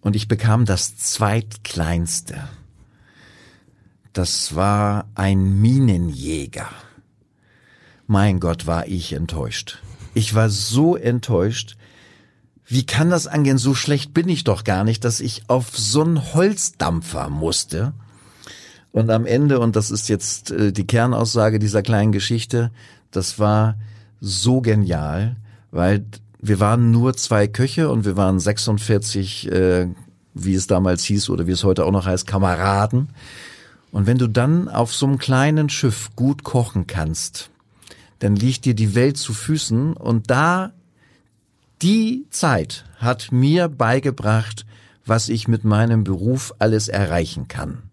Und 0.00 0.14
ich 0.14 0.28
bekam 0.28 0.64
das 0.64 0.96
zweitkleinste. 0.96 2.48
Das 4.12 4.54
war 4.54 5.08
ein 5.14 5.60
Minenjäger. 5.60 6.68
Mein 8.06 8.40
Gott, 8.40 8.66
war 8.66 8.86
ich 8.86 9.12
enttäuscht. 9.12 9.82
Ich 10.14 10.34
war 10.34 10.48
so 10.48 10.96
enttäuscht. 10.96 11.76
Wie 12.64 12.86
kann 12.86 13.10
das 13.10 13.26
angehen? 13.26 13.58
So 13.58 13.74
schlecht 13.74 14.14
bin 14.14 14.28
ich 14.28 14.44
doch 14.44 14.64
gar 14.64 14.84
nicht, 14.84 15.04
dass 15.04 15.20
ich 15.20 15.48
auf 15.48 15.76
so 15.76 16.02
einen 16.02 16.32
Holzdampfer 16.34 17.28
musste. 17.28 17.92
Und 18.92 19.10
am 19.10 19.26
Ende, 19.26 19.60
und 19.60 19.76
das 19.76 19.90
ist 19.90 20.08
jetzt 20.08 20.50
äh, 20.50 20.72
die 20.72 20.86
Kernaussage 20.86 21.58
dieser 21.58 21.82
kleinen 21.82 22.12
Geschichte, 22.12 22.70
das 23.10 23.38
war 23.38 23.76
so 24.20 24.60
genial, 24.60 25.36
weil 25.70 26.04
wir 26.40 26.60
waren 26.60 26.90
nur 26.90 27.14
zwei 27.14 27.46
Köche 27.46 27.90
und 27.90 28.04
wir 28.04 28.16
waren 28.16 28.38
46, 28.38 29.50
äh, 29.50 29.88
wie 30.34 30.54
es 30.54 30.66
damals 30.66 31.04
hieß 31.04 31.30
oder 31.30 31.46
wie 31.46 31.52
es 31.52 31.64
heute 31.64 31.84
auch 31.84 31.90
noch 31.90 32.06
heißt, 32.06 32.26
Kameraden. 32.26 33.08
Und 33.90 34.06
wenn 34.06 34.18
du 34.18 34.28
dann 34.28 34.68
auf 34.68 34.94
so 34.94 35.06
einem 35.06 35.18
kleinen 35.18 35.68
Schiff 35.68 36.10
gut 36.14 36.44
kochen 36.44 36.86
kannst, 36.86 37.50
dann 38.18 38.36
liegt 38.36 38.64
dir 38.64 38.74
die 38.74 38.94
Welt 38.94 39.16
zu 39.16 39.32
Füßen 39.32 39.94
und 39.94 40.30
da 40.30 40.72
die 41.82 42.26
Zeit 42.30 42.84
hat 42.96 43.30
mir 43.30 43.68
beigebracht, 43.68 44.66
was 45.06 45.28
ich 45.28 45.48
mit 45.48 45.64
meinem 45.64 46.04
Beruf 46.04 46.54
alles 46.58 46.88
erreichen 46.88 47.48
kann. 47.48 47.87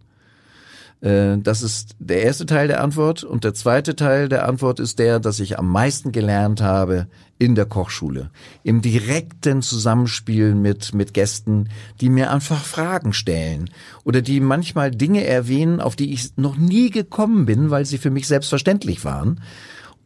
Äh, 1.02 1.38
das 1.38 1.62
ist 1.62 1.96
der 2.00 2.24
erste 2.24 2.46
Teil 2.46 2.68
der 2.68 2.84
Antwort. 2.84 3.24
Und 3.24 3.43
der 3.43 3.54
zweite 3.54 3.96
Teil 3.96 4.30
der 4.30 4.48
Antwort 4.48 4.80
ist 4.80 5.00
der, 5.00 5.20
dass 5.20 5.39
ich 5.39 5.60
am 5.60 5.70
meisten 5.70 6.12
gelernt 6.12 6.62
habe 6.62 7.08
in 7.38 7.56
der 7.56 7.66
Kochschule. 7.66 8.32
Im 8.64 8.82
direkten 8.82 9.62
Zusammenspiel 9.62 10.56
mit, 10.56 10.93
mit 10.93 11.14
Gästen, 11.14 11.70
die 12.00 12.10
mir 12.10 12.32
einfach 12.32 12.64
Fragen 12.64 13.14
stellen 13.14 13.70
oder 14.04 14.22
die 14.22 14.39
manchmal 14.39 14.91
Dinge 14.91 15.26
erwähnen, 15.26 15.82
auf 15.82 15.96
die 15.96 16.14
ich 16.14 16.38
noch 16.38 16.56
nie 16.56 16.89
gekommen 16.89 17.46
bin, 17.46 17.70
weil 17.72 17.86
sie 17.86 17.98
für 17.98 18.10
mich 18.10 18.28
selbstverständlich 18.28 19.04
waren. 19.04 19.41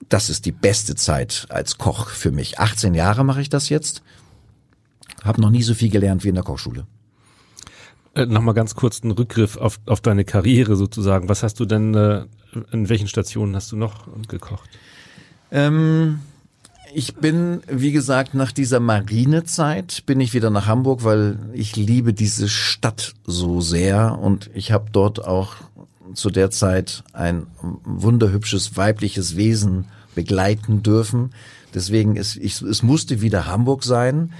Das 0.07 0.29
ist 0.29 0.45
die 0.45 0.51
beste 0.51 0.95
Zeit 0.95 1.45
als 1.49 1.77
Koch 1.77 2.09
für 2.09 2.31
mich. 2.31 2.59
18 2.59 2.95
Jahre 2.95 3.23
mache 3.23 3.41
ich 3.41 3.49
das 3.49 3.69
jetzt. 3.69 4.01
Hab 5.23 5.37
noch 5.37 5.49
nie 5.49 5.63
so 5.63 5.73
viel 5.73 5.89
gelernt 5.89 6.23
wie 6.23 6.29
in 6.29 6.35
der 6.35 6.43
Kochschule. 6.43 6.87
Äh, 8.15 8.25
Nochmal 8.25 8.53
ganz 8.53 8.75
kurz 8.75 9.01
einen 9.01 9.11
Rückgriff 9.11 9.57
auf, 9.57 9.79
auf 9.85 10.01
deine 10.01 10.25
Karriere 10.25 10.75
sozusagen. 10.75 11.29
Was 11.29 11.43
hast 11.43 11.59
du 11.59 11.65
denn, 11.65 11.93
äh, 11.93 12.25
in 12.71 12.89
welchen 12.89 13.07
Stationen 13.07 13.55
hast 13.55 13.71
du 13.71 13.75
noch 13.75 14.07
gekocht? 14.27 14.69
Ähm, 15.51 16.19
ich 16.93 17.15
bin, 17.15 17.61
wie 17.67 17.91
gesagt, 17.91 18.33
nach 18.33 18.51
dieser 18.51 18.79
Marinezeit 18.79 20.05
bin 20.05 20.19
ich 20.19 20.33
wieder 20.33 20.49
nach 20.49 20.65
Hamburg, 20.65 21.03
weil 21.03 21.37
ich 21.53 21.75
liebe 21.75 22.13
diese 22.13 22.49
Stadt 22.49 23.13
so 23.25 23.61
sehr 23.61 24.17
und 24.19 24.49
ich 24.55 24.71
habe 24.71 24.85
dort 24.91 25.23
auch 25.23 25.55
zu 26.13 26.31
der 26.31 26.49
Zeit 26.49 27.03
ein 27.13 27.45
wunderhübsches 27.83 28.75
weibliches 28.75 29.35
Wesen 29.35 29.85
begleiten 30.15 30.81
dürfen. 30.81 31.31
Deswegen 31.73 32.15
ist 32.15 32.35
ich, 32.37 32.61
es 32.61 32.81
musste 32.81 33.21
wieder 33.21 33.45
Hamburg 33.45 33.83
sein. 33.83 34.33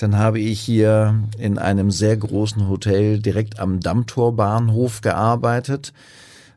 Dann 0.00 0.16
habe 0.16 0.40
ich 0.40 0.60
hier 0.60 1.22
in 1.38 1.58
einem 1.58 1.90
sehr 1.90 2.16
großen 2.16 2.68
Hotel 2.68 3.18
direkt 3.18 3.60
am 3.60 3.80
Dammtorbahnhof 3.80 5.02
gearbeitet. 5.02 5.92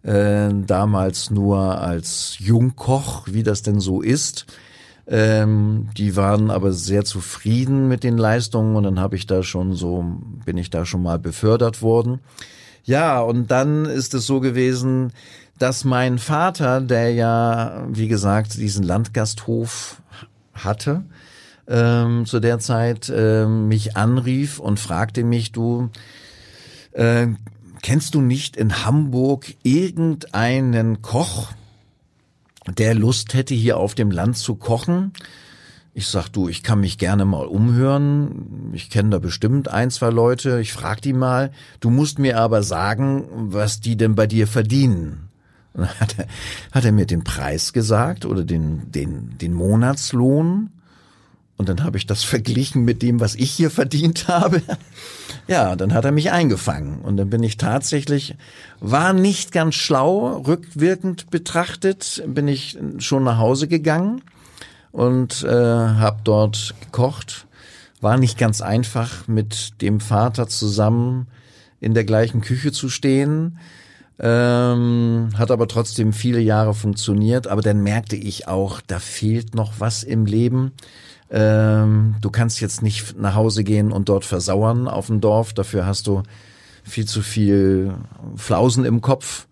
Äh, 0.04 0.50
damals 0.66 1.30
nur 1.30 1.80
als 1.80 2.38
Jungkoch, 2.40 3.28
wie 3.30 3.44
das 3.44 3.62
denn 3.62 3.82
so 3.82 4.02
ist. 4.02 4.46
Ähm, 5.08 5.90
die 5.98 6.16
waren 6.16 6.50
aber 6.52 6.72
sehr 6.72 7.04
zufrieden 7.04 7.90
mit 7.90 8.06
den 8.06 8.18
Leistungen 8.18 8.78
und 8.78 8.84
dann 8.84 9.00
habe 9.00 9.18
ich 9.18 9.28
da 9.28 9.44
schon 9.44 9.74
so, 9.74 10.06
bin 10.46 10.56
ich 10.56 10.70
da 10.70 10.86
schon 10.86 11.04
mal 11.04 11.20
befördert 11.20 11.82
worden. 11.82 12.20
Ja, 12.86 13.20
und 13.20 13.52
dann 13.52 13.86
ist 13.86 14.14
es 14.14 14.26
so 14.26 14.40
gewesen, 14.40 15.12
dass 15.60 15.84
mein 15.84 16.20
Vater, 16.20 16.80
der 16.80 17.14
ja, 17.14 17.86
wie 17.90 18.08
gesagt, 18.08 18.56
diesen 18.56 18.84
Landgasthof 18.84 20.02
hatte, 20.54 21.04
ähm, 21.68 22.26
zu 22.26 22.40
der 22.40 22.60
Zeit 22.60 23.12
ähm, 23.14 23.68
mich 23.68 23.96
anrief 23.96 24.60
und 24.60 24.80
fragte 24.80 25.24
mich, 25.24 25.52
du, 25.52 25.90
äh, 26.92 27.28
kennst 27.82 28.16
du 28.16 28.22
nicht 28.22 28.58
in 28.58 28.86
Hamburg 28.86 29.46
irgendeinen 29.64 31.02
Koch, 31.02 31.52
der 32.78 32.96
Lust 32.96 33.34
hätte, 33.34 33.54
hier 33.54 33.78
auf 33.78 33.96
dem 33.96 34.12
Land 34.12 34.38
zu 34.38 34.56
kochen? 34.56 35.14
Ich 35.96 36.08
sag, 36.08 36.30
du, 36.30 36.50
ich 36.50 36.64
kann 36.64 36.80
mich 36.80 36.98
gerne 36.98 37.24
mal 37.24 37.46
umhören. 37.46 38.72
Ich 38.74 38.90
kenne 38.90 39.12
da 39.12 39.20
bestimmt 39.20 39.68
ein, 39.68 39.92
zwei 39.92 40.10
Leute. 40.10 40.60
Ich 40.60 40.74
frag 40.74 41.02
die 41.02 41.14
mal. 41.14 41.52
Du 41.82 41.92
musst 41.92 42.18
mir 42.18 42.40
aber 42.40 42.64
sagen, 42.64 43.26
was 43.52 43.80
die 43.80 43.96
denn 43.96 44.16
bei 44.16 44.26
dir 44.26 44.48
verdienen. 44.48 45.30
Hat 45.78 46.18
er, 46.18 46.28
hat 46.72 46.86
er 46.86 46.92
mir 46.92 47.06
den 47.06 47.24
Preis 47.24 47.74
gesagt 47.74 48.26
oder 48.26 48.44
den, 48.44 48.92
den, 48.92 49.38
den 49.40 49.54
Monatslohn. 49.54 50.70
Und 51.58 51.70
dann 51.70 51.84
habe 51.84 51.98
ich 51.98 52.08
das 52.08 52.24
verglichen 52.24 52.84
mit 52.84 53.02
dem, 53.02 53.20
was 53.20 53.36
ich 53.36 53.52
hier 53.52 53.70
verdient 53.70 54.28
habe. 54.28 54.62
Ja, 55.48 55.76
dann 55.76 55.94
hat 55.94 56.06
er 56.06 56.12
mich 56.12 56.32
eingefangen. 56.32 57.02
Und 57.02 57.18
dann 57.18 57.30
bin 57.30 57.44
ich 57.44 57.58
tatsächlich, 57.58 58.36
war 58.80 59.14
nicht 59.14 59.52
ganz 59.52 59.76
schlau, 59.76 60.38
rückwirkend 60.38 61.30
betrachtet, 61.30 62.24
bin 62.28 62.48
ich 62.48 62.78
schon 63.00 63.24
nach 63.24 63.38
Hause 63.38 63.68
gegangen 63.68 64.22
und 64.92 65.44
äh, 65.44 65.50
habe 65.50 66.22
dort 66.24 66.76
gekocht. 66.82 67.48
War 68.00 68.18
nicht 68.18 68.38
ganz 68.38 68.62
einfach, 68.62 69.28
mit 69.28 69.82
dem 69.82 70.00
Vater 70.00 70.48
zusammen 70.48 71.28
in 71.80 71.94
der 71.94 72.04
gleichen 72.04 72.42
Küche 72.42 72.72
zu 72.72 72.90
stehen. 72.90 73.58
Ähm, 74.20 75.30
hat 75.36 75.52
aber 75.52 75.68
trotzdem 75.68 76.14
viele 76.14 76.40
Jahre 76.40 76.74
funktioniert. 76.74 77.48
Aber 77.48 77.62
dann 77.62 77.82
merkte 77.82 78.16
ich 78.16 78.48
auch, 78.48 78.82
da 78.82 79.00
fehlt 79.00 79.56
noch 79.56 79.80
was 79.80 80.04
im 80.04 80.26
Leben. 80.26 80.72
Ähm, 81.34 82.16
du 82.22 82.30
kannst 82.30 82.62
jetzt 82.62 82.84
nicht 82.84 83.20
nach 83.20 83.34
Hause 83.34 83.64
gehen 83.64 83.92
und 83.92 84.08
dort 84.08 84.24
versauern 84.24 84.88
auf 84.88 85.08
dem 85.08 85.20
Dorf. 85.20 85.54
Dafür 85.54 85.88
hast 85.88 86.06
du 86.06 86.22
viel 86.84 87.06
zu 87.06 87.24
viel 87.24 87.96
Flausen 88.36 88.86
im 88.86 89.02
Kopf. 89.02 89.48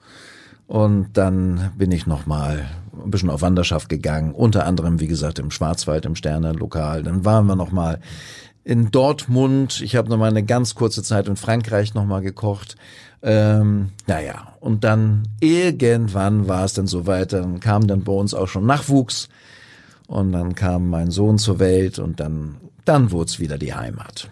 Und 0.67 1.17
dann 1.17 1.71
bin 1.77 1.91
ich 1.91 2.05
nochmal 2.05 2.69
ein 3.03 3.09
bisschen 3.09 3.32
auf 3.32 3.41
Wanderschaft 3.41 3.89
gegangen, 3.89 4.34
unter 4.34 4.65
anderem, 4.65 4.99
wie 4.99 5.07
gesagt, 5.07 5.39
im 5.39 5.49
Schwarzwald, 5.49 6.05
im 6.05 6.15
Sternenlokal. 6.15 7.01
Dann 7.01 7.25
waren 7.25 7.47
wir 7.47 7.55
nochmal 7.55 7.99
in 8.63 8.91
Dortmund. 8.91 9.82
Ich 9.82 9.95
habe 9.95 10.09
nochmal 10.09 10.29
eine 10.29 10.43
ganz 10.43 10.75
kurze 10.75 11.01
Zeit 11.01 11.27
in 11.27 11.36
Frankreich 11.36 11.95
nochmal 11.95 12.21
gekocht. 12.21 12.75
Ähm, 13.23 13.89
naja, 14.05 14.53
und 14.59 14.84
dann 14.84 15.27
irgendwann 15.39 16.47
war 16.47 16.63
es 16.63 16.73
dann 16.73 16.88
soweit, 16.88 17.34
dann 17.34 17.59
kam 17.59 17.88
dann 17.88 18.03
bei 18.03 18.13
uns 18.13 18.36
auch 18.36 18.47
schon 18.47 18.67
Nachwuchs 18.67 19.29
und 20.12 20.34
dann 20.34 20.55
kam 20.55 20.89
mein 20.89 21.09
Sohn 21.09 21.38
zur 21.38 21.59
Welt 21.59 21.97
und 21.97 22.20
dann, 22.20 22.57
dann 22.84 23.12
wurde 23.12 23.30
es 23.30 23.39
wieder 23.39 23.57
die 23.57 23.74
Heimat. 23.74 24.30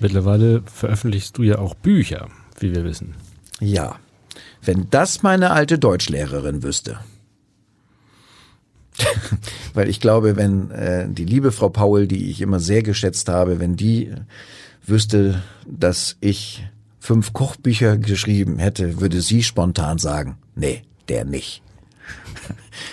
Mittlerweile 0.00 0.62
veröffentlichst 0.64 1.36
du 1.36 1.42
ja 1.42 1.58
auch 1.58 1.74
Bücher, 1.74 2.28
wie 2.58 2.74
wir 2.74 2.84
wissen. 2.84 3.14
Ja, 3.60 3.96
wenn 4.62 4.88
das 4.88 5.22
meine 5.22 5.50
alte 5.50 5.78
Deutschlehrerin 5.78 6.62
wüsste. 6.62 6.98
Weil 9.74 9.90
ich 9.90 10.00
glaube, 10.00 10.36
wenn 10.36 10.70
äh, 10.70 11.06
die 11.10 11.26
liebe 11.26 11.52
Frau 11.52 11.68
Paul, 11.68 12.06
die 12.06 12.30
ich 12.30 12.40
immer 12.40 12.58
sehr 12.58 12.82
geschätzt 12.82 13.28
habe, 13.28 13.60
wenn 13.60 13.76
die 13.76 14.14
wüsste, 14.86 15.42
dass 15.66 16.16
ich 16.20 16.66
fünf 17.00 17.34
Kochbücher 17.34 17.98
geschrieben 17.98 18.58
hätte, 18.58 18.98
würde 18.98 19.20
sie 19.20 19.42
spontan 19.42 19.98
sagen, 19.98 20.38
nee, 20.54 20.84
der 21.10 21.26
nicht. 21.26 21.62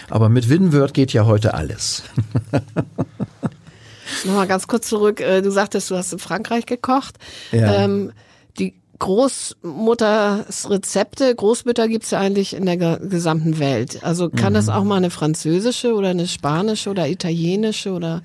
Aber 0.10 0.30
mit 0.30 0.50
Winword 0.50 0.94
geht 0.94 1.14
ja 1.14 1.26
heute 1.26 1.54
alles. 1.54 2.04
Nochmal 4.26 4.48
ganz 4.48 4.68
kurz 4.68 4.88
zurück. 4.88 5.20
äh, 5.22 5.42
Du 5.42 5.52
sagtest, 5.52 5.90
du 5.92 5.96
hast 5.98 6.14
in 6.14 6.20
Frankreich 6.20 6.66
gekocht. 6.66 7.18
Ja. 7.52 7.74
Ähm, 7.84 8.12
die 8.60 8.76
Großmutters 9.00 10.70
Rezepte, 10.70 11.34
Großmütter 11.36 11.88
gibt's 11.88 12.12
ja 12.12 12.20
eigentlich 12.20 12.54
in 12.56 12.66
der 12.66 12.78
ge- 12.78 13.00
gesamten 13.10 13.60
Welt. 13.60 14.04
Also 14.04 14.30
kann 14.30 14.54
das 14.54 14.70
auch 14.70 14.84
mal 14.84 14.96
eine 14.98 15.10
französische 15.10 15.94
oder 15.96 16.10
eine 16.10 16.28
spanische 16.28 16.90
oder 16.90 17.08
italienische 17.10 17.92
oder 17.92 18.22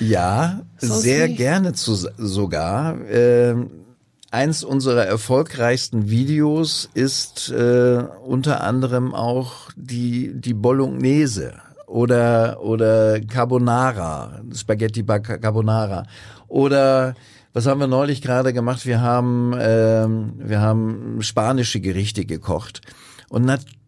Ja, 0.00 0.60
sehr 0.78 1.26
nicht? 1.28 1.36
gerne 1.38 1.72
zu, 1.72 1.94
sogar. 2.16 2.96
Ähm, 3.10 3.70
eins 4.34 4.64
unserer 4.64 5.06
erfolgreichsten 5.06 6.10
Videos 6.10 6.90
ist 6.92 7.50
äh, 7.50 8.02
unter 8.24 8.64
anderem 8.64 9.14
auch 9.14 9.70
die, 9.76 10.32
die 10.34 10.54
Bolognese 10.54 11.54
oder, 11.86 12.60
oder 12.60 13.20
Carbonara, 13.20 14.40
Spaghetti 14.52 15.04
Carbonara. 15.04 16.06
Oder 16.48 17.14
was 17.52 17.66
haben 17.66 17.78
wir 17.78 17.86
neulich 17.86 18.22
gerade 18.22 18.52
gemacht? 18.52 18.84
Wir 18.86 19.00
haben, 19.00 19.54
ähm, 19.56 20.32
wir 20.38 20.60
haben 20.60 21.18
spanische 21.20 21.80
Gerichte 21.80 22.24
gekocht. 22.24 22.80
Und 23.28 23.44
natürlich, 23.44 23.83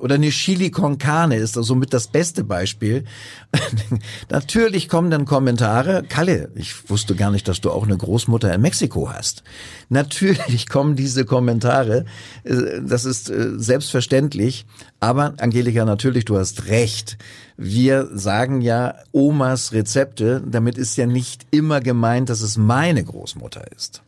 oder 0.00 0.14
eine 0.16 0.30
Chili 0.30 0.70
con 0.70 0.98
Carne 0.98 1.36
ist 1.36 1.56
da 1.56 1.62
somit 1.62 1.92
das 1.92 2.08
beste 2.08 2.44
Beispiel. 2.44 3.04
natürlich 4.30 4.88
kommen 4.88 5.10
dann 5.10 5.24
Kommentare. 5.24 6.02
Kalle, 6.08 6.50
ich 6.54 6.88
wusste 6.90 7.14
gar 7.14 7.30
nicht, 7.30 7.46
dass 7.48 7.60
du 7.60 7.70
auch 7.70 7.84
eine 7.84 7.96
Großmutter 7.96 8.52
in 8.52 8.60
Mexiko 8.60 9.10
hast. 9.10 9.42
Natürlich 9.88 10.68
kommen 10.70 10.96
diese 10.96 11.24
Kommentare. 11.24 12.04
äh, 12.44 12.80
Das 12.82 13.04
ist 13.04 13.30
äh, 13.30 13.50
selbstverständlich. 13.56 14.66
Aber 15.00 15.34
Angelika, 15.38 15.84
natürlich, 15.84 16.24
du 16.24 16.38
hast 16.38 16.66
recht. 16.66 17.18
Wir 17.56 18.08
sagen 18.12 18.60
ja 18.60 18.94
Omas 19.12 19.72
Rezepte. 19.72 20.42
Damit 20.46 20.78
ist 20.78 20.96
ja 20.96 21.06
nicht 21.06 21.46
immer 21.50 21.80
gemeint, 21.80 22.30
dass 22.30 22.40
es 22.40 22.56
meine 22.56 23.04
Großmutter 23.04 23.70
ist. 23.76 24.02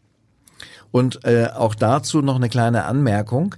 Und 0.90 1.24
äh, 1.24 1.48
auch 1.54 1.74
dazu 1.74 2.22
noch 2.22 2.36
eine 2.36 2.48
kleine 2.48 2.84
Anmerkung. 2.84 3.56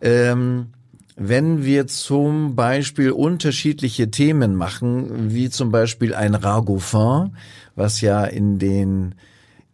Ähm, 0.00 0.72
wenn 1.16 1.64
wir 1.64 1.86
zum 1.86 2.56
Beispiel 2.56 3.10
unterschiedliche 3.10 4.10
Themen 4.10 4.56
machen, 4.56 5.32
wie 5.32 5.50
zum 5.50 5.70
Beispiel 5.70 6.14
ein 6.14 6.34
Ragoufin, 6.34 7.36
was 7.74 8.00
ja 8.00 8.24
in 8.24 8.58
den 8.58 9.14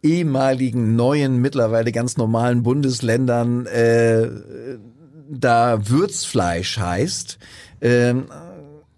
ehemaligen 0.01 0.95
neuen, 0.95 1.37
mittlerweile 1.37 1.91
ganz 1.91 2.17
normalen 2.17 2.63
Bundesländern 2.63 3.65
äh, 3.65 4.29
da 5.29 5.89
Würzfleisch 5.89 6.77
heißt, 6.77 7.37
ähm, 7.81 8.25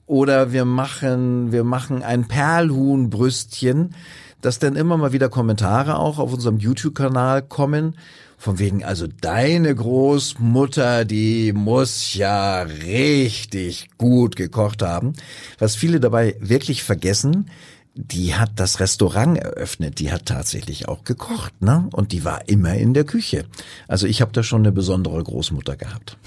oder 0.06 0.52
wir 0.52 0.66
machen, 0.66 1.52
wir 1.52 1.64
machen 1.64 2.04
ein 2.04 2.28
Perlhuhnbrüstchen, 2.28 3.96
dass 4.42 4.60
dann 4.60 4.76
immer 4.76 4.98
mal 4.98 5.14
wieder 5.14 5.30
Kommentare 5.30 5.98
auch 5.98 6.20
auf 6.20 6.34
unserem 6.34 6.58
YouTube-Kanal 6.58 7.44
kommen, 7.44 7.96
von 8.42 8.58
wegen, 8.58 8.84
also 8.84 9.06
deine 9.06 9.76
Großmutter, 9.76 11.06
die 11.06 11.54
muss 11.54 12.16
ja 12.16 12.64
richtig 12.64 13.90
gut 14.00 14.36
gekocht 14.36 14.82
haben. 14.82 15.14
Was 15.60 15.76
viele 15.76 16.00
dabei 16.00 16.36
wirklich 16.40 16.82
vergessen, 16.82 17.52
die 17.94 18.34
hat 18.34 18.54
das 18.56 18.80
Restaurant 18.80 19.38
eröffnet, 19.38 20.00
die 20.00 20.12
hat 20.12 20.26
tatsächlich 20.26 20.88
auch 20.88 21.04
gekocht, 21.04 21.62
ne? 21.62 21.88
Und 21.94 22.14
die 22.14 22.26
war 22.26 22.50
immer 22.50 22.74
in 22.74 22.96
der 22.96 23.04
Küche. 23.04 23.46
Also 23.88 24.08
ich 24.08 24.22
habe 24.22 24.32
da 24.32 24.42
schon 24.42 24.62
eine 24.62 24.72
besondere 24.72 25.24
Großmutter 25.24 25.76
gehabt. 25.76 26.18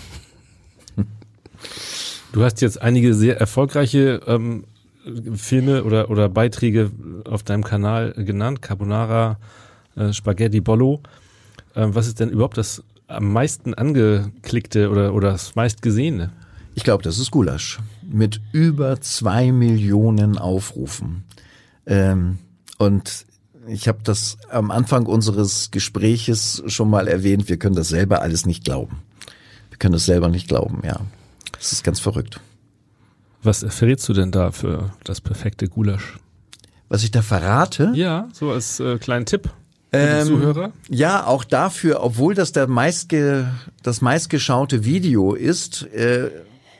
Du 2.30 2.44
hast 2.44 2.60
jetzt 2.60 2.80
einige 2.80 3.14
sehr 3.14 3.40
erfolgreiche 3.40 4.20
ähm, 4.28 4.66
Filme 5.34 5.82
oder, 5.82 6.10
oder 6.10 6.28
Beiträge 6.28 6.92
auf 7.24 7.42
deinem 7.42 7.64
Kanal 7.64 8.12
genannt. 8.12 8.62
Carbonara, 8.62 9.40
äh, 9.96 10.12
Spaghetti 10.12 10.60
Bollo. 10.60 11.00
Ähm, 11.76 11.94
was 11.94 12.06
ist 12.06 12.20
denn 12.20 12.30
überhaupt 12.30 12.58
das 12.58 12.82
am 13.06 13.32
meisten 13.32 13.74
angeklickte 13.74 14.90
oder, 14.90 15.14
oder 15.14 15.32
das 15.32 15.54
meistgesehene? 15.54 16.32
Ich 16.74 16.84
glaube, 16.84 17.02
das 17.02 17.18
ist 17.18 17.30
Gulasch. 17.30 17.78
Mit 18.02 18.40
über 18.52 19.00
zwei 19.00 19.52
Millionen 19.52 20.38
Aufrufen. 20.38 21.24
Ähm, 21.86 22.38
und 22.78 23.26
ich 23.66 23.88
habe 23.88 24.00
das 24.02 24.36
am 24.50 24.70
Anfang 24.70 25.06
unseres 25.06 25.70
Gespräches 25.70 26.62
schon 26.66 26.90
mal 26.90 27.08
erwähnt, 27.08 27.48
wir 27.48 27.56
können 27.56 27.76
das 27.76 27.88
selber 27.88 28.20
alles 28.22 28.46
nicht 28.46 28.64
glauben. 28.64 29.02
Wir 29.70 29.78
können 29.78 29.92
das 29.92 30.06
selber 30.06 30.28
nicht 30.28 30.48
glauben, 30.48 30.82
ja. 30.84 31.00
Das 31.52 31.72
ist 31.72 31.84
ganz 31.84 32.00
verrückt. 32.00 32.40
Was 33.42 33.64
verrätst 33.68 34.08
du 34.08 34.12
denn 34.12 34.32
da 34.32 34.50
für 34.50 34.92
das 35.04 35.20
perfekte 35.20 35.68
Gulasch? 35.68 36.18
Was 36.88 37.04
ich 37.04 37.10
da 37.10 37.22
verrate? 37.22 37.92
Ja, 37.94 38.28
so 38.32 38.50
als 38.50 38.80
äh, 38.80 38.98
kleinen 38.98 39.26
Tipp 39.26 39.50
Ähm, 39.94 40.26
Zuhörer. 40.26 40.72
Ja, 40.88 41.26
auch 41.26 41.44
dafür, 41.44 42.02
obwohl 42.02 42.34
das 42.34 42.52
der 42.52 42.66
meistge, 42.66 43.48
das 43.82 44.00
meistgeschaute 44.00 44.84
Video 44.84 45.34
ist, 45.34 45.82
äh, 45.92 46.30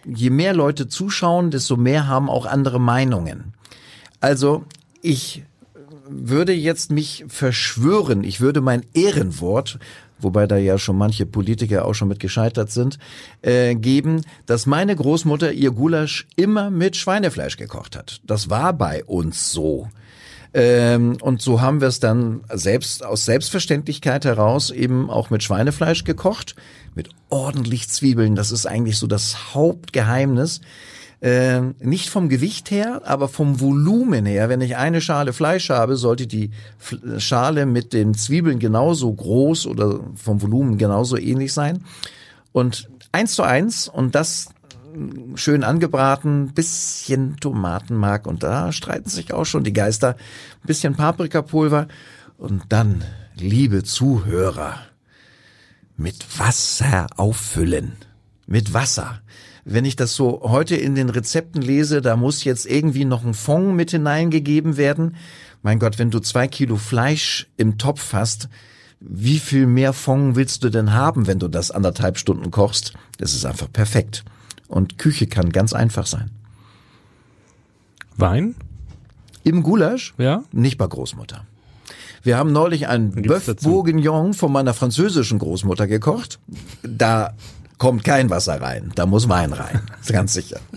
je 0.05 0.31
mehr 0.31 0.55
Leute 0.55 0.89
zuschauen, 0.89 1.51
desto 1.51 1.77
mehr 1.77 2.07
haben 2.09 2.29
auch 2.29 2.47
andere 2.47 2.81
Meinungen. 2.81 3.55
Also 4.21 4.65
ich 5.03 5.45
würde 6.09 6.53
jetzt 6.53 6.91
mich 6.91 7.25
verschwören, 7.29 8.25
ich 8.25 8.41
würde 8.41 8.61
mein 8.61 8.85
Ehrenwort, 8.93 9.79
wobei 10.19 10.47
da 10.47 10.57
ja 10.57 10.79
schon 10.79 10.97
manche 10.97 11.27
Politiker 11.27 11.85
auch 11.85 11.95
schon 11.95 12.09
mit 12.09 12.21
gescheitert 12.21 12.71
sind, 12.71 12.99
äh, 13.43 13.75
geben, 13.75 14.23
dass 14.47 14.67
meine 14.67 14.95
Großmutter 14.95 15.53
ihr 15.53 15.71
Gulasch 15.71 16.27
immer 16.37 16.71
mit 16.71 16.97
Schweinefleisch 16.97 17.57
gekocht 17.57 17.97
hat. 17.97 18.21
Das 18.25 18.51
war 18.51 18.73
bei 18.73 19.05
uns 19.05 19.51
so. 19.51 19.89
Ähm, 20.55 21.17
und 21.21 21.43
so 21.43 21.61
haben 21.61 21.81
wir 21.81 21.89
es 21.89 21.99
dann 21.99 22.43
selbst 22.53 23.05
aus 23.05 23.25
Selbstverständlichkeit 23.25 24.25
heraus 24.25 24.71
eben 24.71 25.11
auch 25.11 25.29
mit 25.29 25.43
Schweinefleisch 25.43 26.05
gekocht, 26.05 26.55
mit 26.95 27.09
ordentlich 27.29 27.89
Zwiebeln. 27.89 28.37
Das 28.37 28.53
ist 28.53 28.65
eigentlich 28.65 28.97
so 28.97 29.09
das 29.09 29.53
Hauptgeheimnis. 29.53 30.61
Ähm, 31.21 31.75
nicht 31.81 32.09
vom 32.09 32.29
Gewicht 32.29 32.71
her, 32.71 33.03
aber 33.05 33.29
vom 33.29 33.59
Volumen 33.59 34.27
her. 34.27 34.49
Wenn 34.49 34.61
ich 34.61 34.77
eine 34.77 35.01
Schale 35.01 35.33
Fleisch 35.33 35.71
habe, 35.71 35.97
sollte 35.97 36.29
die 36.29 36.51
Schale 37.19 37.67
mit 37.67 37.93
den 37.93 38.15
Zwiebeln 38.15 38.61
genauso 38.61 39.13
groß 39.13 39.67
oder 39.67 40.01
vom 40.15 40.41
Volumen 40.41 40.79
genauso 40.79 41.17
ähnlich 41.17 41.53
sein. 41.53 41.83
Und 42.53 42.89
eins 43.11 43.35
zu 43.35 43.43
eins 43.43 43.89
und 43.89 44.15
das 44.15 44.51
schön 45.35 45.65
angebraten, 45.65 46.53
bisschen 46.55 47.37
Tomatenmark 47.39 48.27
und 48.27 48.43
da 48.43 48.73
streiten 48.73 49.09
sich 49.09 49.33
auch 49.33 49.45
schon 49.45 49.65
die 49.65 49.73
Geister, 49.73 50.17
bisschen 50.65 50.95
Paprikapulver 50.95 51.89
und 52.39 52.65
dann, 52.69 53.05
liebe 53.37 53.83
Zuhörer, 53.83 54.79
mit 55.97 56.39
Wasser 56.39 57.07
auffüllen. 57.17 57.93
Mit 58.47 58.75
Wasser. 58.75 59.21
Wenn 59.65 59.87
ich 59.87 59.97
das 59.97 60.15
so 60.15 60.43
heute 60.43 60.77
in 60.77 60.95
den 60.95 61.09
Rezepten 61.09 61.63
lese, 61.63 62.03
da 62.03 62.17
muss 62.17 62.45
jetzt 62.45 62.67
irgendwie 62.67 63.07
noch 63.07 63.25
ein 63.25 63.33
Fond 63.33 63.75
mit 63.75 63.93
hineingegeben 63.93 64.77
werden. 64.77 65.17
Mein 65.63 65.79
Gott, 65.79 65.99
wenn 65.99 66.11
du 66.11 66.19
zwei 66.19 66.49
Kilo 66.49 66.77
Fleisch 66.77 67.47
im 67.57 67.79
Topf 67.79 68.13
hast, 68.13 68.49
wie 69.01 69.39
viel 69.39 69.67
mehr 69.67 69.93
Fond 69.93 70.37
willst 70.37 70.65
du 70.65 70.71
denn 70.71 70.93
haben, 70.93 71.27
wenn 71.27 71.39
du 71.39 71.49
das 71.49 71.71
anderthalb 71.71 72.19
Stunden 72.19 72.51
kochst? 72.51 72.93
Das 73.19 73.35
ist 73.35 73.47
einfach 73.47 73.73
perfekt. 73.73 74.25
Und 74.75 74.99
Küche 74.99 75.29
kann 75.29 75.51
ganz 75.51 75.73
einfach 75.73 76.05
sein. 76.05 76.33
Wein? 78.17 78.57
Im 79.45 79.63
Gulasch? 79.63 80.15
Ja. 80.19 80.43
Nicht 80.51 80.79
bei 80.79 80.87
Großmutter. 80.89 81.47
Wir 82.25 82.37
haben 82.37 82.51
neulich 82.51 82.89
einen 82.89 83.13
Bœuf? 83.15 83.63
Bourguignon 83.63 84.35
von 84.35 84.51
meiner 84.51 84.75
französischen 84.75 85.39
Großmutter 85.39 85.87
gekocht. 85.87 86.41
Da 86.83 87.35
kommt 87.79 88.03
kein 88.03 88.31
Wasser 88.31 88.61
rein, 88.61 88.91
da 88.97 89.07
muss 89.07 89.29
Wein 89.29 89.53
rein. 89.53 89.83
Ist 90.01 90.13
ganz 90.13 90.35
sicher. 90.35 90.59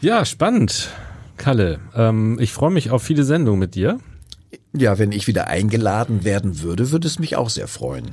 Ja, 0.00 0.26
spannend. 0.26 0.90
Kalle, 1.38 1.80
ähm, 1.94 2.38
ich 2.38 2.52
freue 2.52 2.70
mich 2.70 2.90
auf 2.90 3.02
viele 3.02 3.24
Sendungen 3.24 3.58
mit 3.58 3.74
dir. 3.74 4.00
Ja, 4.74 4.98
wenn 4.98 5.12
ich 5.12 5.26
wieder 5.26 5.46
eingeladen 5.46 6.24
werden 6.24 6.60
würde, 6.60 6.90
würde 6.90 7.06
es 7.08 7.18
mich 7.18 7.36
auch 7.36 7.48
sehr 7.48 7.68
freuen. 7.68 8.10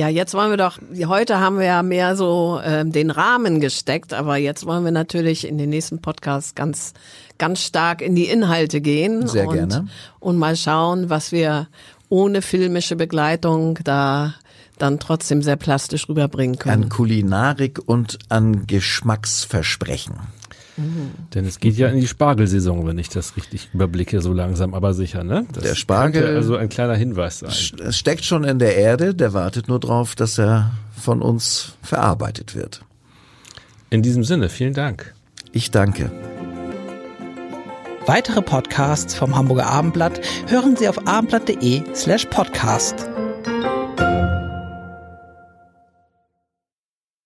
Ja, 0.00 0.08
jetzt 0.08 0.32
wollen 0.32 0.48
wir 0.48 0.56
doch, 0.56 0.78
heute 1.08 1.40
haben 1.40 1.58
wir 1.58 1.66
ja 1.66 1.82
mehr 1.82 2.16
so 2.16 2.58
ähm, 2.64 2.90
den 2.90 3.10
Rahmen 3.10 3.60
gesteckt, 3.60 4.14
aber 4.14 4.38
jetzt 4.38 4.64
wollen 4.64 4.82
wir 4.82 4.92
natürlich 4.92 5.46
in 5.46 5.58
den 5.58 5.68
nächsten 5.68 6.00
Podcast 6.00 6.56
ganz, 6.56 6.94
ganz 7.36 7.60
stark 7.60 8.00
in 8.00 8.14
die 8.14 8.24
Inhalte 8.24 8.80
gehen. 8.80 9.28
Sehr 9.28 9.46
und, 9.46 9.54
gerne. 9.56 9.88
Und 10.18 10.38
mal 10.38 10.56
schauen, 10.56 11.10
was 11.10 11.32
wir 11.32 11.68
ohne 12.08 12.40
filmische 12.40 12.96
Begleitung 12.96 13.78
da 13.84 14.32
dann 14.78 15.00
trotzdem 15.00 15.42
sehr 15.42 15.56
plastisch 15.56 16.08
rüberbringen 16.08 16.58
können. 16.58 16.84
An 16.84 16.88
Kulinarik 16.88 17.78
und 17.84 18.20
an 18.30 18.66
Geschmacksversprechen. 18.66 20.14
Denn 21.34 21.44
es 21.44 21.58
geht 21.60 21.76
ja 21.76 21.88
in 21.88 22.00
die 22.00 22.08
Spargelsaison, 22.08 22.86
wenn 22.86 22.98
ich 22.98 23.08
das 23.08 23.36
richtig 23.36 23.68
überblicke, 23.72 24.20
so 24.20 24.32
langsam, 24.32 24.74
aber 24.74 24.94
sicher, 24.94 25.24
ne? 25.24 25.46
Das 25.52 25.62
Der 25.62 25.74
Spargel- 25.74 26.22
könnte 26.22 26.36
also 26.36 26.56
ein 26.56 26.68
kleiner 26.68 26.94
Hinweis 26.94 27.40
sein. 27.40 27.50
Es 27.50 27.96
steckt 27.96 28.24
schon 28.24 28.44
in 28.44 28.58
der 28.58 28.76
Erde, 28.76 29.14
der 29.14 29.32
wartet 29.32 29.68
nur 29.68 29.80
drauf, 29.80 30.14
dass 30.14 30.38
er 30.38 30.72
von 30.96 31.22
uns 31.22 31.74
verarbeitet 31.82 32.54
wird. 32.54 32.82
In 33.90 34.02
diesem 34.02 34.24
Sinne, 34.24 34.48
vielen 34.48 34.74
Dank. 34.74 35.14
Ich 35.52 35.70
danke. 35.70 36.10
Weitere 38.06 38.42
Podcasts 38.42 39.14
vom 39.14 39.36
Hamburger 39.36 39.66
Abendblatt 39.66 40.20
hören 40.48 40.76
Sie 40.76 40.88
auf 40.88 41.06
abendblatt.de 41.06 41.82
slash 41.94 42.26
podcast. 42.26 43.08